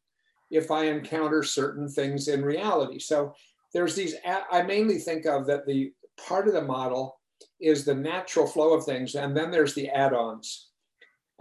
if 0.51 0.71
I 0.71 0.85
encounter 0.85 1.41
certain 1.43 1.87
things 1.87 2.27
in 2.27 2.43
reality. 2.43 2.99
So 2.99 3.33
there's 3.73 3.95
these, 3.95 4.15
I 4.51 4.61
mainly 4.61 4.99
think 4.99 5.25
of 5.25 5.45
that 5.47 5.65
the 5.65 5.91
part 6.27 6.47
of 6.47 6.53
the 6.53 6.61
model 6.61 7.19
is 7.59 7.85
the 7.85 7.95
natural 7.95 8.45
flow 8.45 8.73
of 8.73 8.85
things, 8.85 9.15
and 9.15 9.35
then 9.35 9.51
there's 9.51 9.73
the 9.73 9.89
add 9.89 10.13
ons 10.13 10.69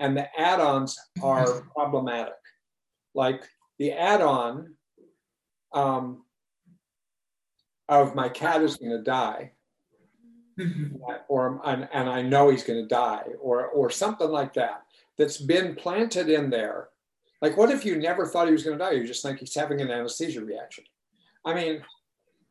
and 0.03 0.17
the 0.17 0.27
add-ons 0.39 0.99
are 1.23 1.63
problematic. 1.75 2.35
Like 3.15 3.49
the 3.79 3.93
add-on 3.93 4.75
um, 5.73 6.25
of 7.89 8.17
my 8.17 8.29
cat 8.29 8.63
is 8.63 8.77
going 8.77 8.91
to 8.91 9.03
die, 9.03 9.53
or 11.29 11.61
and, 11.65 11.89
and 11.93 12.09
I 12.09 12.21
know 12.21 12.51
he's 12.51 12.65
going 12.65 12.83
to 12.83 12.89
die, 12.89 13.23
or 13.41 13.67
or 13.67 13.91
something 13.91 14.29
like 14.29 14.55
that. 14.55 14.83
That's 15.19 15.39
been 15.39 15.77
planted 15.77 16.29
in 16.29 16.51
there. 16.51 16.89
Like, 17.41 17.57
what 17.57 17.71
if 17.71 17.85
you 17.85 17.97
never 17.97 18.27
thought 18.27 18.47
he 18.47 18.53
was 18.53 18.65
going 18.65 18.79
to 18.79 18.85
die? 18.85 18.93
You 18.93 19.07
just 19.07 19.23
think 19.23 19.39
he's 19.39 19.55
having 19.55 19.81
an 19.81 19.91
anesthesia 19.91 20.45
reaction. 20.45 20.85
I 21.45 21.55
mean, 21.55 21.83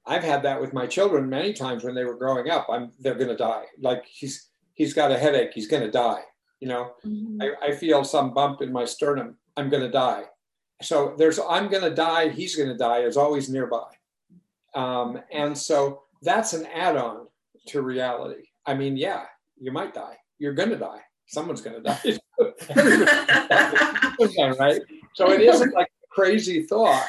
I've 0.06 0.24
had 0.24 0.44
that 0.44 0.62
with 0.62 0.74
my 0.74 0.86
children 0.86 1.30
many 1.30 1.54
times 1.54 1.84
when 1.84 1.96
they 1.96 2.06
were 2.06 2.18
growing 2.18 2.50
up. 2.50 2.68
I'm 2.70 2.92
they're 3.00 3.16
going 3.16 3.28
to 3.28 3.36
die. 3.36 3.66
Like 3.78 4.06
he's 4.06 4.48
he's 4.74 4.94
got 4.94 5.12
a 5.12 5.18
headache. 5.18 5.52
He's 5.54 5.68
going 5.68 5.84
to 5.84 5.92
die 5.92 6.22
you 6.62 6.68
know 6.68 6.94
mm-hmm. 7.06 7.42
I, 7.42 7.70
I, 7.70 7.76
feel 7.76 8.04
some 8.04 8.34
bump 8.34 8.62
in 8.62 8.72
my 8.72 8.86
sternum. 8.86 9.38
I'm 9.58 9.70
going 9.70 9.84
to 9.84 9.92
die. 9.92 10.24
So 10.82 11.14
there's 11.18 11.40
i'm 11.50 11.68
going 11.70 11.84
to 11.84 11.94
die 11.94 12.30
he's 12.30 12.56
going 12.56 12.70
to 12.70 12.78
die 12.78 13.00
is 13.00 13.18
always 13.18 13.50
nearby. 13.50 13.90
Um, 14.74 15.20
and 15.32 15.58
so 15.58 16.04
that's 16.22 16.54
an 16.54 16.66
add-on 16.68 17.28
to 17.68 17.82
reality. 17.82 18.46
I 18.66 18.74
mean 18.74 18.96
yeah 18.96 19.26
you 19.60 19.72
might 19.72 19.94
die. 19.94 20.18
You're 20.40 20.54
going 20.54 20.70
to 20.70 20.78
die. 20.78 21.02
Someone's 21.28 21.62
going 21.62 21.84
to 21.84 21.84
die 21.84 22.00
right? 24.60 24.82
So 25.16 25.32
it 25.32 25.42
isn't 25.42 25.74
like 25.74 25.88
a 25.88 26.08
crazy 26.16 26.64
thought 26.64 27.08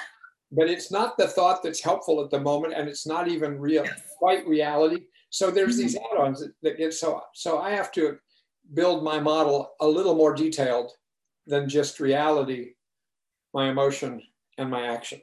but 0.52 0.68
it's 0.68 0.90
not 0.90 1.16
the 1.16 1.26
thought 1.26 1.62
that's 1.62 1.82
helpful 1.82 2.22
at 2.22 2.30
the 2.30 2.38
moment, 2.38 2.74
and 2.74 2.88
it's 2.88 3.06
not 3.06 3.26
even 3.26 3.58
real, 3.58 3.84
quite 4.18 4.46
reality. 4.46 5.04
So 5.30 5.50
there's 5.50 5.78
these 5.78 5.94
Mm-hmm. 5.94 6.16
add-ons 6.16 6.40
that, 6.40 6.52
that 6.62 6.76
get 6.76 6.92
so 6.92 7.22
so 7.32 7.58
I 7.58 7.70
have 7.70 7.90
to 7.92 8.18
build 8.74 9.04
my 9.04 9.18
model 9.18 9.72
a 9.80 9.86
little 9.86 10.14
more 10.14 10.34
detailed 10.34 10.92
than 11.46 11.68
just 11.68 12.00
reality, 12.00 12.72
my 13.52 13.70
emotion, 13.70 14.22
and 14.58 14.70
my 14.70 14.86
action. 14.86 15.20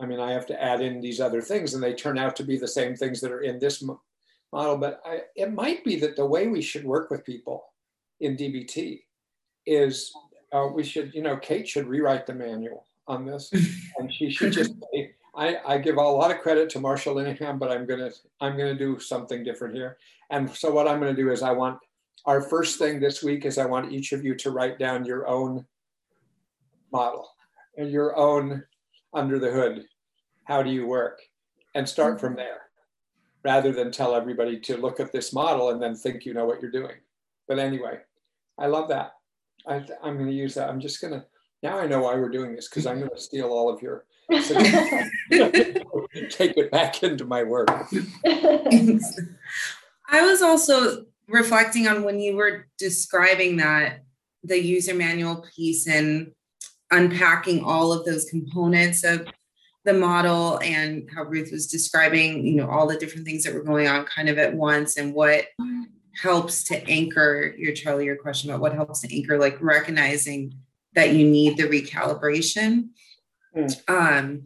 I 0.00 0.06
mean, 0.06 0.20
I 0.20 0.32
have 0.32 0.46
to 0.46 0.62
add 0.62 0.80
in 0.80 1.00
these 1.00 1.20
other 1.20 1.42
things, 1.42 1.74
and 1.74 1.82
they 1.82 1.94
turn 1.94 2.18
out 2.18 2.36
to 2.36 2.44
be 2.44 2.56
the 2.56 2.68
same 2.68 2.96
things 2.96 3.20
that 3.20 3.32
are 3.32 3.42
in 3.42 3.58
this 3.58 3.82
mo- 3.82 4.00
model. 4.52 4.76
But 4.76 5.00
I, 5.04 5.22
it 5.36 5.52
might 5.52 5.84
be 5.84 5.96
that 6.00 6.16
the 6.16 6.26
way 6.26 6.48
we 6.48 6.62
should 6.62 6.84
work 6.84 7.10
with 7.10 7.24
people 7.24 7.64
in 8.20 8.36
DBT 8.36 9.02
is 9.66 10.12
uh, 10.52 10.68
we 10.72 10.84
should, 10.84 11.14
you 11.14 11.22
know, 11.22 11.36
Kate 11.36 11.68
should 11.68 11.86
rewrite 11.86 12.26
the 12.26 12.34
manual 12.34 12.86
on 13.06 13.26
this, 13.26 13.52
and 13.98 14.12
she 14.12 14.30
should 14.30 14.52
just. 14.52 14.72
say, 14.92 15.12
I, 15.34 15.58
I 15.66 15.78
give 15.78 15.96
a 15.96 16.02
lot 16.02 16.32
of 16.32 16.40
credit 16.40 16.68
to 16.70 16.80
Marsha 16.80 17.14
Linehan, 17.14 17.58
but 17.58 17.70
I'm 17.70 17.86
gonna 17.86 18.10
I'm 18.40 18.56
gonna 18.56 18.74
do 18.74 18.98
something 18.98 19.44
different 19.44 19.74
here. 19.74 19.96
And 20.30 20.50
so 20.54 20.72
what 20.72 20.88
I'm 20.88 20.98
gonna 20.98 21.14
do 21.14 21.30
is 21.30 21.42
I 21.42 21.52
want 21.52 21.78
our 22.26 22.42
first 22.42 22.78
thing 22.78 23.00
this 23.00 23.22
week 23.22 23.44
is 23.44 23.58
I 23.58 23.66
want 23.66 23.92
each 23.92 24.12
of 24.12 24.24
you 24.24 24.34
to 24.36 24.50
write 24.50 24.78
down 24.78 25.04
your 25.04 25.26
own 25.26 25.64
model 26.92 27.28
and 27.76 27.90
your 27.90 28.16
own 28.16 28.62
under 29.14 29.38
the 29.38 29.50
hood. 29.50 29.84
How 30.44 30.62
do 30.62 30.70
you 30.70 30.86
work? 30.86 31.20
And 31.74 31.88
start 31.88 32.20
from 32.20 32.32
mm-hmm. 32.32 32.42
there 32.42 32.60
rather 33.42 33.72
than 33.72 33.90
tell 33.90 34.14
everybody 34.14 34.60
to 34.60 34.76
look 34.76 35.00
at 35.00 35.12
this 35.12 35.32
model 35.32 35.70
and 35.70 35.82
then 35.82 35.94
think 35.94 36.26
you 36.26 36.34
know 36.34 36.44
what 36.44 36.60
you're 36.60 36.70
doing. 36.70 36.96
But 37.48 37.58
anyway, 37.58 37.98
I 38.58 38.66
love 38.66 38.88
that. 38.90 39.12
I, 39.66 39.76
I'm 40.02 40.16
going 40.16 40.26
to 40.26 40.32
use 40.32 40.54
that. 40.54 40.68
I'm 40.68 40.80
just 40.80 41.00
going 41.00 41.14
to, 41.14 41.24
now 41.62 41.78
I 41.78 41.86
know 41.86 42.02
why 42.02 42.14
we're 42.16 42.28
doing 42.28 42.54
this 42.54 42.68
because 42.68 42.86
I'm 42.86 42.98
going 42.98 43.10
to 43.14 43.20
steal 43.20 43.48
all 43.48 43.72
of 43.72 43.80
your, 43.80 44.04
take 46.30 46.56
it 46.56 46.70
back 46.70 47.02
into 47.02 47.24
my 47.24 47.42
work. 47.42 47.68
I 50.12 50.22
was 50.22 50.42
also 50.42 51.06
reflecting 51.30 51.86
on 51.88 52.02
when 52.02 52.20
you 52.20 52.36
were 52.36 52.66
describing 52.78 53.56
that 53.58 54.00
the 54.42 54.58
user 54.58 54.94
manual 54.94 55.44
piece 55.54 55.86
and 55.86 56.32
unpacking 56.90 57.62
all 57.62 57.92
of 57.92 58.04
those 58.04 58.24
components 58.26 59.04
of 59.04 59.26
the 59.84 59.92
model 59.92 60.58
and 60.62 61.08
how 61.14 61.22
Ruth 61.22 61.50
was 61.52 61.66
describing, 61.66 62.46
you 62.46 62.56
know, 62.56 62.68
all 62.68 62.86
the 62.86 62.98
different 62.98 63.26
things 63.26 63.44
that 63.44 63.54
were 63.54 63.62
going 63.62 63.88
on 63.88 64.04
kind 64.04 64.28
of 64.28 64.38
at 64.38 64.54
once 64.54 64.96
and 64.96 65.14
what 65.14 65.46
helps 66.20 66.64
to 66.64 66.82
anchor 66.88 67.54
your 67.56 67.72
Charlie, 67.72 68.04
your 68.04 68.16
question 68.16 68.50
about 68.50 68.60
what 68.60 68.74
helps 68.74 69.00
to 69.00 69.16
anchor, 69.16 69.38
like 69.38 69.60
recognizing 69.60 70.54
that 70.94 71.14
you 71.14 71.26
need 71.26 71.56
the 71.56 71.64
recalibration. 71.64 72.88
Mm. 73.56 73.88
Um, 73.88 74.42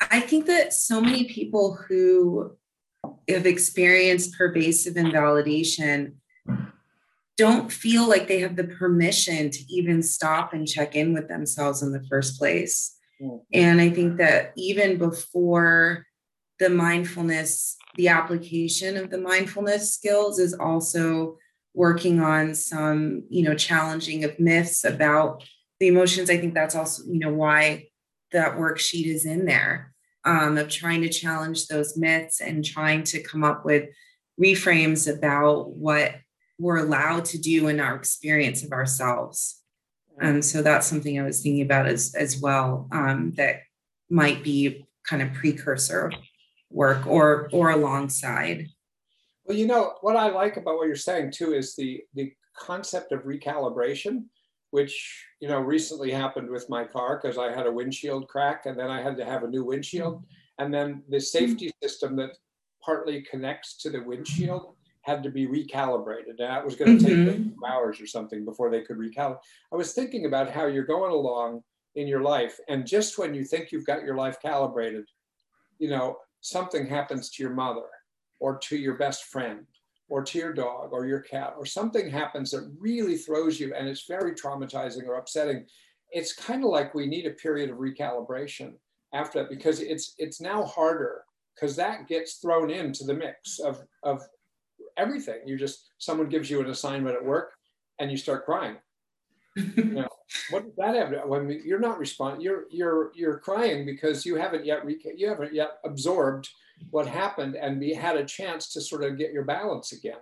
I 0.00 0.20
think 0.20 0.46
that 0.46 0.72
so 0.72 1.00
many 1.00 1.24
people 1.24 1.74
who 1.88 2.56
have 3.28 3.46
experienced 3.46 4.36
pervasive 4.36 4.96
invalidation 4.96 6.20
don't 7.38 7.72
feel 7.72 8.08
like 8.08 8.28
they 8.28 8.40
have 8.40 8.56
the 8.56 8.64
permission 8.64 9.50
to 9.50 9.58
even 9.68 10.02
stop 10.02 10.52
and 10.52 10.68
check 10.68 10.94
in 10.94 11.14
with 11.14 11.28
themselves 11.28 11.82
in 11.82 11.92
the 11.92 12.04
first 12.10 12.38
place. 12.38 12.96
Mm. 13.20 13.40
And 13.52 13.80
I 13.80 13.90
think 13.90 14.18
that 14.18 14.52
even 14.56 14.98
before 14.98 16.06
the 16.58 16.68
mindfulness, 16.68 17.76
the 17.96 18.08
application 18.08 18.96
of 18.96 19.10
the 19.10 19.18
mindfulness 19.18 19.92
skills 19.92 20.38
is 20.38 20.54
also 20.54 21.38
working 21.74 22.20
on 22.20 22.54
some, 22.54 23.24
you 23.30 23.42
know, 23.42 23.54
challenging 23.54 24.24
of 24.24 24.38
myths 24.38 24.84
about 24.84 25.42
the 25.80 25.88
emotions. 25.88 26.28
I 26.28 26.36
think 26.36 26.54
that's 26.54 26.74
also, 26.74 27.02
you 27.06 27.18
know, 27.18 27.32
why 27.32 27.86
that 28.32 28.56
worksheet 28.56 29.06
is 29.06 29.24
in 29.24 29.46
there 29.46 29.91
um, 30.24 30.58
of 30.58 30.68
trying 30.68 31.02
to 31.02 31.08
challenge 31.08 31.66
those 31.66 31.96
myths 31.96 32.40
and 32.40 32.64
trying 32.64 33.02
to 33.04 33.22
come 33.22 33.44
up 33.44 33.64
with 33.64 33.88
reframes 34.40 35.12
about 35.12 35.70
what 35.70 36.14
we're 36.58 36.78
allowed 36.78 37.24
to 37.26 37.38
do 37.38 37.68
in 37.68 37.80
our 37.80 37.96
experience 37.96 38.62
of 38.62 38.72
ourselves. 38.72 39.60
Um, 40.20 40.42
so 40.42 40.62
that's 40.62 40.86
something 40.86 41.18
I 41.18 41.24
was 41.24 41.40
thinking 41.40 41.62
about 41.62 41.86
as 41.86 42.14
as 42.14 42.40
well. 42.40 42.88
Um, 42.92 43.32
that 43.36 43.62
might 44.10 44.44
be 44.44 44.86
kind 45.04 45.22
of 45.22 45.32
precursor 45.32 46.12
work 46.70 47.06
or 47.06 47.48
or 47.52 47.70
alongside. 47.70 48.68
Well, 49.44 49.56
you 49.56 49.66
know, 49.66 49.94
what 50.02 50.16
I 50.16 50.28
like 50.28 50.56
about 50.56 50.76
what 50.76 50.86
you're 50.86 50.96
saying 50.96 51.32
too 51.32 51.52
is 51.52 51.74
the, 51.74 52.02
the 52.14 52.32
concept 52.56 53.12
of 53.12 53.24
recalibration, 53.24 54.26
which, 54.72 55.26
you 55.38 55.48
know, 55.48 55.60
recently 55.60 56.10
happened 56.10 56.48
with 56.48 56.68
my 56.70 56.82
car 56.82 57.20
because 57.20 57.36
I 57.36 57.54
had 57.54 57.66
a 57.66 57.72
windshield 57.72 58.26
crack 58.26 58.64
and 58.64 58.78
then 58.78 58.90
I 58.90 59.02
had 59.02 59.18
to 59.18 59.24
have 59.24 59.44
a 59.44 59.48
new 59.48 59.64
windshield. 59.64 60.24
And 60.58 60.72
then 60.72 61.02
the 61.10 61.20
safety 61.20 61.70
system 61.82 62.16
that 62.16 62.38
partly 62.82 63.20
connects 63.20 63.76
to 63.82 63.90
the 63.90 64.02
windshield 64.02 64.74
had 65.02 65.22
to 65.24 65.30
be 65.30 65.46
recalibrated. 65.46 66.38
And 66.38 66.48
that 66.50 66.64
was 66.64 66.74
going 66.74 66.96
to 66.96 67.04
take 67.04 67.18
Mhm. 67.18 67.28
a 67.28 67.42
few 67.50 67.66
hours 67.66 68.00
or 68.00 68.06
something 68.06 68.46
before 68.46 68.70
they 68.70 68.80
could 68.80 68.96
recalibrate. 68.96 69.40
I 69.72 69.76
was 69.76 69.92
thinking 69.92 70.24
about 70.24 70.50
how 70.50 70.66
you're 70.66 70.84
going 70.84 71.12
along 71.12 71.62
in 71.94 72.08
your 72.08 72.22
life. 72.22 72.58
And 72.68 72.86
just 72.86 73.18
when 73.18 73.34
you 73.34 73.44
think 73.44 73.72
you've 73.72 73.84
got 73.84 74.04
your 74.04 74.16
life 74.16 74.40
calibrated, 74.40 75.04
you 75.78 75.90
know, 75.90 76.16
something 76.40 76.86
happens 76.86 77.28
to 77.30 77.42
your 77.42 77.52
mother 77.52 77.90
or 78.40 78.56
to 78.58 78.76
your 78.78 78.96
best 78.96 79.24
friend 79.24 79.66
or 80.12 80.22
to 80.22 80.38
your 80.38 80.52
dog 80.52 80.90
or 80.92 81.06
your 81.06 81.20
cat 81.20 81.54
or 81.56 81.64
something 81.64 82.10
happens 82.10 82.50
that 82.50 82.70
really 82.78 83.16
throws 83.16 83.58
you 83.58 83.74
and 83.74 83.88
it's 83.88 84.06
very 84.06 84.32
traumatizing 84.32 85.06
or 85.06 85.14
upsetting 85.14 85.64
it's 86.10 86.34
kind 86.34 86.62
of 86.62 86.70
like 86.70 86.94
we 86.94 87.06
need 87.06 87.26
a 87.26 87.30
period 87.30 87.70
of 87.70 87.78
recalibration 87.78 88.74
after 89.14 89.38
that 89.38 89.48
because 89.48 89.80
it's 89.80 90.14
it's 90.18 90.40
now 90.40 90.64
harder 90.64 91.22
because 91.54 91.76
that 91.76 92.08
gets 92.08 92.34
thrown 92.34 92.70
into 92.70 93.04
the 93.04 93.14
mix 93.14 93.58
of 93.58 93.82
of 94.02 94.22
everything. 94.96 95.40
You 95.46 95.58
just 95.58 95.90
someone 95.98 96.28
gives 96.28 96.50
you 96.50 96.60
an 96.60 96.70
assignment 96.70 97.16
at 97.16 97.24
work 97.24 97.52
and 97.98 98.10
you 98.10 98.16
start 98.16 98.44
crying 98.44 98.76
you 99.56 99.84
know 99.84 100.08
what 100.50 100.64
does 100.64 100.74
that 100.76 100.94
have 100.94 101.28
when 101.28 101.48
you're 101.64 101.78
not 101.78 101.98
responding 101.98 102.40
you're 102.40 102.64
you're 102.70 103.12
you're 103.14 103.38
crying 103.38 103.84
because 103.84 104.24
you 104.24 104.34
haven't 104.36 104.64
yet 104.64 104.84
reca- 104.84 105.16
you 105.16 105.28
haven't 105.28 105.52
yet 105.52 105.78
absorbed 105.84 106.48
what 106.90 107.06
happened 107.06 107.54
and 107.54 107.78
be 107.78 107.92
had 107.92 108.16
a 108.16 108.24
chance 108.24 108.72
to 108.72 108.80
sort 108.80 109.04
of 109.04 109.18
get 109.18 109.32
your 109.32 109.44
balance 109.44 109.92
again 109.92 110.18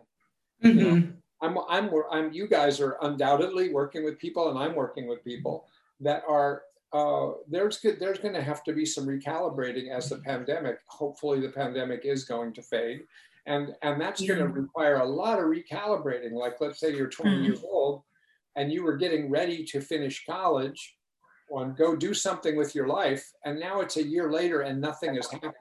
Mhm. 0.63 1.17
I'm, 1.43 1.57
I'm, 1.71 1.91
I'm, 2.11 2.33
you 2.33 2.47
guys 2.47 2.81
are 2.81 2.99
undoubtedly 3.01 3.73
working 3.73 4.05
with 4.05 4.19
people 4.19 4.51
and 4.51 4.59
I'm 4.59 4.75
working 4.75 5.09
with 5.09 5.25
people 5.25 5.67
that 6.01 6.23
are, 6.29 6.65
uh, 6.93 7.31
there's 7.49 7.79
good, 7.79 7.99
there's 7.99 8.19
going 8.19 8.35
to 8.35 8.43
have 8.43 8.63
to 8.65 8.75
be 8.75 8.85
some 8.85 9.07
recalibrating 9.07 9.89
as 9.89 10.11
the 10.11 10.19
pandemic, 10.19 10.81
hopefully 10.87 11.41
the 11.41 11.49
pandemic 11.49 12.05
is 12.05 12.25
going 12.25 12.53
to 12.53 12.63
fade. 12.63 13.05
And, 13.47 13.75
and 13.81 13.99
that's 13.99 14.21
going 14.21 14.39
to 14.41 14.49
require 14.49 14.97
a 14.97 15.05
lot 15.07 15.39
of 15.39 15.47
recalibrating. 15.47 16.33
Like, 16.33 16.61
let's 16.61 16.79
say 16.79 16.95
you're 16.95 17.09
20 17.09 17.39
Mhm. 17.39 17.45
years 17.45 17.65
old 17.65 18.03
and 18.57 18.73
you 18.73 18.83
were 18.83 18.97
getting 18.97 19.31
ready 19.31 19.65
to 19.65 19.81
finish 19.81 20.25
college 20.29 20.97
or 21.49 21.67
go 21.67 21.97
do 21.97 22.15
something 22.15 22.57
with 22.57 22.75
your 22.75 22.87
life. 22.87 23.29
And 23.45 23.59
now 23.59 23.81
it's 23.81 23.97
a 23.97 24.07
year 24.07 24.33
later 24.33 24.63
and 24.63 24.81
nothing 24.81 25.17
has 25.17 25.31
happened. 25.31 25.55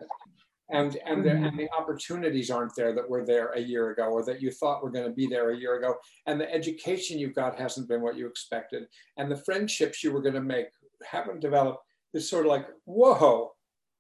And 0.72 0.98
and 1.04 1.26
the, 1.26 1.32
and 1.32 1.58
the 1.58 1.64
mm-hmm. 1.64 1.82
opportunities 1.82 2.52
aren't 2.52 2.76
there 2.76 2.94
that 2.94 3.10
were 3.10 3.26
there 3.26 3.48
a 3.54 3.60
year 3.60 3.90
ago 3.90 4.04
or 4.04 4.24
that 4.26 4.40
you 4.40 4.52
thought 4.52 4.84
were 4.84 4.92
going 4.92 5.08
to 5.08 5.12
be 5.12 5.26
there 5.26 5.50
a 5.50 5.58
year 5.58 5.80
ago. 5.80 5.96
And 6.28 6.40
the 6.40 6.54
education 6.54 7.18
you've 7.18 7.34
got 7.34 7.60
hasn't 7.60 7.88
been 7.88 8.02
what 8.02 8.16
you 8.16 8.28
expected. 8.28 8.84
And 9.18 9.32
the 9.32 9.38
friendships 9.38 10.04
you 10.04 10.12
were 10.12 10.22
going 10.22 10.36
to 10.36 10.42
make 10.42 10.68
haven't 11.04 11.40
developed. 11.40 11.84
It's 12.14 12.30
sort 12.30 12.46
of 12.46 12.52
like 12.52 12.68
whoa 12.86 13.52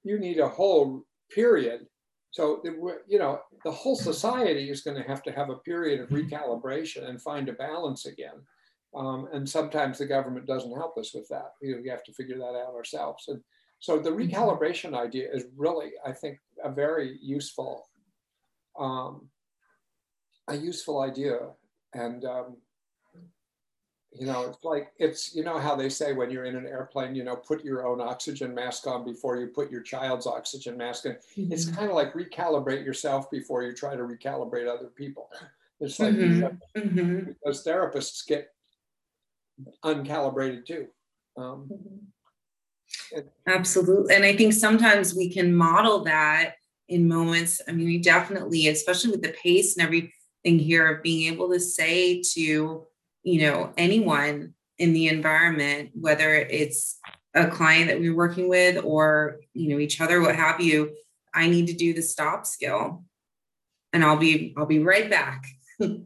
you 0.04 0.20
need 0.20 0.40
a 0.40 0.48
whole 0.48 1.04
period. 1.32 1.88
So 2.32 2.62
you 3.08 3.18
know 3.18 3.40
the 3.66 3.72
whole 3.72 3.96
society 3.96 4.70
is 4.70 4.82
going 4.82 4.98
to 4.98 5.08
have 5.08 5.24
to 5.24 5.32
have 5.32 5.50
a 5.50 5.56
period 5.56 6.02
of 6.02 6.10
mm-hmm. 6.10 6.28
recalibration 6.28 7.10
and 7.10 7.20
find 7.20 7.50
a 7.50 7.54
balance 7.54 8.06
again 8.06 8.36
um, 8.96 9.28
and 9.34 9.48
sometimes 9.48 9.98
the 9.98 10.06
government 10.06 10.46
doesn't 10.46 10.76
help 10.76 10.98
us 10.98 11.14
with 11.14 11.28
that 11.30 11.54
you 11.62 11.76
know, 11.76 11.82
we 11.82 11.90
have 11.90 12.04
to 12.04 12.14
figure 12.14 12.38
that 12.38 12.56
out 12.56 12.74
ourselves 12.76 13.28
and 13.28 13.44
so 13.80 13.98
the 13.98 14.10
recalibration 14.10 14.94
idea 14.94 15.32
is 15.32 15.46
really, 15.56 15.92
I 16.06 16.12
think, 16.12 16.40
a 16.62 16.70
very 16.70 17.18
useful, 17.22 17.88
um, 18.78 19.30
a 20.50 20.56
useful 20.56 21.00
idea. 21.00 21.52
And 21.94 22.26
um, 22.26 22.58
you 24.12 24.26
know, 24.26 24.48
it's 24.50 24.64
like 24.64 24.92
it's 24.98 25.34
you 25.34 25.44
know 25.44 25.60
how 25.60 25.76
they 25.76 25.88
say 25.88 26.14
when 26.14 26.30
you're 26.30 26.44
in 26.46 26.56
an 26.58 26.66
airplane, 26.66 27.16
you 27.16 27.24
know, 27.24 27.36
put 27.38 27.64
your 27.64 27.88
own 27.88 28.02
oxygen 28.02 28.54
mask 28.54 28.86
on 28.86 29.06
before 29.06 29.38
you 29.38 29.48
put 29.48 29.72
your 29.72 29.82
child's 29.82 30.28
oxygen 30.28 30.76
mask 30.76 31.06
on. 31.06 31.16
It's 31.38 31.66
kind 31.70 31.90
of 31.90 31.96
like 31.96 32.14
recalibrate 32.14 32.84
yourself 32.84 33.32
before 33.32 33.64
you 33.64 33.74
try 33.74 33.96
to 33.96 34.04
recalibrate 34.04 34.68
other 34.68 34.88
people. 34.88 35.32
It's 35.80 36.00
like 36.00 36.14
Mhm. 36.16 36.60
Mhm. 36.76 37.28
because 37.28 37.64
therapists 37.64 38.28
get 38.28 38.54
uncalibrated 39.84 40.66
too. 40.66 40.88
Um, 41.38 41.70
Absolutely. 43.48 44.16
And 44.16 44.26
I 44.26 44.36
think 44.36 44.54
sometimes 44.54 45.16
we 45.16 45.32
can 45.32 45.54
model 45.54 46.04
that 46.06 46.56
in 46.88 47.08
moments. 47.08 47.62
I 47.68 47.72
mean, 47.72 47.86
we 47.86 48.00
definitely, 48.00 48.68
especially 48.68 49.12
with 49.12 49.22
the 49.22 49.36
pace 49.44 49.78
and 49.78 49.86
everything 49.86 50.12
here, 50.60 50.96
of 50.96 51.04
being 51.04 51.32
able 51.32 51.50
to 51.52 51.60
say 51.60 52.22
to, 52.34 52.88
you 53.24 53.42
know, 53.42 53.74
anyone 53.78 54.54
in 54.78 54.94
the 54.94 55.08
environment, 55.08 55.92
whether 55.94 56.34
it's 56.34 57.00
a 57.36 57.48
client 57.48 57.90
that 57.90 58.00
we're 58.00 58.16
working 58.16 58.48
with 58.48 58.84
or 58.84 59.40
you 59.54 59.70
know 59.70 59.80
each 59.80 60.02
other 60.02 60.22
what 60.22 60.36
have 60.36 60.60
you 60.60 60.92
i 61.34 61.48
need 61.48 61.68
to 61.68 61.74
do 61.74 61.94
the 61.94 62.02
stop 62.02 62.46
skill 62.46 63.04
and 63.94 64.04
i'll 64.04 64.18
be 64.18 64.54
i'll 64.58 64.66
be 64.66 64.80
right 64.80 65.10
back 65.10 65.46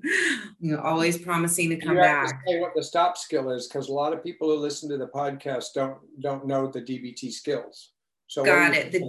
you 0.59 0.71
know 0.71 0.80
always 0.80 1.17
promising 1.17 1.69
to 1.69 1.78
come 1.78 1.95
back 1.95 2.28
to 2.28 2.51
say 2.51 2.59
what 2.59 2.74
the 2.76 2.84
stop 2.84 3.17
skill 3.17 3.49
is 3.49 3.67
because 3.67 3.89
a 3.89 3.93
lot 3.93 4.13
of 4.13 4.24
people 4.24 4.49
who 4.49 4.57
listen 4.57 4.89
to 4.89 4.97
the 4.97 5.07
podcast 5.07 5.67
don't 5.74 5.97
don't 6.21 6.45
know 6.45 6.67
the 6.67 6.82
dbt 6.82 7.32
skills. 7.32 7.91
So 8.28 8.43
got 8.43 8.74
it. 8.74 8.91
The, 8.91 9.01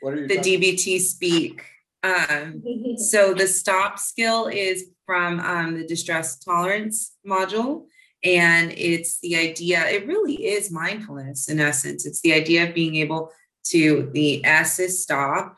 what 0.00 0.14
are 0.14 0.16
you 0.16 0.28
the 0.28 0.38
dbt 0.38 1.00
speak. 1.00 1.64
Um, 2.02 2.62
so 2.96 3.34
the 3.34 3.46
stop 3.46 3.98
skill 3.98 4.46
is 4.46 4.90
from 5.06 5.40
um, 5.40 5.78
the 5.78 5.86
distress 5.86 6.38
tolerance 6.38 7.16
module 7.26 7.86
and 8.24 8.72
it's 8.72 9.20
the 9.20 9.36
idea, 9.36 9.86
it 9.86 10.06
really 10.06 10.46
is 10.46 10.70
mindfulness 10.70 11.48
in 11.48 11.60
essence. 11.60 12.06
It's 12.06 12.22
the 12.22 12.32
idea 12.32 12.66
of 12.66 12.74
being 12.74 12.96
able 12.96 13.30
to, 13.64 14.10
the 14.14 14.44
S 14.44 14.78
is 14.78 15.02
stop, 15.02 15.56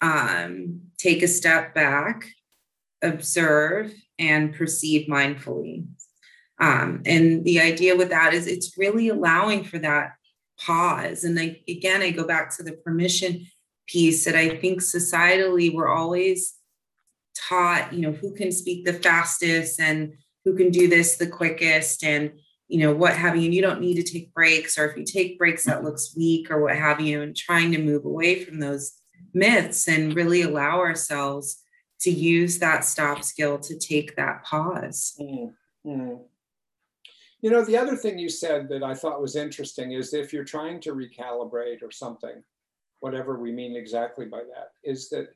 um, 0.00 0.80
take 0.98 1.22
a 1.22 1.28
step 1.28 1.74
back, 1.74 2.28
observe, 3.02 3.92
and 4.18 4.54
perceive 4.54 5.08
mindfully. 5.08 5.86
Um, 6.60 7.02
and 7.06 7.44
the 7.44 7.60
idea 7.60 7.96
with 7.96 8.10
that 8.10 8.34
is 8.34 8.46
it's 8.46 8.76
really 8.76 9.08
allowing 9.08 9.62
for 9.64 9.78
that 9.78 10.12
pause. 10.60 11.22
And 11.24 11.38
I, 11.38 11.60
again, 11.68 12.02
I 12.02 12.10
go 12.10 12.26
back 12.26 12.56
to 12.56 12.62
the 12.62 12.72
permission 12.72 13.46
piece 13.86 14.24
that 14.24 14.34
I 14.34 14.56
think 14.56 14.80
societally 14.80 15.72
we're 15.72 15.88
always 15.88 16.54
taught, 17.36 17.92
you 17.92 18.00
know, 18.00 18.12
who 18.12 18.34
can 18.34 18.50
speak 18.50 18.84
the 18.84 18.92
fastest 18.92 19.80
and 19.80 20.14
who 20.44 20.56
can 20.56 20.70
do 20.70 20.88
this 20.88 21.16
the 21.16 21.26
quickest 21.26 22.02
and 22.04 22.32
you 22.68 22.80
know 22.80 22.94
what 22.94 23.14
have 23.14 23.36
you 23.36 23.44
and 23.44 23.54
you 23.54 23.62
don't 23.62 23.80
need 23.80 23.94
to 23.94 24.02
take 24.02 24.32
breaks 24.32 24.78
or 24.78 24.86
if 24.86 24.96
you 24.96 25.04
take 25.04 25.38
breaks 25.38 25.64
that 25.64 25.82
looks 25.82 26.14
weak 26.16 26.50
or 26.50 26.62
what 26.62 26.76
have 26.76 27.00
you 27.00 27.22
and 27.22 27.36
trying 27.36 27.72
to 27.72 27.82
move 27.82 28.04
away 28.04 28.44
from 28.44 28.60
those 28.60 28.92
myths 29.34 29.88
and 29.88 30.14
really 30.14 30.42
allow 30.42 30.78
ourselves 30.78 31.62
to 32.00 32.10
use 32.10 32.58
that 32.58 32.84
stop 32.84 33.24
skill 33.24 33.58
to 33.58 33.78
take 33.78 34.16
that 34.16 34.44
pause 34.44 35.14
mm-hmm. 35.20 36.14
you 37.40 37.50
know 37.50 37.64
the 37.64 37.76
other 37.76 37.96
thing 37.96 38.18
you 38.18 38.28
said 38.28 38.68
that 38.68 38.82
i 38.82 38.94
thought 38.94 39.20
was 39.20 39.36
interesting 39.36 39.92
is 39.92 40.14
if 40.14 40.32
you're 40.32 40.44
trying 40.44 40.80
to 40.80 40.94
recalibrate 40.94 41.82
or 41.82 41.90
something 41.90 42.42
whatever 43.00 43.38
we 43.38 43.52
mean 43.52 43.76
exactly 43.76 44.26
by 44.26 44.38
that 44.38 44.72
is 44.84 45.08
that 45.08 45.28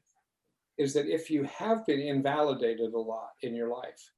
is 0.78 0.94
that 0.94 1.06
if 1.06 1.30
you 1.30 1.44
have 1.44 1.84
been 1.86 2.00
invalidated 2.00 2.94
a 2.94 2.98
lot 2.98 3.30
in 3.42 3.54
your 3.54 3.68
life 3.68 4.10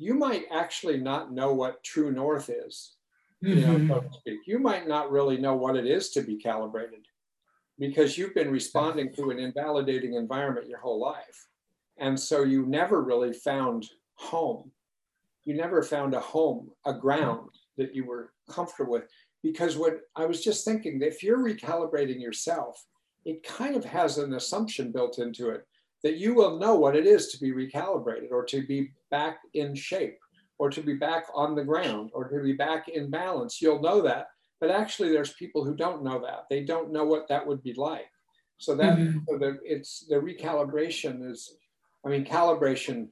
you 0.00 0.14
might 0.14 0.46
actually 0.50 0.96
not 0.96 1.30
know 1.30 1.52
what 1.52 1.84
true 1.84 2.10
north 2.10 2.48
is, 2.48 2.94
you 3.42 3.56
know, 3.56 3.74
mm-hmm. 3.74 3.90
so 3.90 4.00
to 4.00 4.12
speak. 4.14 4.40
You 4.46 4.58
might 4.58 4.88
not 4.88 5.10
really 5.10 5.36
know 5.36 5.54
what 5.54 5.76
it 5.76 5.86
is 5.86 6.08
to 6.12 6.22
be 6.22 6.36
calibrated 6.36 7.06
because 7.78 8.16
you've 8.16 8.34
been 8.34 8.50
responding 8.50 9.12
to 9.14 9.30
an 9.30 9.38
invalidating 9.38 10.14
environment 10.14 10.68
your 10.68 10.78
whole 10.78 10.98
life. 10.98 11.48
And 12.00 12.18
so 12.18 12.42
you 12.42 12.66
never 12.66 13.02
really 13.02 13.32
found 13.32 13.88
home. 14.14 14.70
You 15.44 15.54
never 15.54 15.82
found 15.82 16.14
a 16.14 16.20
home, 16.20 16.70
a 16.84 16.92
ground 16.92 17.50
that 17.76 17.94
you 17.94 18.04
were 18.04 18.32
comfortable 18.48 18.92
with. 18.92 19.04
Because 19.42 19.76
what 19.76 20.00
I 20.16 20.26
was 20.26 20.42
just 20.42 20.64
thinking, 20.64 21.00
if 21.02 21.22
you're 21.22 21.38
recalibrating 21.38 22.20
yourself, 22.20 22.84
it 23.24 23.42
kind 23.42 23.76
of 23.76 23.84
has 23.84 24.18
an 24.18 24.34
assumption 24.34 24.92
built 24.92 25.18
into 25.18 25.50
it 25.50 25.66
that 26.02 26.16
you 26.16 26.34
will 26.34 26.58
know 26.58 26.74
what 26.74 26.96
it 26.96 27.06
is 27.06 27.28
to 27.28 27.38
be 27.38 27.52
recalibrated 27.52 28.30
or 28.30 28.44
to 28.44 28.66
be 28.66 28.90
back 29.10 29.38
in 29.54 29.74
shape 29.74 30.18
or 30.58 30.70
to 30.70 30.82
be 30.82 30.94
back 30.94 31.26
on 31.34 31.54
the 31.54 31.64
ground 31.64 32.10
or 32.14 32.28
to 32.28 32.42
be 32.42 32.52
back 32.52 32.88
in 32.88 33.10
balance. 33.10 33.60
You'll 33.60 33.80
know 33.80 34.00
that. 34.02 34.28
But 34.60 34.70
actually, 34.70 35.10
there's 35.10 35.32
people 35.34 35.64
who 35.64 35.74
don't 35.74 36.02
know 36.02 36.20
that. 36.20 36.46
They 36.50 36.64
don't 36.64 36.92
know 36.92 37.04
what 37.04 37.28
that 37.28 37.46
would 37.46 37.62
be 37.62 37.74
like. 37.74 38.10
So 38.58 38.74
that 38.74 38.98
mm-hmm. 38.98 39.20
so 39.26 39.38
the, 39.38 39.58
it's 39.64 40.04
the 40.06 40.16
recalibration 40.16 41.30
is, 41.30 41.56
I 42.04 42.08
mean, 42.08 42.24
calibration 42.24 43.08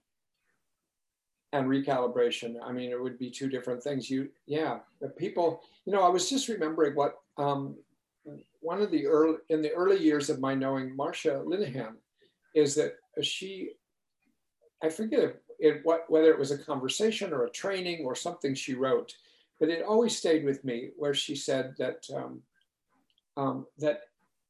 and 1.53 1.66
recalibration. 1.66 2.57
I 2.62 2.72
mean, 2.72 2.91
it 2.91 3.03
would 3.03 3.18
be 3.18 3.30
two 3.30 3.49
different 3.49 3.82
things. 3.82 4.11
You, 4.11 4.28
yeah, 4.47 4.78
the 5.01 5.09
people. 5.09 5.62
You 5.84 5.93
know, 5.93 6.03
I 6.03 6.09
was 6.09 6.28
just 6.28 6.49
remembering 6.49 6.95
what 6.95 7.16
um, 7.36 7.76
one 8.61 8.82
of 8.82 8.91
the 8.91 9.07
early 9.07 9.39
in 9.49 9.62
the 9.62 9.72
early 9.72 9.99
years 9.99 10.30
of 10.30 10.41
my 10.41 10.55
knowing 10.55 10.97
Marsha 10.97 11.45
Linehan 11.45 11.95
is 12.55 12.74
that 12.74 12.95
she, 13.22 13.70
I 14.82 14.89
forget 14.89 15.36
it, 15.59 15.80
what, 15.84 16.05
whether 16.09 16.30
it 16.30 16.39
was 16.39 16.51
a 16.51 16.59
conversation 16.59 17.32
or 17.32 17.45
a 17.45 17.51
training 17.51 18.05
or 18.05 18.14
something 18.14 18.55
she 18.55 18.74
wrote, 18.74 19.14
but 19.61 19.68
it 19.68 19.84
always 19.84 20.16
stayed 20.16 20.45
with 20.45 20.64
me 20.64 20.91
where 20.97 21.14
she 21.14 21.34
said 21.34 21.74
that, 21.78 22.07
um, 22.14 22.41
um, 23.36 23.66
that 23.78 24.03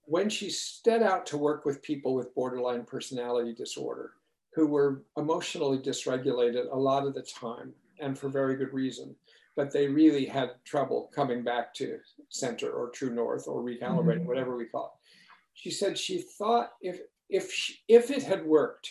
when 0.05 0.29
she 0.29 0.51
set 0.51 1.03
out 1.03 1.27
to 1.27 1.37
work 1.37 1.65
with 1.65 1.83
people 1.83 2.15
with 2.15 2.35
borderline 2.35 2.85
personality 2.85 3.55
disorder 3.55 4.13
who 4.59 4.67
were 4.67 5.05
emotionally 5.17 5.79
dysregulated 5.79 6.65
a 6.73 6.77
lot 6.77 7.07
of 7.07 7.15
the 7.15 7.23
time 7.23 7.73
and 8.01 8.19
for 8.19 8.29
very 8.29 8.57
good 8.57 8.73
reason, 8.73 9.15
but 9.55 9.73
they 9.73 9.87
really 9.87 10.27
had 10.27 10.51
trouble 10.65 11.13
coming 11.15 11.45
back 11.45 11.73
to 11.73 11.99
center 12.29 12.69
or 12.69 12.91
true 12.91 13.15
north 13.15 13.47
or 13.47 13.63
recalibrating, 13.63 14.19
mm-hmm. 14.19 14.27
whatever 14.27 14.57
we 14.57 14.65
call 14.65 14.87
it. 14.87 15.09
She 15.55 15.71
said 15.71 15.97
she 15.97 16.23
thought 16.39 16.71
if 16.83 16.99
if 17.31 17.53
she, 17.53 17.77
if 17.87 18.11
it 18.11 18.25
had 18.25 18.45
worked, 18.45 18.91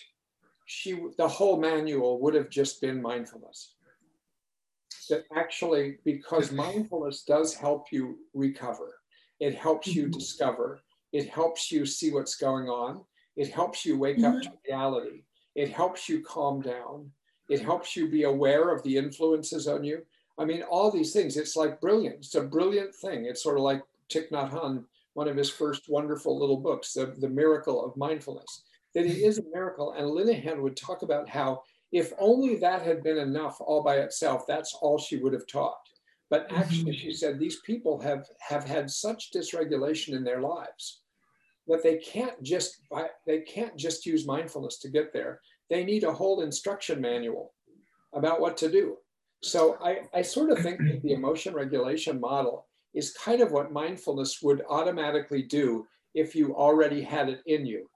she 0.67 0.97
the 1.17 1.27
whole 1.27 1.59
manual 1.59 2.21
would 2.21 2.33
have 2.33 2.49
just 2.49 2.79
been 2.79 3.01
mindfulness. 3.01 3.73
That 5.09 5.25
actually, 5.35 5.97
because 6.05 6.53
mindfulness 6.53 7.23
does 7.23 7.53
help 7.53 7.87
you 7.91 8.19
recover, 8.33 8.99
it 9.41 9.53
helps 9.53 9.87
you 9.87 10.03
mm-hmm. 10.03 10.17
discover, 10.17 10.79
it 11.11 11.27
helps 11.27 11.73
you 11.73 11.85
see 11.85 12.13
what's 12.13 12.35
going 12.35 12.69
on, 12.69 13.01
it 13.35 13.49
helps 13.49 13.85
you 13.85 13.97
wake 13.97 14.19
mm-hmm. 14.19 14.37
up 14.37 14.41
to 14.43 14.51
reality, 14.65 15.23
it 15.57 15.69
helps 15.69 16.07
you 16.07 16.21
calm 16.21 16.61
down, 16.61 17.11
it 17.49 17.61
helps 17.61 17.95
you 17.95 18.07
be 18.07 18.23
aware 18.23 18.69
of 18.73 18.81
the 18.83 18.95
influences 18.95 19.67
on 19.67 19.83
you. 19.83 20.05
I 20.37 20.45
mean, 20.45 20.61
all 20.61 20.91
these 20.91 21.11
things. 21.11 21.35
It's 21.35 21.55
like 21.55 21.81
brilliant. 21.81 22.17
It's 22.17 22.35
a 22.35 22.41
brilliant 22.41 22.93
thing. 22.93 23.25
It's 23.25 23.43
sort 23.43 23.57
of 23.57 23.63
like 23.63 23.81
Thich 24.09 24.29
Nhat 24.29 24.51
Hanh 24.51 24.85
one 25.17 25.27
of 25.27 25.35
his 25.35 25.49
first 25.49 25.89
wonderful 25.89 26.39
little 26.39 26.57
books, 26.57 26.93
The, 26.93 27.07
the 27.17 27.27
Miracle 27.27 27.83
of 27.83 27.97
Mindfulness, 27.97 28.61
that 28.93 29.07
it 29.07 29.17
is 29.17 29.39
a 29.39 29.43
miracle. 29.51 29.93
And 29.93 30.05
Linehan 30.05 30.61
would 30.61 30.77
talk 30.77 31.01
about 31.01 31.27
how 31.27 31.63
if 31.91 32.13
only 32.19 32.57
that 32.57 32.83
had 32.83 33.01
been 33.01 33.17
enough 33.17 33.59
all 33.59 33.81
by 33.81 33.95
itself, 33.95 34.45
that's 34.45 34.75
all 34.75 34.99
she 34.99 35.17
would 35.17 35.33
have 35.33 35.47
taught. 35.47 35.79
But 36.29 36.45
actually, 36.51 36.91
mm-hmm. 36.91 37.01
she 37.01 37.13
said 37.13 37.39
these 37.39 37.61
people 37.61 37.99
have, 38.01 38.27
have 38.47 38.63
had 38.63 38.91
such 38.91 39.31
dysregulation 39.31 40.13
in 40.13 40.23
their 40.23 40.39
lives 40.39 40.99
that 41.67 41.83
they 41.83 41.97
can't 41.97 42.41
just 42.41 42.81
they 43.25 43.41
can't 43.41 43.75
just 43.75 44.05
use 44.05 44.25
mindfulness 44.25 44.79
to 44.79 44.89
get 44.89 45.13
there. 45.13 45.41
They 45.69 45.83
need 45.83 46.03
a 46.03 46.13
whole 46.13 46.41
instruction 46.41 47.01
manual 47.01 47.53
about 48.13 48.39
what 48.39 48.57
to 48.57 48.71
do. 48.71 48.97
So 49.43 49.77
I, 49.83 50.01
I 50.13 50.21
sort 50.21 50.49
of 50.51 50.59
think 50.59 50.79
that 50.79 51.01
the 51.03 51.13
emotion 51.13 51.53
regulation 51.53 52.19
model 52.19 52.65
is 52.93 53.13
kind 53.13 53.41
of 53.41 53.51
what 53.51 53.71
mindfulness 53.71 54.41
would 54.41 54.63
automatically 54.69 55.43
do 55.43 55.85
if 56.15 56.35
you 56.35 56.55
already 56.55 57.01
had 57.01 57.29
it 57.29 57.41
in 57.45 57.65
you 57.65 57.87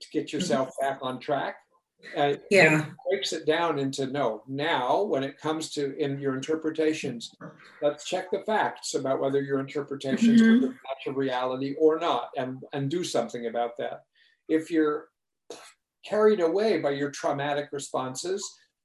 to 0.00 0.08
get 0.12 0.32
yourself 0.32 0.68
mm-hmm. 0.68 0.86
back 0.86 0.98
on 1.02 1.20
track. 1.20 1.56
Uh, 2.16 2.34
yeah. 2.50 2.86
breaks 3.08 3.32
it 3.32 3.46
down 3.46 3.78
into 3.78 4.06
no. 4.06 4.42
Now, 4.48 5.02
when 5.02 5.22
it 5.22 5.38
comes 5.38 5.70
to 5.72 5.96
in 5.96 6.18
your 6.18 6.34
interpretations, 6.34 7.34
let's 7.82 8.04
check 8.04 8.30
the 8.30 8.40
facts 8.40 8.94
about 8.94 9.20
whether 9.20 9.40
your 9.42 9.60
interpretations 9.60 10.40
mm-hmm. 10.40 10.66
match 10.66 11.06
a 11.06 11.12
reality 11.12 11.74
or 11.78 11.98
not, 11.98 12.30
and 12.36 12.62
and 12.72 12.90
do 12.90 13.04
something 13.04 13.46
about 13.46 13.76
that. 13.78 14.04
If 14.48 14.70
you're 14.70 15.08
carried 16.04 16.40
away 16.40 16.78
by 16.80 16.90
your 16.90 17.10
traumatic 17.10 17.68
responses 17.72 18.42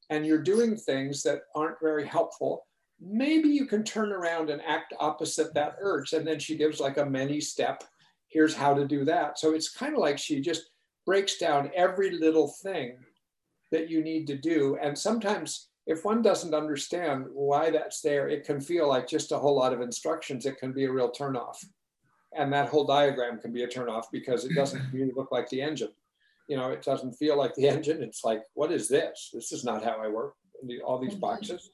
and 0.09 0.25
you're 0.25 0.41
doing 0.41 0.75
things 0.75 1.23
that 1.23 1.41
aren't 1.55 1.79
very 1.81 2.05
helpful, 2.05 2.65
maybe 2.99 3.49
you 3.49 3.65
can 3.65 3.83
turn 3.83 4.11
around 4.11 4.49
and 4.49 4.61
act 4.61 4.93
opposite 4.99 5.53
that 5.53 5.75
urge. 5.79 6.13
And 6.13 6.27
then 6.27 6.39
she 6.39 6.57
gives 6.57 6.79
like 6.79 6.97
a 6.97 7.05
many 7.05 7.41
step, 7.41 7.83
here's 8.27 8.55
how 8.55 8.73
to 8.73 8.87
do 8.87 9.05
that. 9.05 9.39
So 9.39 9.53
it's 9.53 9.69
kind 9.69 9.93
of 9.93 9.99
like 9.99 10.17
she 10.17 10.41
just 10.41 10.69
breaks 11.05 11.37
down 11.37 11.71
every 11.75 12.11
little 12.11 12.47
thing 12.47 12.97
that 13.71 13.89
you 13.89 14.03
need 14.03 14.27
to 14.27 14.37
do. 14.37 14.77
And 14.81 14.97
sometimes 14.97 15.69
if 15.87 16.03
one 16.03 16.21
doesn't 16.21 16.53
understand 16.53 17.25
why 17.31 17.69
that's 17.69 18.01
there, 18.01 18.27
it 18.27 18.45
can 18.45 18.59
feel 18.59 18.87
like 18.87 19.07
just 19.07 19.31
a 19.31 19.37
whole 19.37 19.55
lot 19.55 19.73
of 19.73 19.81
instructions. 19.81 20.45
It 20.45 20.57
can 20.57 20.71
be 20.71 20.85
a 20.85 20.91
real 20.91 21.11
turnoff. 21.11 21.57
And 22.35 22.51
that 22.51 22.69
whole 22.69 22.85
diagram 22.85 23.39
can 23.39 23.53
be 23.53 23.63
a 23.63 23.67
turnoff 23.67 24.05
because 24.11 24.45
it 24.45 24.55
doesn't 24.55 24.81
really 24.93 25.11
look 25.15 25.31
like 25.31 25.47
the 25.49 25.61
engine. 25.61 25.93
You 26.47 26.57
know, 26.57 26.71
it 26.71 26.83
doesn't 26.83 27.13
feel 27.13 27.37
like 27.37 27.53
the 27.55 27.67
engine. 27.67 28.01
It's 28.03 28.23
like, 28.23 28.43
what 28.53 28.71
is 28.71 28.87
this? 28.87 29.31
This 29.33 29.51
is 29.51 29.63
not 29.63 29.83
how 29.83 30.01
I 30.01 30.07
work. 30.07 30.35
All 30.83 30.99
these 30.99 31.15
boxes. 31.15 31.69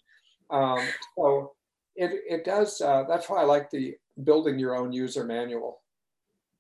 Um, 0.50 0.80
so 1.16 1.54
it, 1.96 2.22
it 2.28 2.46
does, 2.46 2.82
uh, 2.82 3.04
that's 3.08 3.30
why 3.30 3.42
I 3.42 3.46
like 3.46 3.70
the 3.70 3.96
building 4.24 4.60
your 4.60 4.76
own 4.76 4.92
user 4.92 5.24
manual 5.24 5.82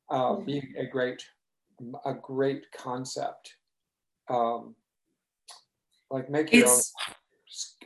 uh, 0.09 0.31
mm-hmm. 0.31 0.45
being 0.45 0.73
a 0.77 0.85
great, 0.85 1.23
a 2.05 2.13
great 2.13 2.65
concept. 2.71 3.55
Um, 4.29 4.75
like 6.09 6.29
make 6.29 6.51
your 6.51 6.67
own, 6.67 6.81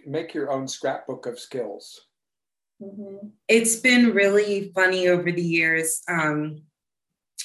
make 0.05 0.33
your 0.33 0.51
own 0.51 0.67
scrapbook 0.67 1.25
of 1.25 1.39
skills. 1.39 2.07
Mm-hmm. 2.81 3.27
It's 3.47 3.77
been 3.77 4.13
really 4.13 4.71
funny 4.75 5.07
over 5.07 5.31
the 5.31 5.41
years 5.41 6.01
um, 6.09 6.63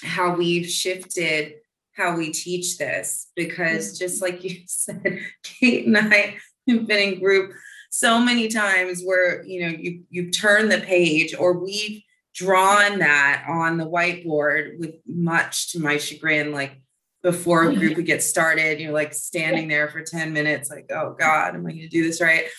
how 0.03 0.35
we've 0.35 0.67
shifted 0.67 1.55
how 1.93 2.17
we 2.17 2.31
teach 2.31 2.79
this 2.79 3.29
because 3.37 3.89
mm-hmm. 3.89 3.99
just 3.99 4.23
like 4.23 4.43
you 4.43 4.63
said, 4.67 5.21
Kate 5.43 5.87
and 5.87 5.97
I 5.97 6.37
have 6.69 6.87
been 6.87 7.15
in 7.15 7.21
group 7.21 7.53
so 7.91 8.21
many 8.21 8.49
times 8.49 9.03
where 9.05 9.45
you 9.45 9.63
know 9.63 9.77
you 9.77 10.05
you 10.11 10.31
turn 10.31 10.69
the 10.69 10.79
page 10.79 11.35
or 11.35 11.59
we've 11.59 12.03
drawn 12.41 13.01
that 13.01 13.45
on 13.47 13.77
the 13.77 13.85
whiteboard 13.85 14.79
with 14.79 14.95
much 15.07 15.73
to 15.73 15.79
my 15.79 15.99
chagrin 15.99 16.53
like 16.53 16.81
before 17.23 17.65
a 17.65 17.77
group 17.77 17.97
would 17.97 18.07
get 18.07 18.23
started 18.23 18.81
you're 18.81 18.93
like 18.93 19.13
standing 19.13 19.69
there 19.69 19.89
for 19.89 20.03
10 20.03 20.33
minutes 20.33 20.71
like 20.71 20.87
oh 20.91 21.15
god 21.19 21.55
am 21.55 21.67
i 21.67 21.71
going 21.71 21.83
to 21.83 21.89
do 21.89 22.03
this 22.03 22.21
right? 22.21 22.47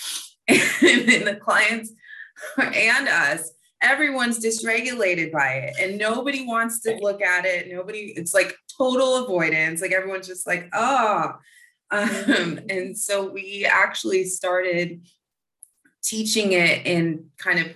And 0.47 1.07
then 1.07 1.25
the 1.25 1.35
clients 1.35 1.93
and 2.57 3.07
us 3.07 3.51
everyone's 3.81 4.43
dysregulated 4.43 5.31
by 5.31 5.53
it 5.53 5.75
and 5.79 5.97
nobody 5.97 6.45
wants 6.45 6.81
to 6.81 6.97
look 7.01 7.21
at 7.21 7.45
it. 7.45 7.71
Nobody 7.71 8.13
it's 8.15 8.33
like 8.33 8.55
total 8.77 9.23
avoidance. 9.23 9.81
Like 9.81 9.91
everyone's 9.91 10.27
just 10.27 10.45
like 10.45 10.69
oh 10.73 11.33
um, 11.91 12.59
and 12.69 12.97
so 12.97 13.29
we 13.29 13.65
actually 13.69 14.25
started 14.25 15.05
teaching 16.03 16.53
it 16.53 16.85
in 16.85 17.25
kind 17.37 17.59
of 17.59 17.67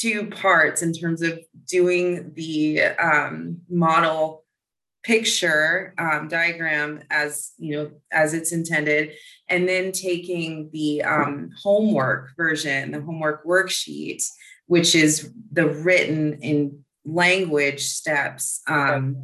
two 0.00 0.26
parts 0.30 0.82
in 0.82 0.92
terms 0.92 1.22
of 1.22 1.38
doing 1.68 2.32
the 2.34 2.82
um, 2.82 3.58
model 3.68 4.44
picture 5.02 5.94
um, 5.98 6.28
diagram 6.28 7.02
as 7.10 7.52
you 7.58 7.74
know 7.74 7.90
as 8.12 8.34
it's 8.34 8.52
intended 8.52 9.12
and 9.48 9.68
then 9.68 9.92
taking 9.92 10.68
the 10.72 11.02
um, 11.02 11.50
homework 11.62 12.28
version 12.36 12.90
the 12.90 13.00
homework 13.00 13.44
worksheet 13.46 14.22
which 14.66 14.94
is 14.94 15.32
the 15.52 15.66
written 15.66 16.34
in 16.42 16.84
language 17.04 17.82
steps 17.82 18.60
um, 18.68 19.22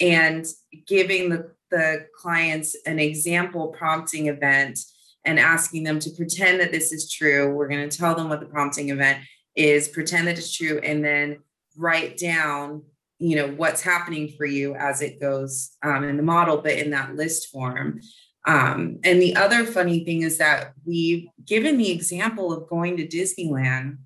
and 0.00 0.46
giving 0.86 1.28
the, 1.28 1.50
the 1.70 2.06
clients 2.16 2.76
an 2.86 2.98
example 2.98 3.68
prompting 3.68 4.28
event 4.28 4.78
and 5.24 5.40
asking 5.40 5.82
them 5.82 5.98
to 5.98 6.10
pretend 6.10 6.60
that 6.60 6.70
this 6.70 6.92
is 6.92 7.10
true. 7.10 7.52
We're 7.52 7.68
going 7.68 7.88
to 7.88 7.98
tell 7.98 8.14
them 8.14 8.28
what 8.28 8.40
the 8.40 8.46
prompting 8.46 8.90
event 8.90 9.18
is 9.56 9.88
pretend 9.88 10.28
that 10.28 10.38
it's 10.38 10.54
true 10.54 10.78
and 10.82 11.04
then 11.04 11.38
write 11.76 12.16
down 12.16 12.82
you 13.18 13.34
know 13.34 13.48
what's 13.48 13.80
happening 13.80 14.28
for 14.36 14.44
you 14.44 14.74
as 14.74 15.00
it 15.00 15.20
goes 15.20 15.76
um, 15.82 16.04
in 16.04 16.16
the 16.16 16.22
model 16.22 16.58
but 16.58 16.72
in 16.72 16.90
that 16.90 17.14
list 17.14 17.48
form. 17.50 18.00
Um, 18.46 19.00
and 19.02 19.20
the 19.20 19.34
other 19.34 19.64
funny 19.64 20.04
thing 20.04 20.22
is 20.22 20.38
that 20.38 20.72
we've 20.84 21.26
given 21.44 21.78
the 21.78 21.90
example 21.90 22.52
of 22.52 22.68
going 22.68 22.96
to 22.98 23.06
disneyland 23.06 23.98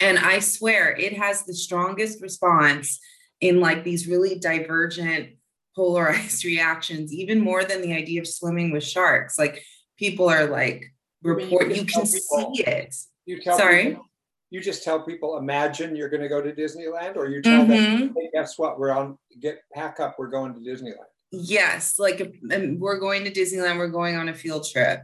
and 0.00 0.18
i 0.18 0.38
swear 0.38 0.96
it 0.96 1.18
has 1.18 1.44
the 1.44 1.52
strongest 1.52 2.22
response 2.22 2.98
in 3.40 3.60
like 3.60 3.84
these 3.84 4.06
really 4.06 4.38
divergent 4.38 5.30
polarized 5.74 6.44
reactions 6.52 7.12
even 7.12 7.40
more 7.40 7.64
than 7.64 7.82
the 7.82 7.92
idea 7.92 8.20
of 8.20 8.26
swimming 8.26 8.70
with 8.70 8.84
sharks. 8.84 9.38
Like 9.38 9.62
people 9.98 10.28
are 10.28 10.46
like 10.46 10.84
report 11.22 11.68
you, 11.68 11.76
you 11.76 11.84
can 11.84 12.06
see 12.06 12.62
it. 12.66 12.94
You 13.26 13.40
sorry? 13.42 13.90
people, 13.90 14.09
you 14.50 14.60
just 14.60 14.82
tell 14.82 15.00
people 15.00 15.38
imagine 15.38 15.96
you're 15.96 16.08
going 16.08 16.22
to 16.22 16.28
go 16.28 16.42
to 16.42 16.52
disneyland 16.52 17.16
or 17.16 17.28
you 17.28 17.40
tell 17.40 17.62
mm-hmm. 17.62 17.70
them 17.70 18.14
hey, 18.16 18.30
guess 18.32 18.58
what? 18.58 18.78
We're 18.78 18.90
on 18.90 19.16
get 19.40 19.62
pack 19.72 20.00
up 20.00 20.16
we're 20.18 20.28
going 20.28 20.54
to 20.54 20.60
disneyland. 20.60 20.96
Yes 21.30 21.98
like 21.98 22.20
we're 22.42 22.98
going 22.98 23.24
to 23.24 23.30
disneyland 23.30 23.78
we're 23.78 23.88
going 23.88 24.16
on 24.16 24.28
a 24.28 24.34
field 24.34 24.66
trip. 24.70 25.02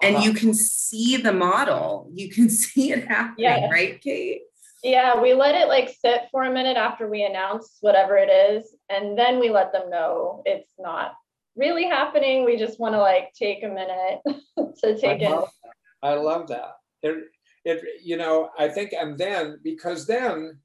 And 0.00 0.16
uh-huh. 0.16 0.26
you 0.26 0.32
can 0.32 0.54
see 0.54 1.16
the 1.16 1.32
model. 1.32 2.08
You 2.12 2.30
can 2.30 2.48
see 2.50 2.92
it 2.92 3.06
happening 3.06 3.44
yeah. 3.44 3.68
right 3.70 4.00
kate? 4.00 4.42
Yeah 4.82 5.20
we 5.20 5.34
let 5.34 5.54
it 5.54 5.68
like 5.68 5.94
sit 6.00 6.22
for 6.30 6.44
a 6.44 6.52
minute 6.52 6.76
after 6.76 7.08
we 7.08 7.24
announce 7.24 7.78
whatever 7.80 8.16
it 8.16 8.30
is 8.30 8.74
and 8.88 9.18
then 9.18 9.38
we 9.38 9.50
let 9.50 9.72
them 9.72 9.90
know 9.90 10.42
it's 10.46 10.72
not 10.78 11.12
really 11.56 11.84
happening. 11.84 12.44
We 12.44 12.56
just 12.56 12.80
want 12.80 12.94
to 12.94 13.00
like 13.00 13.34
take 13.34 13.62
a 13.64 13.68
minute 13.68 14.20
to 14.82 14.96
take 14.96 15.22
I 15.22 15.28
love, 15.28 15.48
it 15.64 15.70
i 16.02 16.14
love 16.14 16.48
that. 16.48 16.76
It, 17.02 17.24
it 17.68 17.82
you 18.02 18.16
know 18.16 18.50
i 18.58 18.68
think 18.68 18.92
and 18.92 19.18
then 19.18 19.58
because 19.62 20.06
then 20.06 20.58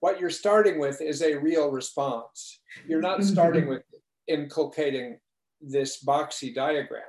what 0.00 0.18
you're 0.18 0.30
starting 0.30 0.78
with 0.78 1.00
is 1.02 1.22
a 1.22 1.36
real 1.36 1.70
response. 1.70 2.60
You're 2.88 3.02
not 3.02 3.20
mm-hmm. 3.20 3.28
starting 3.28 3.68
with 3.68 3.82
inculcating 4.26 5.18
this 5.60 6.02
boxy 6.02 6.54
diagram 6.54 7.02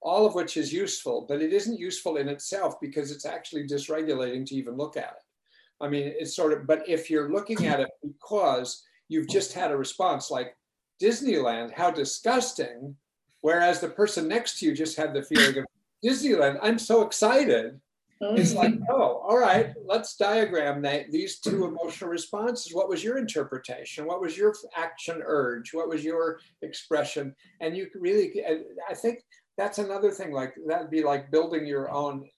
all 0.00 0.24
of 0.24 0.36
which 0.36 0.56
is 0.56 0.72
useful 0.72 1.26
but 1.28 1.42
it 1.42 1.52
isn't 1.52 1.80
useful 1.80 2.18
in 2.18 2.28
itself 2.28 2.80
because 2.80 3.10
it's 3.10 3.26
actually 3.26 3.66
dysregulating 3.66 4.46
to 4.46 4.54
even 4.54 4.76
look 4.76 4.96
at 4.96 5.14
it. 5.16 5.84
I 5.84 5.88
mean 5.88 6.12
it's 6.16 6.36
sort 6.36 6.52
of 6.52 6.66
but 6.66 6.88
if 6.88 7.10
you're 7.10 7.32
looking 7.32 7.66
at 7.66 7.80
it 7.80 7.88
because 8.02 8.84
you've 9.08 9.28
just 9.28 9.52
had 9.52 9.72
a 9.72 9.76
response 9.76 10.30
like 10.30 10.54
disneyland 11.02 11.72
how 11.72 11.90
disgusting 11.90 12.94
whereas 13.40 13.80
the 13.80 13.88
person 13.88 14.28
next 14.28 14.58
to 14.58 14.66
you 14.66 14.74
just 14.74 14.96
had 14.96 15.12
the 15.12 15.22
feeling 15.22 15.58
of 15.58 15.64
disneyland 16.04 16.58
i'm 16.62 16.78
so 16.78 17.02
excited 17.02 17.80
it's 18.20 18.54
like, 18.54 18.74
oh, 18.90 19.22
all 19.26 19.38
right, 19.38 19.74
let's 19.86 20.16
diagram 20.16 20.82
that, 20.82 21.10
these 21.12 21.38
two 21.38 21.64
emotional 21.64 22.10
responses. 22.10 22.74
What 22.74 22.88
was 22.88 23.04
your 23.04 23.18
interpretation? 23.18 24.06
What 24.06 24.20
was 24.20 24.36
your 24.36 24.54
action 24.76 25.22
urge? 25.24 25.72
What 25.72 25.88
was 25.88 26.04
your 26.04 26.40
expression? 26.62 27.34
And 27.60 27.76
you 27.76 27.88
really, 27.94 28.42
I 28.90 28.94
think 28.94 29.20
that's 29.56 29.78
another 29.78 30.10
thing, 30.10 30.32
like 30.32 30.54
that'd 30.66 30.90
be 30.90 31.02
like 31.02 31.30
building 31.30 31.66
your 31.66 31.90
own. 31.90 32.28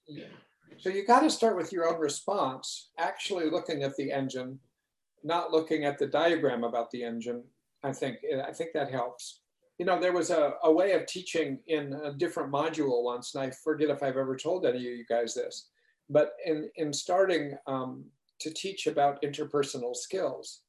So 0.79 0.89
you 0.89 1.07
got 1.07 1.21
to 1.21 1.31
start 1.31 1.57
with 1.57 1.73
your 1.73 1.89
own 1.89 2.01
response, 2.01 2.91
actually 2.99 3.51
looking 3.51 3.83
at 3.83 3.97
the 3.97 4.13
engine, 4.13 4.59
not 5.23 5.53
looking 5.53 5.85
at 5.85 5.99
the 5.99 6.07
diagram 6.07 6.65
about 6.65 6.91
the 6.91 7.05
engine. 7.05 7.45
I 7.83 7.93
think, 7.93 8.19
I 8.47 8.53
think 8.53 8.71
that 8.75 8.91
helps 8.91 9.40
you 9.81 9.87
know, 9.87 9.99
there 9.99 10.13
was 10.13 10.29
a, 10.29 10.53
a 10.63 10.71
way 10.71 10.93
of 10.93 11.07
teaching 11.07 11.59
in 11.69 11.95
a 12.05 12.13
different 12.13 12.53
module 12.53 13.03
once, 13.03 13.35
and 13.35 13.43
I 13.43 13.51
forget 13.65 13.89
if 13.89 14.03
I've 14.03 14.19
ever 14.19 14.37
told 14.37 14.67
any 14.67 14.77
of 14.77 14.83
you 14.83 15.07
guys 15.09 15.35
this, 15.35 15.71
but 16.11 16.33
in, 16.45 16.69
in 16.77 16.93
starting 16.93 17.57
um, 17.67 18.05
to 18.41 18.53
teach 18.53 18.87
about 18.87 19.23
interpersonal 19.23 19.97
skills 19.97 20.61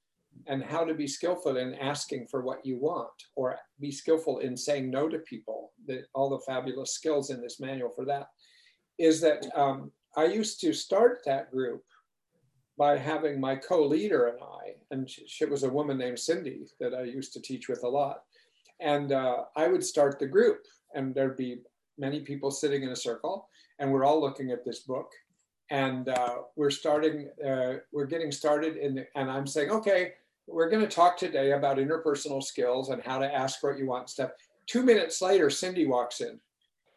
and 0.48 0.64
how 0.64 0.86
to 0.86 0.94
be 0.94 1.08
skillful 1.08 1.58
in 1.58 1.74
asking 1.74 2.28
for 2.28 2.42
what 2.42 2.66
you 2.66 2.78
want 2.80 3.12
or 3.36 3.58
be 3.82 3.92
skillful 3.92 4.40
in 4.40 4.56
saying 4.56 4.90
no 4.90 5.10
to 5.10 5.20
people, 5.20 5.74
that 5.88 6.06
all 6.16 6.30
the 6.30 6.40
fabulous 6.48 6.94
skills 6.94 7.32
in 7.32 7.42
this 7.42 7.60
manual 7.60 7.92
for 7.94 8.06
that, 8.06 8.28
is 8.98 9.20
that 9.20 9.46
um, 9.58 9.92
I 10.16 10.24
used 10.24 10.62
to 10.62 10.72
start 10.72 11.20
that 11.26 11.52
group 11.52 11.84
by 12.78 12.98
having 12.98 13.42
my 13.42 13.58
co-leader 13.58 14.28
and 14.28 14.40
I, 14.42 14.76
and 14.90 15.10
she, 15.10 15.28
she 15.28 15.44
was 15.44 15.64
a 15.64 15.70
woman 15.70 15.98
named 15.98 16.18
Cindy 16.18 16.62
that 16.80 16.94
I 16.94 17.04
used 17.04 17.34
to 17.34 17.42
teach 17.42 17.68
with 17.68 17.84
a 17.84 17.90
lot 17.90 18.22
and 18.82 19.12
uh, 19.12 19.44
I 19.56 19.68
would 19.68 19.84
start 19.84 20.20
the 20.20 20.28
group, 20.28 20.66
and 20.94 21.14
there'd 21.14 21.38
be 21.38 21.62
many 21.98 22.22
people 22.22 22.52
sitting 22.52 22.84
in 22.84 22.90
a 22.90 22.96
circle, 22.96 23.48
and 23.80 23.92
we're 23.92 24.04
all 24.04 24.20
looking 24.20 24.52
at 24.52 24.66
this 24.66 24.80
book, 24.80 25.12
and 25.70 26.10
uh, 26.10 26.38
we're 26.56 26.72
starting, 26.72 27.30
uh, 27.48 27.76
we're 27.94 28.06
getting 28.06 28.32
started, 28.32 28.76
in 28.78 28.96
the, 28.96 29.08
and 29.16 29.30
I'm 29.30 29.48
saying, 29.48 29.70
okay, 29.70 30.14
we're 30.48 30.70
going 30.70 30.84
to 30.84 30.94
talk 30.94 31.16
today 31.16 31.52
about 31.52 31.78
interpersonal 31.78 32.44
skills 32.44 32.90
and 32.90 33.02
how 33.04 33.20
to 33.20 33.34
ask 33.34 33.64
what 33.64 33.78
you 33.78 33.86
want 33.86 34.10
stuff. 34.10 34.32
Two 34.66 34.84
minutes 34.84 35.22
later, 35.22 35.50
Cindy 35.50 35.86
walks 35.86 36.20
in, 36.20 36.40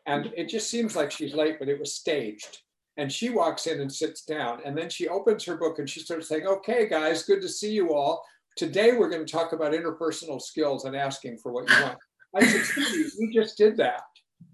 and 0.07 0.33
it 0.37 0.49
just 0.49 0.71
seems 0.71 0.97
like 0.97 1.11
she's 1.11 1.35
late, 1.35 1.59
but 1.59 1.69
it 1.69 1.79
was 1.79 1.95
staged. 1.95 2.63
And 2.97 3.13
she 3.13 3.29
walks 3.29 3.67
in 3.67 3.81
and 3.81 3.93
sits 3.93 4.25
down, 4.25 4.61
and 4.65 4.77
then 4.79 4.89
she 4.89 5.09
opens 5.09 5.45
her 5.45 5.57
book 5.57 5.81
and 5.81 5.91
she 5.91 5.99
starts 5.99 6.29
saying, 6.29 6.47
"Okay, 6.47 6.89
guys, 6.89 7.25
good 7.25 7.43
to 7.43 7.49
see 7.49 7.73
you 7.73 7.93
all. 7.93 8.25
Today 8.57 8.93
we're 8.97 9.11
going 9.11 9.27
to 9.27 9.33
talk 9.33 9.53
about 9.53 9.73
interpersonal 9.73 10.41
skills 10.41 10.85
and 10.85 10.95
asking 10.95 11.39
for 11.39 11.51
what 11.51 11.69
you 11.69 11.83
want. 11.83 11.99
I 12.37 12.47
said, 12.47 12.85
we 13.19 13.33
just 13.33 13.59
did 13.59 13.77
that. 13.79 14.03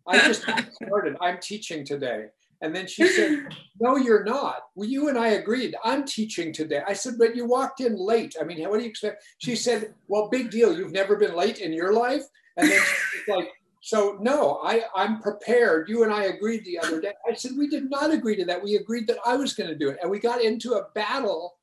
I 0.07 0.19
just 0.19 0.43
started. 0.83 1.17
I'm 1.21 1.39
teaching 1.39 1.85
today. 1.85 2.27
And 2.63 2.75
then 2.75 2.87
she 2.87 3.07
said, 3.07 3.49
No, 3.79 3.97
you're 3.97 4.25
not. 4.25 4.65
Well, 4.75 4.89
you 4.89 5.09
and 5.09 5.19
I 5.19 5.29
agreed. 5.29 5.75
I'm 5.85 6.05
teaching 6.05 6.53
today. 6.53 6.83
I 6.87 6.95
said, 6.95 7.15
But 7.19 7.37
you 7.37 7.47
walked 7.47 7.81
in 7.81 7.97
late. 7.97 8.35
I 8.41 8.45
mean, 8.45 8.67
what 8.69 8.79
do 8.79 8.85
you 8.85 8.91
expect? 8.91 9.23
She 9.39 9.55
said, 9.55 9.95
Well, 10.09 10.29
big 10.31 10.51
deal. 10.51 10.77
You've 10.77 10.93
never 10.93 11.17
been 11.17 11.35
late 11.35 11.59
in 11.59 11.73
your 11.73 11.93
life. 11.93 12.23
And 12.57 12.71
then 12.71 12.81
she's 12.81 13.29
like, 13.29 13.49
So, 13.83 14.19
no, 14.21 14.61
I, 14.63 14.83
I'm 14.95 15.21
prepared. 15.21 15.89
You 15.89 16.05
and 16.05 16.13
I 16.13 16.25
agreed 16.25 16.65
the 16.65 16.79
other 16.79 17.01
day. 17.01 17.13
I 17.31 17.35
said, 17.35 17.53
We 17.57 17.69
did 17.69 17.91
not 17.91 18.13
agree 18.13 18.37
to 18.37 18.45
that. 18.47 18.63
We 18.63 18.77
agreed 18.77 19.07
that 19.09 19.19
I 19.25 19.37
was 19.37 19.55
going 19.55 19.71
to 19.71 19.77
do 19.77 19.89
it. 19.89 19.99
And 20.03 20.11
we 20.11 20.19
got 20.19 20.43
into 20.43 20.75
a 20.75 20.87
battle 20.95 21.57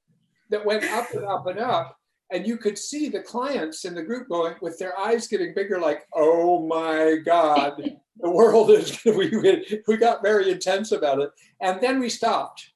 that 0.50 0.66
went 0.66 0.84
up 0.86 1.12
and 1.14 1.26
up 1.26 1.46
and 1.46 1.60
up 1.60 1.98
and 2.32 2.46
you 2.46 2.58
could 2.58 2.78
see 2.78 3.10
the 3.10 3.22
clients 3.22 3.86
in 3.86 3.96
the 3.96 4.04
group 4.04 4.28
going 4.28 4.56
with 4.62 4.78
their 4.78 4.98
eyes 5.00 5.28
getting 5.28 5.54
bigger 5.54 5.80
like 5.80 6.06
oh 6.14 6.68
my 6.68 7.18
god 7.26 7.82
the 8.20 8.30
world 8.30 8.72
is 8.72 9.00
we, 9.06 9.64
we 9.88 9.98
got 9.98 10.24
very 10.24 10.52
intense 10.52 10.92
about 10.92 11.20
it. 11.20 11.30
And 11.62 11.82
then 11.82 12.00
we 12.00 12.10
stopped. 12.10 12.72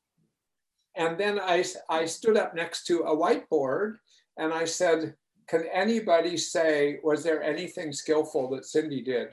And 0.95 1.17
then 1.17 1.39
I, 1.39 1.63
I 1.89 2.05
stood 2.05 2.37
up 2.37 2.53
next 2.55 2.85
to 2.87 2.99
a 3.01 3.15
whiteboard 3.15 3.95
and 4.37 4.53
i 4.53 4.63
said 4.63 5.13
can 5.47 5.65
anybody 5.73 6.37
say 6.37 6.99
was 7.03 7.23
there 7.23 7.43
anything 7.43 7.91
skillful 7.91 8.49
that 8.51 8.65
cindy 8.65 9.01
did 9.01 9.29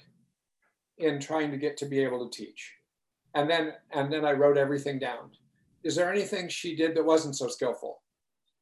in 0.98 1.20
trying 1.20 1.52
to 1.52 1.56
get 1.56 1.76
to 1.76 1.86
be 1.86 2.00
able 2.00 2.28
to 2.28 2.36
teach? 2.36 2.72
And 3.34 3.48
then 3.48 3.74
and 3.92 4.12
then 4.12 4.24
i 4.24 4.32
wrote 4.32 4.56
everything 4.56 4.98
down. 4.98 5.30
Is 5.84 5.94
there 5.94 6.12
anything 6.12 6.48
she 6.48 6.74
did 6.74 6.96
that 6.96 7.04
wasn't 7.04 7.36
so 7.36 7.48
skillful? 7.48 8.02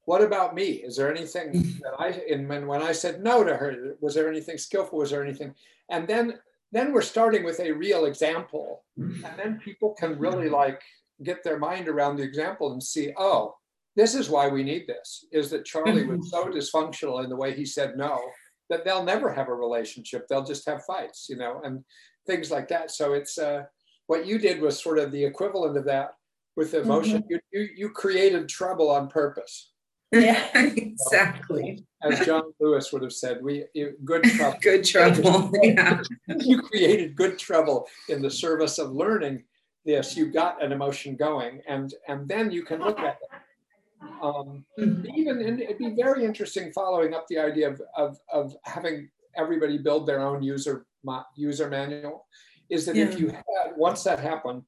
What 0.06 0.22
about 0.22 0.54
me? 0.54 0.64
Is 0.64 0.96
there 0.96 1.14
anything 1.14 1.52
that 1.82 1.94
I, 1.98 2.08
and 2.32 2.48
when, 2.48 2.66
when 2.66 2.82
I 2.82 2.92
said 2.92 3.22
no 3.22 3.44
to 3.44 3.56
her, 3.56 3.96
was 4.00 4.14
there 4.14 4.28
anything 4.28 4.56
skillful? 4.56 4.98
Was 4.98 5.10
there 5.10 5.22
anything? 5.22 5.54
And 5.90 6.08
then, 6.08 6.38
then 6.72 6.92
we're 6.92 7.02
starting 7.02 7.44
with 7.44 7.60
a 7.60 7.72
real 7.72 8.06
example. 8.06 8.84
And 8.96 9.34
then 9.36 9.60
people 9.62 9.94
can 9.98 10.18
really 10.18 10.48
like 10.48 10.80
get 11.22 11.44
their 11.44 11.58
mind 11.58 11.88
around 11.88 12.16
the 12.16 12.22
example 12.22 12.72
and 12.72 12.82
see, 12.82 13.12
oh, 13.16 13.56
this 13.94 14.14
is 14.14 14.28
why 14.28 14.48
we 14.48 14.62
need 14.62 14.86
this, 14.86 15.24
is 15.32 15.50
that 15.50 15.64
Charlie 15.64 16.06
was 16.06 16.30
so 16.30 16.44
dysfunctional 16.46 17.22
in 17.22 17.30
the 17.30 17.36
way 17.36 17.54
he 17.54 17.64
said 17.64 17.96
no, 17.96 18.20
that 18.68 18.84
they'll 18.84 19.04
never 19.04 19.32
have 19.32 19.48
a 19.48 19.54
relationship. 19.54 20.26
They'll 20.28 20.44
just 20.44 20.66
have 20.68 20.84
fights, 20.84 21.26
you 21.28 21.36
know, 21.36 21.60
and 21.64 21.82
things 22.26 22.50
like 22.50 22.68
that. 22.68 22.90
So 22.90 23.14
it's, 23.14 23.38
uh, 23.38 23.64
what 24.06 24.26
you 24.26 24.38
did 24.38 24.60
was 24.60 24.80
sort 24.80 24.98
of 24.98 25.10
the 25.10 25.24
equivalent 25.24 25.76
of 25.76 25.84
that 25.86 26.10
with 26.56 26.74
emotion. 26.74 27.24
You, 27.28 27.40
you, 27.52 27.68
you 27.76 27.90
created 27.90 28.48
trouble 28.48 28.90
on 28.90 29.08
purpose. 29.08 29.72
Yeah, 30.12 30.46
exactly. 30.54 31.84
As 32.02 32.24
John 32.24 32.52
Lewis 32.60 32.92
would 32.92 33.02
have 33.02 33.12
said, 33.12 33.42
we 33.42 33.64
you, 33.74 33.94
good 34.04 34.22
trouble. 34.36 34.58
Good 34.62 34.84
trouble. 34.84 35.50
Yeah. 35.62 36.00
you 36.38 36.62
created 36.62 37.16
good 37.16 37.38
trouble 37.38 37.88
in 38.08 38.22
the 38.22 38.30
service 38.30 38.78
of 38.78 38.92
learning 38.92 39.42
this. 39.84 40.16
You 40.16 40.26
got 40.30 40.62
an 40.62 40.72
emotion 40.72 41.16
going, 41.16 41.60
and 41.66 41.92
and 42.06 42.28
then 42.28 42.50
you 42.50 42.62
can 42.62 42.80
look 42.80 43.00
at 43.00 43.18
it. 43.20 44.08
Um, 44.22 44.64
even 44.78 45.42
and 45.42 45.60
it'd 45.60 45.78
be 45.78 45.94
very 45.96 46.24
interesting 46.24 46.70
following 46.72 47.14
up 47.14 47.26
the 47.28 47.38
idea 47.38 47.68
of, 47.68 47.82
of, 47.96 48.18
of 48.32 48.54
having 48.64 49.08
everybody 49.36 49.78
build 49.78 50.06
their 50.06 50.20
own 50.20 50.42
user 50.42 50.86
user 51.34 51.68
manual. 51.68 52.26
Is 52.68 52.86
that 52.86 52.96
if 52.96 53.18
you 53.18 53.28
had 53.28 53.76
once 53.76 54.02
that 54.04 54.20
happened, 54.20 54.62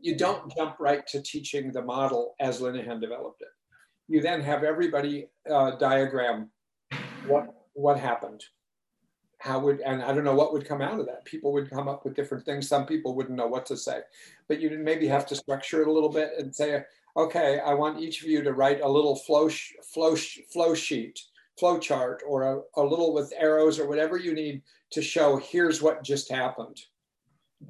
you 0.00 0.16
don't 0.16 0.54
jump 0.56 0.76
right 0.78 1.06
to 1.08 1.22
teaching 1.22 1.72
the 1.72 1.82
model 1.82 2.34
as 2.40 2.60
Linehan 2.60 3.00
developed 3.00 3.42
it. 3.42 3.48
You 4.10 4.20
then 4.20 4.40
have 4.40 4.64
everybody 4.64 5.28
uh, 5.48 5.76
diagram 5.76 6.50
what 7.28 7.54
what 7.74 7.96
happened, 7.96 8.42
how 9.38 9.60
would 9.60 9.78
and 9.82 10.02
I 10.02 10.12
don't 10.12 10.24
know 10.24 10.34
what 10.34 10.52
would 10.52 10.66
come 10.66 10.82
out 10.82 10.98
of 10.98 11.06
that. 11.06 11.24
People 11.24 11.52
would 11.52 11.70
come 11.70 11.86
up 11.86 12.04
with 12.04 12.16
different 12.16 12.44
things. 12.44 12.68
Some 12.68 12.86
people 12.86 13.14
wouldn't 13.14 13.38
know 13.38 13.46
what 13.46 13.66
to 13.66 13.76
say, 13.76 14.00
but 14.48 14.60
you 14.60 14.68
maybe 14.70 15.06
have 15.06 15.26
to 15.26 15.36
structure 15.36 15.80
it 15.80 15.86
a 15.86 15.92
little 15.92 16.08
bit 16.08 16.32
and 16.38 16.52
say, 16.52 16.82
okay, 17.16 17.60
I 17.60 17.72
want 17.74 18.00
each 18.00 18.20
of 18.20 18.28
you 18.28 18.42
to 18.42 18.52
write 18.52 18.80
a 18.80 18.88
little 18.88 19.14
flow 19.14 19.48
sh- 19.48 19.74
flow 19.94 20.16
sh- 20.16 20.40
flow 20.52 20.74
sheet, 20.74 21.20
flow 21.56 21.78
chart, 21.78 22.24
or 22.26 22.42
a, 22.42 22.80
a 22.80 22.82
little 22.82 23.14
with 23.14 23.32
arrows 23.38 23.78
or 23.78 23.86
whatever 23.86 24.16
you 24.16 24.34
need 24.34 24.62
to 24.90 25.02
show 25.02 25.36
here's 25.36 25.80
what 25.80 26.02
just 26.02 26.28
happened, 26.28 26.80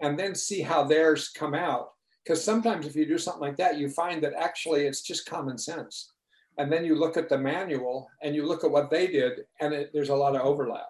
and 0.00 0.18
then 0.18 0.34
see 0.34 0.62
how 0.62 0.84
theirs 0.84 1.28
come 1.28 1.54
out. 1.54 1.90
Because 2.24 2.42
sometimes 2.42 2.86
if 2.86 2.96
you 2.96 3.04
do 3.04 3.18
something 3.18 3.42
like 3.42 3.58
that, 3.58 3.76
you 3.76 3.90
find 3.90 4.22
that 4.22 4.32
actually 4.38 4.86
it's 4.86 5.02
just 5.02 5.26
common 5.26 5.58
sense. 5.58 6.12
And 6.58 6.70
then 6.70 6.84
you 6.84 6.94
look 6.94 7.16
at 7.16 7.28
the 7.28 7.38
manual 7.38 8.10
and 8.22 8.34
you 8.34 8.44
look 8.46 8.64
at 8.64 8.70
what 8.70 8.90
they 8.90 9.06
did, 9.06 9.46
and 9.60 9.72
it, 9.72 9.90
there's 9.92 10.10
a 10.10 10.14
lot 10.14 10.34
of 10.36 10.42
overlap, 10.42 10.88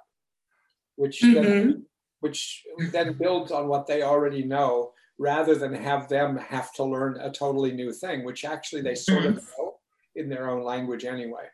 which 0.97 1.21
then, 1.21 1.45
Mhm. 1.45 1.83
which 2.21 2.65
then 2.93 3.13
builds 3.15 3.53
on 3.53 3.69
what 3.69 3.87
they 3.87 4.03
already 4.03 4.43
know, 4.43 4.93
rather 5.19 5.55
than 5.55 5.73
have 5.75 6.09
them 6.09 6.37
have 6.37 6.73
to 6.75 6.85
learn 6.85 7.21
a 7.21 7.31
totally 7.31 7.73
new 7.73 7.93
thing, 7.93 8.25
which 8.25 8.45
actually 8.45 8.83
they 8.83 8.95
sort 8.95 9.27
of 9.27 9.37
know 9.59 9.79
in 10.17 10.29
their 10.29 10.49
own 10.51 10.63
language 10.63 11.05
anyway. 11.05 11.49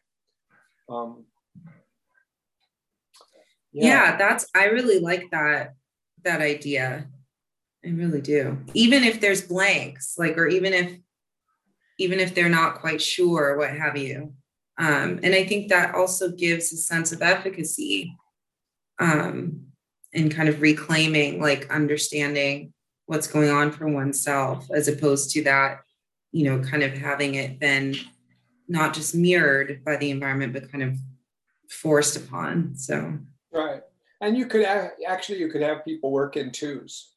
Um, 0.89 1.27
yeah 3.73 4.17
that's 4.17 4.47
i 4.55 4.65
really 4.67 5.01
like 5.01 5.31
that 5.31 5.75
that 6.25 6.41
idea 6.41 7.07
i 7.85 7.89
really 7.89 8.23
do 8.23 8.57
even 8.73 9.05
if 9.05 9.21
there's 9.21 9.43
blanks 9.43 10.17
like 10.17 10.39
or 10.39 10.47
even 10.47 10.73
if 10.73 10.99
even 11.99 12.21
if 12.21 12.35
they're 12.35 12.49
not 12.49 12.81
quite 12.81 13.01
sure 13.01 13.57
what 13.57 13.71
have 13.71 13.97
you 13.97 14.33
um, 14.79 15.21
and 15.23 15.35
i 15.35 15.45
think 15.45 15.69
that 15.69 15.95
also 15.95 16.31
gives 16.31 16.73
a 16.73 16.77
sense 16.77 17.13
of 17.13 17.23
efficacy 17.23 18.15
um, 18.99 19.61
and 20.15 20.35
kind 20.35 20.49
of 20.49 20.61
reclaiming 20.61 21.41
like 21.41 21.71
understanding 21.71 22.73
what's 23.07 23.27
going 23.27 23.51
on 23.51 23.71
for 23.71 23.89
oneself 23.89 24.67
as 24.75 24.89
opposed 24.89 25.31
to 25.31 25.43
that 25.43 25.81
you 26.33 26.45
know 26.45 26.63
kind 26.67 26.83
of 26.83 26.93
having 26.93 27.35
it 27.35 27.61
then 27.61 27.95
not 28.69 28.95
just 28.95 29.15
mirrored 29.15 29.85
by 29.85 29.97
the 29.97 30.11
environment 30.11 30.53
but 30.53 30.71
kind 30.71 30.83
of 30.83 30.97
forced 31.69 32.17
upon 32.17 32.75
so 32.75 33.19
Right. 33.57 33.81
And 34.21 34.37
you 34.37 34.47
could 34.47 34.65
actually 34.65 35.39
you 35.39 35.49
could 35.49 35.63
have 35.63 35.85
people 35.85 36.11
work 36.11 36.37
in 36.37 36.53
twos, 36.53 37.15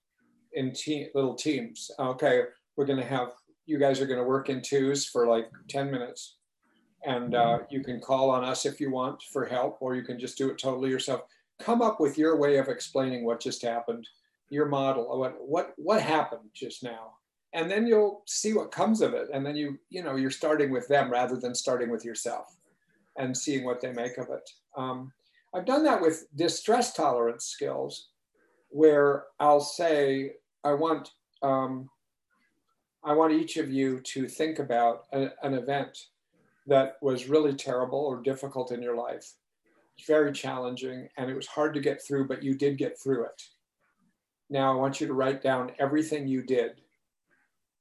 in 0.53 0.73
te- 0.73 1.09
little 1.13 1.35
teams. 1.35 1.91
Okay, 1.99 2.43
we're 2.75 2.85
going 2.85 2.99
to 2.99 3.05
have 3.05 3.29
you 3.69 3.77
guys 3.79 4.01
are 4.01 4.07
going 4.07 4.19
to 4.19 4.25
work 4.25 4.49
in 4.49 4.61
twos 4.61 5.05
for 5.05 5.27
like 5.27 5.49
ten 5.69 5.91
minutes, 5.91 6.37
and 7.05 7.35
uh, 7.35 7.59
you 7.69 7.83
can 7.83 7.99
call 7.99 8.29
on 8.29 8.43
us 8.43 8.65
if 8.65 8.81
you 8.81 8.91
want 8.91 9.21
for 9.31 9.45
help, 9.45 9.77
or 9.79 9.95
you 9.95 10.03
can 10.03 10.19
just 10.19 10.37
do 10.37 10.49
it 10.49 10.57
totally 10.57 10.89
yourself. 10.89 11.21
Come 11.59 11.81
up 11.81 11.99
with 11.99 12.17
your 12.17 12.37
way 12.37 12.57
of 12.57 12.67
explaining 12.67 13.25
what 13.25 13.39
just 13.39 13.61
happened, 13.61 14.07
your 14.49 14.65
model, 14.65 15.19
what 15.19 15.35
what 15.39 15.73
what 15.77 16.01
happened 16.01 16.49
just 16.53 16.83
now, 16.83 17.13
and 17.53 17.69
then 17.69 17.85
you'll 17.85 18.23
see 18.25 18.53
what 18.53 18.71
comes 18.71 19.01
of 19.01 19.13
it. 19.13 19.27
And 19.33 19.45
then 19.45 19.55
you 19.55 19.77
you 19.89 20.03
know 20.03 20.15
you're 20.15 20.31
starting 20.31 20.71
with 20.71 20.87
them 20.87 21.11
rather 21.11 21.37
than 21.37 21.53
starting 21.53 21.89
with 21.89 22.03
yourself, 22.03 22.55
and 23.17 23.37
seeing 23.37 23.63
what 23.65 23.81
they 23.81 23.93
make 23.93 24.17
of 24.17 24.27
it. 24.29 24.49
Um, 24.75 25.11
I've 25.53 25.65
done 25.65 25.83
that 25.83 26.01
with 26.01 26.27
distress 26.35 26.93
tolerance 26.93 27.45
skills, 27.45 28.09
where 28.69 29.25
I'll 29.39 29.59
say, 29.61 30.33
I 30.63 30.73
want, 30.73 31.09
um, 31.41 31.89
I 33.03 33.13
want 33.13 33.33
each 33.33 33.57
of 33.57 33.71
you 33.71 34.01
to 34.01 34.27
think 34.27 34.59
about 34.59 35.05
a- 35.11 35.33
an 35.43 35.53
event 35.53 36.07
that 36.67 36.97
was 37.01 37.29
really 37.29 37.55
terrible 37.55 37.99
or 37.99 38.21
difficult 38.21 38.71
in 38.71 38.81
your 38.81 38.95
life, 38.95 39.33
very 40.05 40.31
challenging, 40.31 41.09
and 41.17 41.29
it 41.29 41.35
was 41.35 41.47
hard 41.47 41.73
to 41.73 41.79
get 41.79 42.01
through, 42.01 42.27
but 42.27 42.43
you 42.43 42.55
did 42.55 42.77
get 42.77 42.99
through 42.99 43.25
it. 43.25 43.41
Now 44.49 44.71
I 44.71 44.75
want 44.75 44.99
you 44.99 45.07
to 45.07 45.13
write 45.13 45.41
down 45.41 45.75
everything 45.79 46.27
you 46.27 46.41
did 46.41 46.81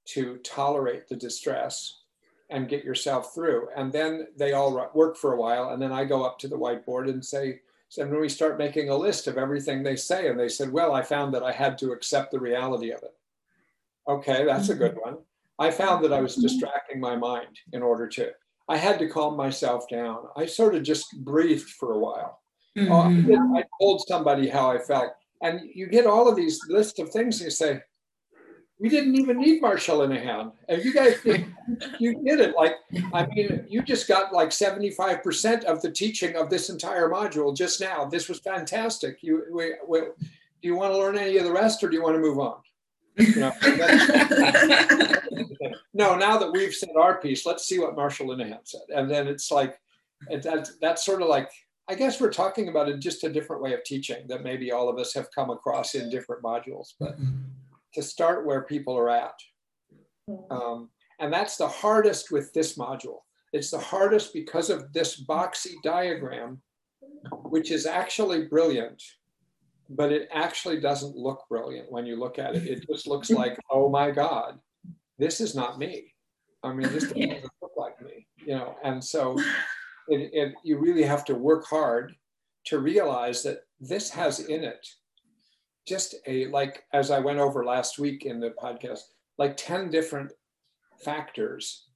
to 0.06 0.38
tolerate 0.38 1.08
the 1.08 1.16
distress 1.16 2.02
and 2.50 2.68
get 2.68 2.84
yourself 2.84 3.34
through. 3.34 3.68
And 3.76 3.92
then 3.92 4.28
they 4.36 4.52
all 4.52 4.90
work 4.94 5.16
for 5.16 5.34
a 5.34 5.40
while. 5.40 5.70
And 5.70 5.82
then 5.82 5.92
I 5.92 6.04
go 6.04 6.24
up 6.24 6.38
to 6.38 6.48
the 6.48 6.58
whiteboard 6.58 7.10
and 7.10 7.24
say, 7.24 7.60
so 7.90 8.06
when 8.06 8.20
we 8.20 8.28
start 8.28 8.58
making 8.58 8.88
a 8.88 8.96
list 8.96 9.26
of 9.26 9.38
everything 9.38 9.82
they 9.82 9.96
say, 9.96 10.28
and 10.28 10.38
they 10.38 10.48
said, 10.48 10.72
well, 10.72 10.92
I 10.92 11.02
found 11.02 11.34
that 11.34 11.42
I 11.42 11.52
had 11.52 11.76
to 11.78 11.92
accept 11.92 12.30
the 12.30 12.40
reality 12.40 12.90
of 12.90 13.02
it. 13.02 13.14
Okay, 14.08 14.44
that's 14.44 14.70
a 14.70 14.74
good 14.74 14.92
mm-hmm. 14.92 15.10
one. 15.10 15.18
I 15.58 15.70
found 15.70 16.04
that 16.04 16.12
I 16.12 16.20
was 16.20 16.32
mm-hmm. 16.32 16.42
distracting 16.42 17.00
my 17.00 17.16
mind 17.16 17.58
in 17.72 17.82
order 17.82 18.08
to, 18.08 18.30
I 18.68 18.76
had 18.76 18.98
to 19.00 19.08
calm 19.08 19.36
myself 19.36 19.88
down. 19.88 20.18
I 20.36 20.46
sort 20.46 20.74
of 20.74 20.82
just 20.82 21.06
breathed 21.24 21.68
for 21.70 21.92
a 21.92 21.98
while. 21.98 22.40
I, 22.76 22.80
Mhm. 22.80 23.26
did- 23.26 23.38
I 23.38 23.64
told 23.80 24.06
somebody 24.06 24.48
how 24.48 24.70
I 24.70 24.78
felt. 24.78 25.12
And 25.42 25.60
you 25.74 25.86
get 25.86 26.06
all 26.06 26.28
of 26.28 26.36
these 26.36 26.60
lists 26.68 26.98
of 26.98 27.10
things 27.10 27.40
and 27.40 27.46
you 27.46 27.50
say, 27.50 27.82
we 28.80 28.88
didn't 28.88 29.16
even 29.16 29.38
need 29.38 29.60
Marsha 29.60 29.94
Linehan. 29.94 30.52
And 30.68 30.84
you 30.84 30.92
guys, 30.92 31.20
did, 31.22 31.46
you 31.98 32.22
did 32.22 32.38
it. 32.38 32.54
Like, 32.54 32.76
I 33.12 33.26
mean, 33.26 33.66
you 33.68 33.82
just 33.82 34.06
got 34.06 34.32
like 34.32 34.50
75% 34.50 35.64
of 35.64 35.82
the 35.82 35.90
teaching 35.90 36.36
of 36.36 36.48
this 36.48 36.70
entire 36.70 37.08
module 37.08 37.56
just 37.56 37.80
now. 37.80 38.04
This 38.04 38.28
was 38.28 38.38
fantastic. 38.38 39.18
You, 39.20 39.44
we, 39.52 39.74
we, 39.88 40.00
do 40.00 40.68
you 40.68 40.76
want 40.76 40.92
to 40.92 40.98
learn 40.98 41.18
any 41.18 41.36
of 41.38 41.44
the 41.44 41.52
rest 41.52 41.82
or 41.82 41.88
do 41.88 41.96
you 41.96 42.02
want 42.02 42.14
to 42.14 42.20
move 42.20 42.38
on? 42.38 42.58
You 43.18 43.40
know, 43.40 43.52
no, 45.94 46.16
now 46.16 46.38
that 46.38 46.50
we've 46.52 46.74
said 46.74 46.90
our 46.96 47.20
piece, 47.20 47.44
let's 47.44 47.66
see 47.66 47.78
what 47.78 47.96
Marsha 47.96 48.24
Linehan 48.24 48.60
said. 48.64 48.82
And 48.94 49.10
then 49.10 49.26
it's 49.26 49.50
like, 49.50 49.78
it, 50.28 50.42
that's, 50.42 50.76
that's 50.80 51.04
sort 51.04 51.22
of 51.22 51.28
like, 51.28 51.50
I 51.88 51.94
guess 51.94 52.20
we're 52.20 52.32
talking 52.32 52.68
about 52.68 52.88
it 52.88 53.00
just 53.00 53.24
a 53.24 53.32
different 53.32 53.62
way 53.62 53.72
of 53.72 53.82
teaching 53.82 54.26
that 54.28 54.42
maybe 54.42 54.70
all 54.72 54.88
of 54.88 54.98
us 54.98 55.14
have 55.14 55.28
come 55.34 55.50
across 55.50 55.94
in 55.94 56.10
different 56.10 56.42
modules, 56.42 56.88
but 57.00 57.16
to 57.94 58.02
start 58.02 58.46
where 58.46 58.62
people 58.62 58.96
are 58.96 59.08
at. 59.10 59.34
Um, 60.50 60.90
and 61.18 61.32
that's 61.32 61.56
the 61.56 61.68
hardest 61.68 62.30
with 62.30 62.52
this 62.52 62.76
module. 62.76 63.20
It's 63.52 63.70
the 63.70 63.78
hardest 63.78 64.32
because 64.34 64.70
of 64.70 64.92
this 64.92 65.24
boxy 65.24 65.74
diagram, 65.82 66.60
which 67.44 67.70
is 67.70 67.86
actually 67.86 68.46
brilliant, 68.46 69.02
but 69.88 70.12
it 70.12 70.28
actually 70.32 70.80
doesn't 70.80 71.16
look 71.16 71.44
brilliant 71.48 71.90
when 71.90 72.06
you 72.06 72.16
look 72.16 72.38
at 72.38 72.54
it. 72.54 72.66
It 72.66 72.86
just 72.86 73.06
looks 73.08 73.30
like, 73.30 73.58
oh 73.70 73.88
my 73.88 74.10
God, 74.10 74.58
this 75.18 75.40
is 75.40 75.54
not 75.54 75.78
me. 75.78 76.14
I 76.62 76.72
mean, 76.72 76.92
this 76.92 77.04
doesn't 77.04 77.44
look 77.62 77.72
like 77.76 78.00
me, 78.02 78.26
you 78.36 78.54
know, 78.54 78.76
and 78.82 79.02
so 79.02 79.36
it, 80.08 80.30
it, 80.32 80.54
you 80.64 80.78
really 80.78 81.04
have 81.04 81.24
to 81.26 81.34
work 81.34 81.66
hard 81.66 82.14
to 82.66 82.78
realize 82.78 83.42
that 83.42 83.62
this 83.80 84.10
has 84.10 84.40
in 84.40 84.64
it 84.64 84.86
just 85.86 86.16
a 86.26 86.46
like 86.48 86.84
as 86.92 87.10
i 87.10 87.18
went 87.18 87.38
over 87.38 87.64
last 87.64 87.98
week 87.98 88.26
in 88.26 88.38
the 88.38 88.50
podcast 88.62 89.00
like 89.38 89.56
10 89.56 89.90
different 89.90 90.32
factors 91.02 91.86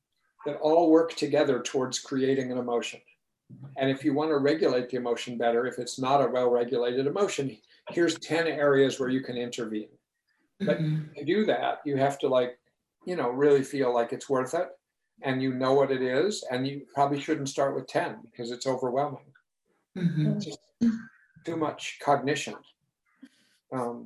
that 0.46 0.56
all 0.56 0.90
work 0.90 1.14
together 1.14 1.60
towards 1.60 1.98
creating 1.98 2.50
an 2.50 2.58
emotion 2.58 3.00
and 3.76 3.90
if 3.90 4.02
you 4.02 4.14
want 4.14 4.30
to 4.30 4.38
regulate 4.38 4.88
the 4.88 4.96
emotion 4.96 5.36
better 5.36 5.66
if 5.66 5.78
it's 5.78 5.98
not 5.98 6.22
a 6.22 6.26
well 6.26 6.50
regulated 6.50 7.06
emotion 7.06 7.54
here's 7.90 8.18
10 8.18 8.46
areas 8.46 8.98
where 9.00 9.08
you 9.08 9.20
can 9.20 9.36
intervene 9.36 9.88
but 10.60 10.78
Mhm. 10.78 11.14
to 11.14 11.24
do 11.24 11.44
that 11.44 11.80
you 11.84 11.96
have 11.96 12.18
to 12.18 12.28
like 12.28 12.58
you 13.04 13.16
know, 13.16 13.30
really 13.30 13.64
feel 13.64 13.92
like 13.92 14.12
it's 14.12 14.28
worth 14.28 14.54
it 14.54 14.68
and 15.22 15.42
you 15.42 15.52
know 15.54 15.74
what 15.74 15.90
it 15.90 16.02
is, 16.02 16.44
and 16.50 16.66
you 16.66 16.86
probably 16.94 17.20
shouldn't 17.20 17.48
start 17.48 17.74
with 17.74 17.86
10 17.86 18.20
because 18.30 18.50
it's 18.50 18.66
overwhelming. 18.66 19.32
Mhm. 19.96 20.36
It's 20.36 20.44
just 20.46 20.58
too 21.44 21.56
much 21.56 21.98
cognition. 22.02 22.54
Um, 23.72 24.04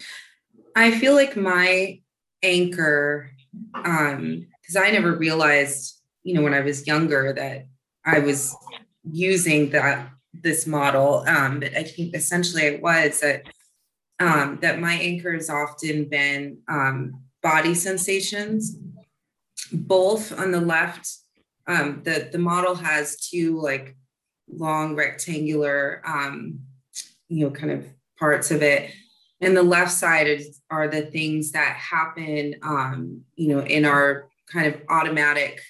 I 0.75 0.99
feel 0.99 1.15
like 1.15 1.37
my 1.37 2.01
anchor, 2.43 3.31
um, 3.75 4.47
because 4.61 4.77
I 4.77 4.91
never 4.91 5.13
realized, 5.17 6.01
you 6.23 6.35
know, 6.35 6.43
when 6.43 6.55
I 6.55 6.61
was 6.61 6.87
younger 6.87 7.33
that 7.33 7.67
I 8.05 8.19
was 8.21 8.55
using 9.11 9.71
that 9.71 10.11
this 10.33 10.67
model. 10.67 11.25
Um, 11.27 11.61
but 11.61 11.75
I 11.75 11.83
think 11.83 12.15
essentially 12.15 12.63
it 12.63 12.83
was 12.83 13.21
that 13.21 13.45
um, 14.21 14.59
that 14.63 14.81
my 14.81 14.95
anchor 14.95 15.33
has 15.33 15.51
often 15.51 16.09
been 16.09 16.59
um, 16.69 17.23
body 17.43 17.75
sensations, 17.75 18.77
both 19.73 20.39
on 20.39 20.51
the 20.51 20.61
left. 20.61 21.09
Um, 21.67 22.03
the 22.05 22.29
the 22.31 22.39
model 22.39 22.75
has 22.75 23.21
two 23.21 23.61
like 23.61 23.97
long 24.49 24.95
rectangular, 24.95 26.03
um, 26.07 26.61
you 27.29 27.45
know, 27.45 27.51
kind 27.51 27.73
of 27.73 27.87
parts 28.19 28.51
of 28.51 28.63
it 28.63 28.91
and 29.41 29.57
the 29.57 29.63
left 29.63 29.93
side 29.93 30.27
is, 30.27 30.61
are 30.71 30.89
the 30.89 31.03
things 31.03 31.53
that 31.53 31.77
happen 31.77 32.55
um, 32.63 33.23
you 33.37 33.49
know 33.49 33.61
in 33.61 33.85
our 33.85 34.29
kind 34.51 34.67
of 34.67 34.81
automatic 34.89 35.61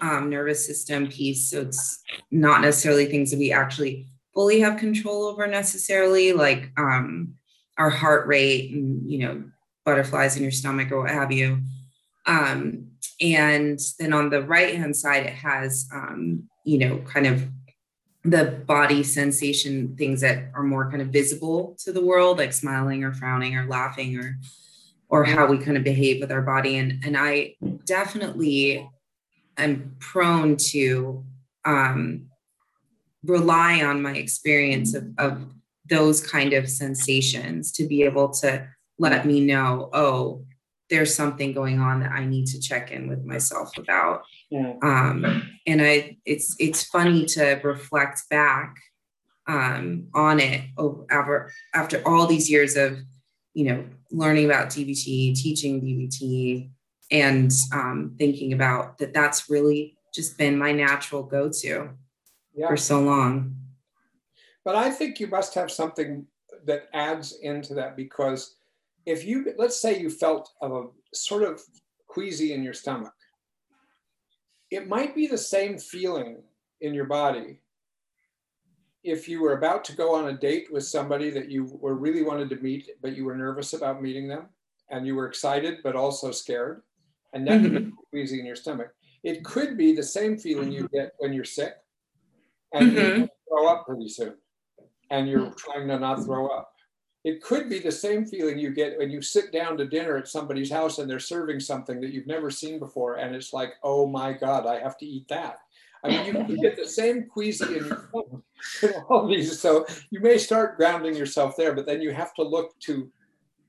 um, 0.00 0.30
nervous 0.30 0.66
system 0.66 1.08
piece 1.08 1.50
so 1.50 1.62
it's 1.62 2.02
not 2.30 2.60
necessarily 2.60 3.06
things 3.06 3.30
that 3.30 3.38
we 3.38 3.52
actually 3.52 4.06
fully 4.34 4.60
have 4.60 4.78
control 4.78 5.24
over 5.24 5.46
necessarily 5.46 6.32
like 6.32 6.70
um, 6.76 7.34
our 7.78 7.90
heart 7.90 8.26
rate 8.26 8.72
and 8.72 9.10
you 9.10 9.18
know 9.18 9.44
butterflies 9.84 10.36
in 10.36 10.42
your 10.42 10.52
stomach 10.52 10.90
or 10.90 11.02
what 11.02 11.10
have 11.10 11.32
you. 11.32 11.60
Um, 12.26 12.90
and 13.20 13.78
then 13.98 14.12
on 14.12 14.30
the 14.30 14.42
right 14.42 14.74
hand 14.76 14.96
side 14.96 15.26
it 15.26 15.34
has 15.34 15.88
um, 15.92 16.48
you 16.64 16.78
know 16.78 16.98
kind 16.98 17.26
of 17.26 17.48
the 18.24 18.44
body 18.66 19.02
sensation 19.02 19.94
things 19.96 20.22
that 20.22 20.50
are 20.54 20.62
more 20.62 20.90
kind 20.90 21.02
of 21.02 21.08
visible 21.08 21.76
to 21.78 21.92
the 21.92 22.02
world 22.02 22.38
like 22.38 22.54
smiling 22.54 23.04
or 23.04 23.12
frowning 23.12 23.54
or 23.54 23.66
laughing 23.66 24.18
or 24.18 24.38
or 25.08 25.24
how 25.24 25.46
we 25.46 25.58
kind 25.58 25.76
of 25.76 25.84
behave 25.84 26.20
with 26.20 26.32
our 26.32 26.42
body. 26.42 26.76
And 26.76 27.04
and 27.04 27.16
i 27.16 27.54
definitely 27.84 28.88
am 29.58 29.96
prone 30.00 30.56
to 30.56 31.24
um 31.64 32.26
rely 33.24 33.82
on 33.82 34.02
my 34.02 34.14
experience 34.14 34.94
of, 34.94 35.08
of 35.18 35.53
those 35.88 36.24
kind 36.24 36.52
of 36.52 36.68
sensations 36.68 37.72
to 37.72 37.86
be 37.86 38.02
able 38.02 38.30
to 38.30 38.66
let 38.98 39.26
me 39.26 39.40
know 39.40 39.90
oh 39.92 40.44
there's 40.90 41.14
something 41.14 41.52
going 41.52 41.80
on 41.80 42.00
that 42.00 42.12
i 42.12 42.24
need 42.24 42.46
to 42.46 42.60
check 42.60 42.90
in 42.90 43.08
with 43.08 43.24
myself 43.24 43.76
about 43.78 44.22
Yeah. 44.50 44.74
um, 44.82 45.50
and 45.66 45.82
I 45.82 46.18
it's 46.24 46.54
it's 46.58 46.84
funny 46.84 47.24
to 47.26 47.60
reflect 47.64 48.28
back 48.30 48.76
um, 49.46 50.08
on 50.14 50.40
it 50.40 50.62
over 50.78 51.52
after 51.74 52.02
all 52.06 52.26
these 52.26 52.50
years 52.50 52.76
of 52.76 52.98
you 53.52 53.64
know 53.64 53.84
learning 54.10 54.44
about 54.44 54.68
DBT, 54.68 55.34
teaching 55.34 55.80
DBT, 55.80 56.70
and 57.10 57.50
um, 57.72 58.14
thinking 58.18 58.52
about 58.52 58.98
that. 58.98 59.12
That's 59.12 59.50
really 59.50 59.96
just 60.14 60.38
been 60.38 60.56
my 60.56 60.72
natural 60.72 61.24
go-to 61.24 61.90
yeah. 62.54 62.68
for 62.68 62.76
so 62.76 63.00
long. 63.00 63.56
But 64.64 64.76
I 64.76 64.90
think 64.90 65.20
you 65.20 65.26
must 65.26 65.54
have 65.54 65.70
something 65.70 66.26
that 66.64 66.88
adds 66.94 67.38
into 67.42 67.74
that 67.74 67.96
because 67.96 68.56
if 69.06 69.24
you, 69.24 69.52
let's 69.58 69.80
say 69.80 70.00
you 70.00 70.08
felt 70.08 70.50
a 70.62 70.84
sort 71.12 71.42
of 71.42 71.60
queasy 72.06 72.52
in 72.52 72.62
your 72.62 72.72
stomach, 72.72 73.12
it 74.70 74.88
might 74.88 75.14
be 75.14 75.26
the 75.26 75.38
same 75.38 75.78
feeling 75.78 76.42
in 76.80 76.94
your 76.94 77.04
body 77.04 77.60
if 79.04 79.28
you 79.28 79.42
were 79.42 79.52
about 79.52 79.84
to 79.84 79.94
go 79.94 80.14
on 80.14 80.28
a 80.28 80.32
date 80.32 80.72
with 80.72 80.84
somebody 80.84 81.28
that 81.30 81.50
you 81.50 81.78
were 81.78 81.94
really 81.94 82.22
wanted 82.22 82.48
to 82.48 82.56
meet, 82.56 82.88
but 83.02 83.14
you 83.14 83.24
were 83.26 83.36
nervous 83.36 83.74
about 83.74 84.02
meeting 84.02 84.26
them, 84.26 84.46
and 84.90 85.06
you 85.06 85.14
were 85.14 85.28
excited 85.28 85.78
but 85.84 85.94
also 85.94 86.30
scared, 86.30 86.82
and 87.34 87.46
then 87.46 87.64
mm-hmm. 87.64 87.90
queasy 88.10 88.40
in 88.40 88.46
your 88.46 88.56
stomach. 88.56 88.88
It 89.22 89.44
could 89.44 89.76
be 89.76 89.94
the 89.94 90.02
same 90.02 90.38
feeling 90.38 90.72
you 90.72 90.88
get 90.92 91.12
when 91.18 91.34
you're 91.34 91.44
sick, 91.44 91.74
and 92.72 92.92
mm-hmm. 92.92 93.20
you 93.22 93.28
throw 93.46 93.68
up 93.68 93.86
pretty 93.86 94.08
soon, 94.08 94.34
and 95.10 95.28
you're 95.28 95.50
trying 95.52 95.88
to 95.88 95.98
not 95.98 96.24
throw 96.24 96.48
up. 96.48 96.72
It 97.24 97.42
could 97.42 97.70
be 97.70 97.78
the 97.78 97.92
same 97.92 98.26
feeling 98.26 98.58
you 98.58 98.70
get 98.70 98.98
when 98.98 99.10
you 99.10 99.22
sit 99.22 99.50
down 99.50 99.78
to 99.78 99.86
dinner 99.86 100.16
at 100.18 100.28
somebody's 100.28 100.70
house 100.70 100.98
and 100.98 101.08
they're 101.08 101.18
serving 101.18 101.58
something 101.58 102.00
that 102.00 102.12
you've 102.12 102.26
never 102.26 102.50
seen 102.50 102.78
before, 102.78 103.16
and 103.16 103.34
it's 103.34 103.52
like, 103.52 103.74
oh 103.82 104.06
my 104.06 104.32
God, 104.32 104.66
I 104.66 104.78
have 104.78 104.98
to 104.98 105.06
eat 105.06 105.26
that. 105.28 105.58
I 106.04 106.08
mean, 106.08 106.26
you 106.26 106.32
can 106.32 106.56
get 106.56 106.76
the 106.76 106.86
same 106.86 107.26
queasy 107.26 107.78
in 107.78 107.86
your 107.86 108.10
all 109.08 109.26
these. 109.26 109.58
So 109.58 109.86
you 110.10 110.20
may 110.20 110.36
start 110.36 110.76
grounding 110.76 111.16
yourself 111.16 111.56
there, 111.56 111.74
but 111.74 111.86
then 111.86 112.02
you 112.02 112.12
have 112.12 112.34
to 112.34 112.42
look 112.42 112.78
to 112.80 113.10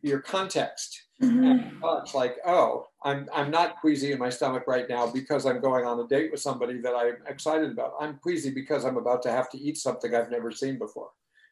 your 0.01 0.19
context. 0.19 1.03
Mm-hmm. 1.21 2.17
Like, 2.17 2.35
oh, 2.45 2.87
I'm 3.03 3.29
I'm 3.33 3.49
not 3.49 3.79
queasy 3.79 4.11
in 4.11 4.19
my 4.19 4.29
stomach 4.29 4.65
right 4.67 4.87
now 4.89 5.07
because 5.09 5.45
I'm 5.45 5.61
going 5.61 5.85
on 5.85 5.97
a 5.99 6.07
date 6.07 6.29
with 6.31 6.41
somebody 6.41 6.79
that 6.81 6.93
I'm 6.93 7.25
excited 7.25 7.71
about. 7.71 7.93
I'm 8.01 8.17
queasy 8.17 8.51
because 8.51 8.83
I'm 8.83 8.97
about 8.97 9.23
to 9.23 9.31
have 9.31 9.49
to 9.51 9.57
eat 9.57 9.77
something 9.77 10.13
I've 10.13 10.29
never 10.29 10.51
seen 10.51 10.77
before. 10.77 11.11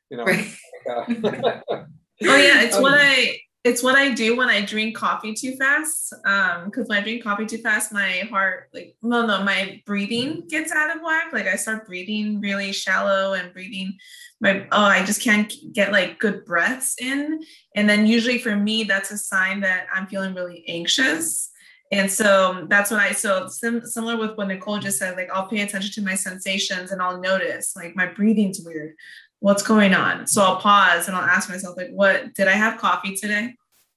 You 0.10 0.18
know. 0.18 0.26
Right. 0.26 0.56
oh 0.88 1.86
yeah, 2.22 2.62
it's 2.62 2.76
um, 2.76 2.82
what 2.82 2.93
I 2.95 3.39
it's 3.64 3.82
what 3.82 3.95
I 3.95 4.14
do 4.14 4.36
when 4.36 4.49
I 4.49 4.62
drink 4.62 4.95
coffee 4.95 5.34
too 5.34 5.56
fast. 5.56 6.14
Um, 6.26 6.66
because 6.66 6.89
when 6.89 6.97
I 6.97 7.01
drink 7.01 7.24
coffee 7.24 7.45
too 7.45 7.60
fast, 7.60 7.93
my 7.93 8.28
heart, 8.30 8.70
like, 8.74 8.97
no, 9.01 9.26
no, 9.26 9.41
my 9.41 9.82
breathing 9.86 10.43
gets 10.49 10.72
out 10.74 10.93
of 10.93 11.01
whack. 11.01 11.32
Like 11.32 11.47
I 11.47 11.56
start 11.56 11.88
breathing 11.88 12.41
really 12.41 12.74
shallow 12.74 13.34
and 13.34 13.54
breathing 13.54 13.97
my 14.43 14.68
oh, 14.74 14.84
I 14.84 15.06
just 15.06 15.22
can't 15.22 15.51
get 15.72 15.93
like 15.93 16.20
good 16.20 16.43
breaths 16.43 16.95
in. 16.99 17.39
And 17.76 17.89
then 17.89 18.06
usually 18.06 18.38
for 18.38 18.56
me, 18.56 18.84
that's 18.84 19.12
a 19.12 19.18
sign 19.18 19.62
that 19.62 19.88
I'm 19.93 20.08
feeling 20.08 20.36
really 20.36 20.66
anxious. 20.68 21.49
And 21.93 22.12
so 22.12 22.66
that's 22.70 22.91
what 22.91 22.99
I 22.99 23.14
so 23.14 23.47
sim- 23.47 23.86
similar 23.86 24.18
with 24.18 24.36
what 24.36 24.49
Nicole 24.49 24.80
just 24.80 24.99
said. 24.99 25.16
Like 25.16 25.30
I'll 25.34 25.47
pay 25.47 25.62
attention 25.62 25.91
to 25.93 26.01
my 26.01 26.16
sensations 26.16 26.91
and 26.91 27.01
I'll 27.01 27.22
notice 27.22 27.74
like 27.78 27.95
my 27.95 28.08
breathing's 28.08 28.60
weird 28.60 28.95
what's 29.43 29.61
going 29.61 29.93
on? 29.93 30.25
So 30.25 30.41
I'll 30.41 30.55
pause 30.55 31.09
and 31.09 31.17
I'll 31.17 31.23
ask 31.23 31.49
myself, 31.49 31.75
like, 31.75 31.89
what 31.89 32.33
did 32.33 32.47
I 32.47 32.53
have 32.53 32.79
coffee 32.79 33.13
today? 33.13 33.53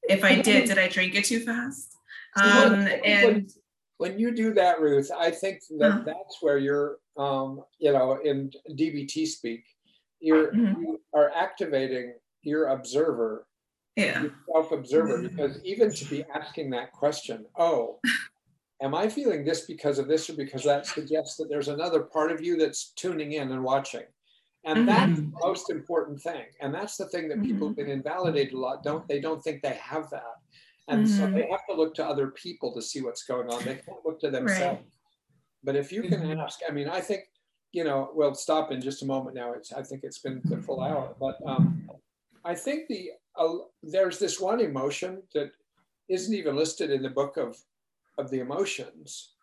If 0.09 0.25
I 0.25 0.41
did, 0.43 0.67
did 0.67 0.77
I 0.77 0.89
drink 0.89 1.15
it 1.15 1.25
too 1.25 1.39
fast? 1.39 1.95
Um, 2.35 2.89
and 3.05 3.49
when 3.99 4.19
you 4.19 4.35
do 4.35 4.53
that, 4.55 4.81
Ruth, 4.81 5.09
I 5.17 5.31
think 5.31 5.61
that 5.79 5.89
uh-huh. 5.89 6.03
that's 6.05 6.39
where 6.41 6.59
you're, 6.59 6.97
um, 7.17 7.63
you 7.79 7.93
know, 7.93 8.19
in 8.25 8.51
DBT 8.71 9.25
speak, 9.29 9.63
you're 10.19 10.53
mm-hmm. 10.53 10.83
you 10.83 11.01
are 11.15 11.31
activating 11.31 12.15
your 12.43 12.67
observer, 12.67 13.47
yeah, 13.95 14.23
your 14.23 14.33
self-observer, 14.53 15.19
mm-hmm. 15.19 15.29
because 15.29 15.65
even 15.65 15.95
to 15.95 16.05
be 16.07 16.25
asking 16.35 16.71
that 16.71 16.91
question, 16.91 17.47
oh, 17.57 18.01
am 18.83 18.97
I 18.97 19.09
feeling 19.09 19.45
this 19.45 19.61
because 19.61 20.01
of 20.01 20.09
this 20.09 20.29
or 20.29 20.35
because 20.35 20.65
that 20.65 20.87
suggests 20.87 21.37
that 21.37 21.49
there's 21.49 21.69
another 21.69 22.01
part 22.01 22.33
of 22.33 22.43
you 22.43 22.57
that's 22.57 22.91
tuning 22.97 23.33
in 23.33 23.53
and 23.53 23.63
watching. 23.63 24.03
And 24.67 24.79
mm-hmm. 24.79 24.87
that's 24.87 25.21
the 25.21 25.33
most 25.41 25.71
important 25.71 26.21
thing. 26.21 26.43
And 26.61 26.75
that's 26.75 26.97
the 26.97 27.07
thing 27.07 27.29
that 27.29 27.43
people 27.43 27.69
have 27.69 27.77
mm-hmm. 27.77 27.87
been 27.87 27.99
invalidated 27.99 28.53
a 28.53 28.59
lot. 28.59 28.83
Don't 28.83 29.07
they 29.07 29.21
don't 29.21 29.43
think 29.43 29.63
they 29.63 29.79
have 29.81 30.11
that. 30.11 30.35
And 30.89 31.07
mm-hmm. 31.07 31.17
so 31.17 31.31
they 31.31 31.49
have 31.51 31.65
to 31.71 31.75
look 31.75 31.95
to 31.97 32.05
other 32.05 32.29
people 32.29 32.75
to 32.75 32.83
see 32.83 33.01
what's 33.01 33.25
going 33.25 33.49
on. 33.49 33.65
They 33.65 33.77
can't 33.77 34.05
look 34.05 34.21
to 34.21 34.31
themselves. 34.31 34.81
Right. 34.81 34.85
But 35.65 35.77
if 35.77 35.93
you 35.93 36.03
can 36.03 36.21
mm-hmm. 36.21 36.41
ask, 36.41 36.61
I 36.69 36.73
mean, 36.73 36.89
I 36.89 37.01
think, 37.01 37.23
you 37.73 37.85
know, 37.85 38.11
we'll 38.13 38.35
stop 38.35 38.73
in 38.73 38.81
just 38.81 39.03
a 39.03 39.07
moment 39.07 39.37
now. 39.37 39.53
It's 39.53 39.73
I 39.73 39.83
think 39.83 40.03
it's 40.03 40.19
been 40.19 40.41
the 40.45 40.59
full 40.59 40.83
hour. 40.83 41.15
But 41.19 41.39
um, 41.47 41.89
I 42.45 42.55
think 42.55 42.89
the 42.89 43.11
uh, 43.39 43.55
there's 43.85 44.19
this 44.19 44.41
one 44.41 44.61
emotion 44.61 45.23
that 45.35 45.51
isn't 46.09 46.35
even 46.35 46.57
listed 46.57 46.91
in 46.91 47.03
the 47.03 47.11
book 47.11 47.37
of 47.37 47.57
of 48.19 48.31
the 48.31 48.41
emotions 48.41 49.36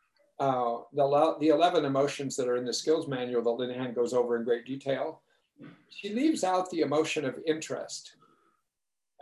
uh, 0.43 0.77
the, 0.93 1.35
the 1.39 1.47
11 1.49 1.85
emotions 1.85 2.35
that 2.35 2.47
are 2.47 2.57
in 2.57 2.65
the 2.65 2.73
skills 2.73 3.07
manual 3.07 3.43
that 3.43 3.63
Linehan 3.63 3.95
goes 3.95 4.13
over 4.13 4.37
in 4.37 4.43
great 4.43 4.65
detail, 4.65 5.21
she 5.89 6.09
leaves 6.09 6.43
out 6.43 6.69
the 6.69 6.81
emotion 6.81 7.25
of 7.25 7.39
interest. 7.45 8.15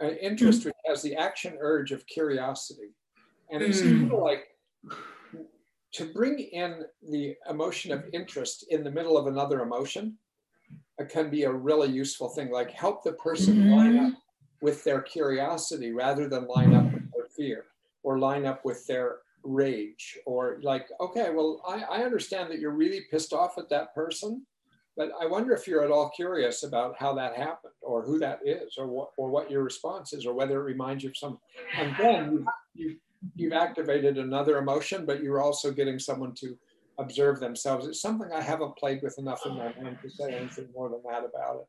Uh, 0.01 0.09
interest 0.22 0.63
mm. 0.63 0.72
has 0.86 1.01
the 1.01 1.15
action 1.15 1.57
urge 1.59 1.91
of 1.91 2.05
curiosity. 2.07 2.95
And 3.51 3.61
it's 3.61 3.82
mm. 3.82 3.99
kind 3.99 4.13
of 4.13 4.19
like 4.19 4.47
to 5.93 6.05
bring 6.05 6.39
in 6.39 6.86
the 7.09 7.36
emotion 7.49 7.91
of 7.91 8.05
interest 8.13 8.65
in 8.69 8.84
the 8.84 8.91
middle 8.91 9.17
of 9.17 9.28
another 9.28 9.61
emotion 9.61 10.17
it 11.01 11.09
can 11.09 11.30
be 11.30 11.43
a 11.43 11.51
really 11.51 11.89
useful 11.89 12.30
thing, 12.30 12.51
like 12.51 12.72
help 12.72 13.03
the 13.03 13.13
person 13.13 13.55
mm-hmm. 13.55 13.72
line 13.72 13.97
up 13.97 14.13
with 14.61 14.84
their 14.84 15.01
curiosity 15.01 15.91
rather 15.91 16.30
than 16.30 16.47
line 16.47 16.74
up 16.74 16.86
with 16.93 17.11
their 17.11 17.26
fear 17.36 17.65
or 18.03 18.19
line 18.19 18.45
up 18.45 18.63
with 18.63 18.86
their 18.88 19.17
rage 19.44 20.18
or 20.26 20.60
like, 20.64 20.88
okay, 21.00 21.30
well, 21.32 21.62
I, 21.68 22.00
I 22.00 22.04
understand 22.04 22.52
that 22.52 22.60
you're 22.60 22.72
really 22.72 23.02
pissed 23.10 23.34
off 23.34 23.58
at 23.58 23.70
that 23.70 23.94
person, 23.96 24.46
but 24.98 25.12
I 25.20 25.26
wonder 25.26 25.54
if 25.54 25.68
you're 25.68 25.84
at 25.84 25.92
all 25.92 26.10
curious 26.10 26.64
about 26.64 26.96
how 26.98 27.14
that 27.16 27.36
happened 27.36 27.74
or 27.82 28.04
who 28.04 28.20
that 28.20 28.39
is 28.46 28.76
or 28.78 28.88
what, 28.88 29.10
or 29.18 29.30
what 29.30 29.50
your 29.50 29.64
response 29.64 30.14
is 30.14 30.26
or 30.26 30.34
whether 30.34 30.60
it 30.60 30.64
reminds 30.64 31.04
you 31.04 31.10
of 31.10 31.18
some, 31.18 31.39
and 31.78 31.96
then 31.98 32.46
you, 32.74 32.98
you've 33.36 33.54
activated 33.54 34.18
another 34.18 34.58
emotion, 34.58 35.06
but 35.06 35.24
you're 35.24 35.42
also 35.42 35.72
getting 35.72 36.00
someone 36.00 36.34
to 36.36 36.58
observe 37.00 37.39
themselves. 37.39 37.88
It's 37.88 38.02
something 38.02 38.32
I 38.32 38.42
haven't 38.42 38.78
played 38.78 39.02
with 39.02 39.18
enough 39.18 39.46
in 39.46 39.58
my 39.58 39.74
mind 39.82 39.98
to 40.04 40.10
say 40.10 40.34
anything 40.34 40.68
more 40.74 40.89
than 40.89 41.02
that 41.10 41.24
about 41.24 41.62
it. 41.62 41.68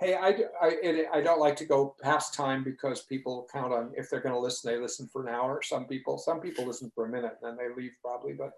Hey, 0.00 0.14
I, 0.14 0.36
I, 0.60 1.06
I 1.14 1.20
don't 1.22 1.40
like 1.40 1.56
to 1.56 1.64
go 1.64 1.96
past 2.02 2.34
time 2.34 2.62
because 2.62 3.02
people 3.02 3.48
count 3.50 3.72
on 3.72 3.92
if 3.96 4.10
they're 4.10 4.20
going 4.20 4.34
to 4.34 4.40
listen, 4.40 4.70
they 4.70 4.78
listen 4.78 5.08
for 5.10 5.26
an 5.26 5.34
hour. 5.34 5.62
Some 5.62 5.86
people, 5.86 6.18
some 6.18 6.38
people 6.40 6.66
listen 6.66 6.92
for 6.94 7.06
a 7.06 7.08
minute 7.08 7.38
and 7.42 7.56
then 7.58 7.66
they 7.68 7.74
leave 7.82 7.92
probably. 8.02 8.34
But, 8.34 8.52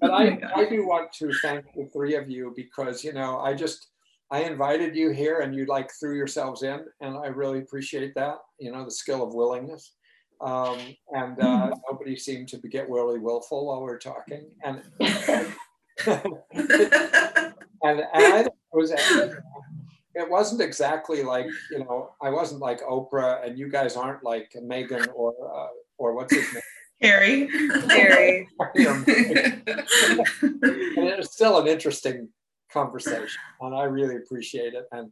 but 0.00 0.10
I, 0.12 0.38
I 0.56 0.68
do 0.68 0.86
want 0.86 1.12
to 1.14 1.32
thank 1.42 1.64
the 1.74 1.86
three 1.92 2.14
of 2.14 2.30
you 2.30 2.52
because 2.56 3.02
you 3.02 3.12
know 3.12 3.40
I 3.40 3.54
just 3.54 3.88
I 4.30 4.42
invited 4.42 4.94
you 4.94 5.10
here 5.10 5.40
and 5.40 5.54
you 5.54 5.66
like 5.66 5.90
threw 5.98 6.16
yourselves 6.16 6.62
in, 6.62 6.84
and 7.00 7.16
I 7.16 7.26
really 7.26 7.58
appreciate 7.58 8.14
that. 8.14 8.38
You 8.58 8.72
know 8.72 8.84
the 8.84 8.90
skill 8.90 9.22
of 9.22 9.34
willingness. 9.34 9.94
Um, 10.40 10.78
and 11.14 11.38
uh, 11.38 11.44
mm-hmm. 11.44 11.72
nobody 11.90 12.16
seemed 12.16 12.48
to 12.48 12.56
get 12.56 12.88
really 12.88 13.18
willful 13.18 13.66
while 13.66 13.82
we 13.82 13.90
are 13.90 13.98
talking. 13.98 14.46
And 14.64 14.82
and, 17.82 18.02
I 18.14 18.46
was 18.72 18.92
it 20.14 20.28
wasn't 20.28 20.60
exactly 20.60 21.22
like 21.22 21.46
you 21.70 21.78
know 21.80 22.10
I 22.20 22.30
wasn't 22.30 22.60
like 22.60 22.80
Oprah, 22.82 23.46
and 23.46 23.58
you 23.58 23.68
guys 23.68 23.96
aren't 23.96 24.24
like 24.24 24.52
Meghan 24.56 25.08
or 25.14 25.34
uh, 25.42 25.68
or 25.98 26.14
what's 26.14 26.34
his 26.34 26.52
name. 26.52 26.62
Harry. 27.00 27.48
Harry. 27.88 28.46
it's 30.96 31.32
still 31.32 31.58
an 31.58 31.66
interesting 31.66 32.28
conversation, 32.72 33.40
and 33.60 33.74
I 33.74 33.84
really 33.84 34.16
appreciate 34.16 34.74
it, 34.74 34.84
and 34.92 35.10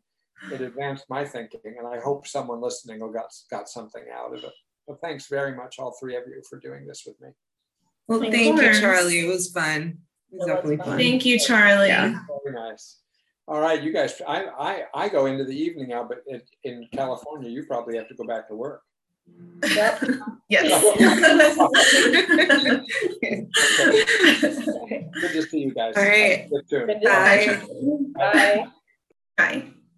it 0.53 0.61
advanced 0.61 1.07
my 1.09 1.25
thinking, 1.25 1.61
and 1.79 1.87
I 1.87 1.99
hope 2.01 2.27
someone 2.27 2.61
listening 2.61 3.01
will 3.01 3.13
got 3.13 3.33
got 3.51 3.69
something 3.69 4.05
out 4.15 4.37
of 4.37 4.45
it. 4.45 4.53
But 4.87 5.01
thanks 5.01 5.27
very 5.27 5.55
much, 5.55 5.79
all 5.79 5.97
three 6.01 6.17
of 6.17 6.25
you, 6.27 6.43
for 6.49 6.59
doing 6.59 6.87
this 6.87 7.05
with 7.07 7.21
me. 7.21 7.29
Well, 8.07 8.21
thank 8.21 8.61
you, 8.61 8.81
Charlie. 8.81 9.21
It 9.21 9.29
was 9.29 9.51
fun. 9.51 9.99
It 10.33 10.39
was 10.39 10.47
definitely 10.47 10.77
fun. 10.77 10.99
Thank 10.99 11.25
you, 11.25 11.39
Charlie. 11.39 11.89
Yeah. 11.89 12.21
Very 12.45 12.55
nice. 12.55 12.99
All 13.47 13.61
right, 13.61 13.83
you 13.83 13.93
guys. 13.93 14.21
I 14.27 14.45
I, 14.45 14.85
I 14.95 15.09
go 15.09 15.27
into 15.27 15.45
the 15.45 15.57
evening 15.57 15.89
now, 15.89 16.05
but 16.05 16.23
in, 16.27 16.43
in 16.65 16.87
California, 16.93 17.49
you 17.49 17.65
probably 17.65 17.97
have 17.97 18.09
to 18.09 18.15
go 18.15 18.25
back 18.25 18.49
to 18.49 18.55
work. 18.55 18.83
Yep. 19.65 20.05
yes. 20.49 20.83
Good 25.21 25.33
to 25.33 25.43
see 25.43 25.61
you 25.61 25.75
guys. 25.75 25.95
All 25.97 26.03
right. 26.03 26.49
Good 26.71 27.01
Bye. 27.03 27.61
Bye. 28.15 28.67
Bye. 29.37 29.65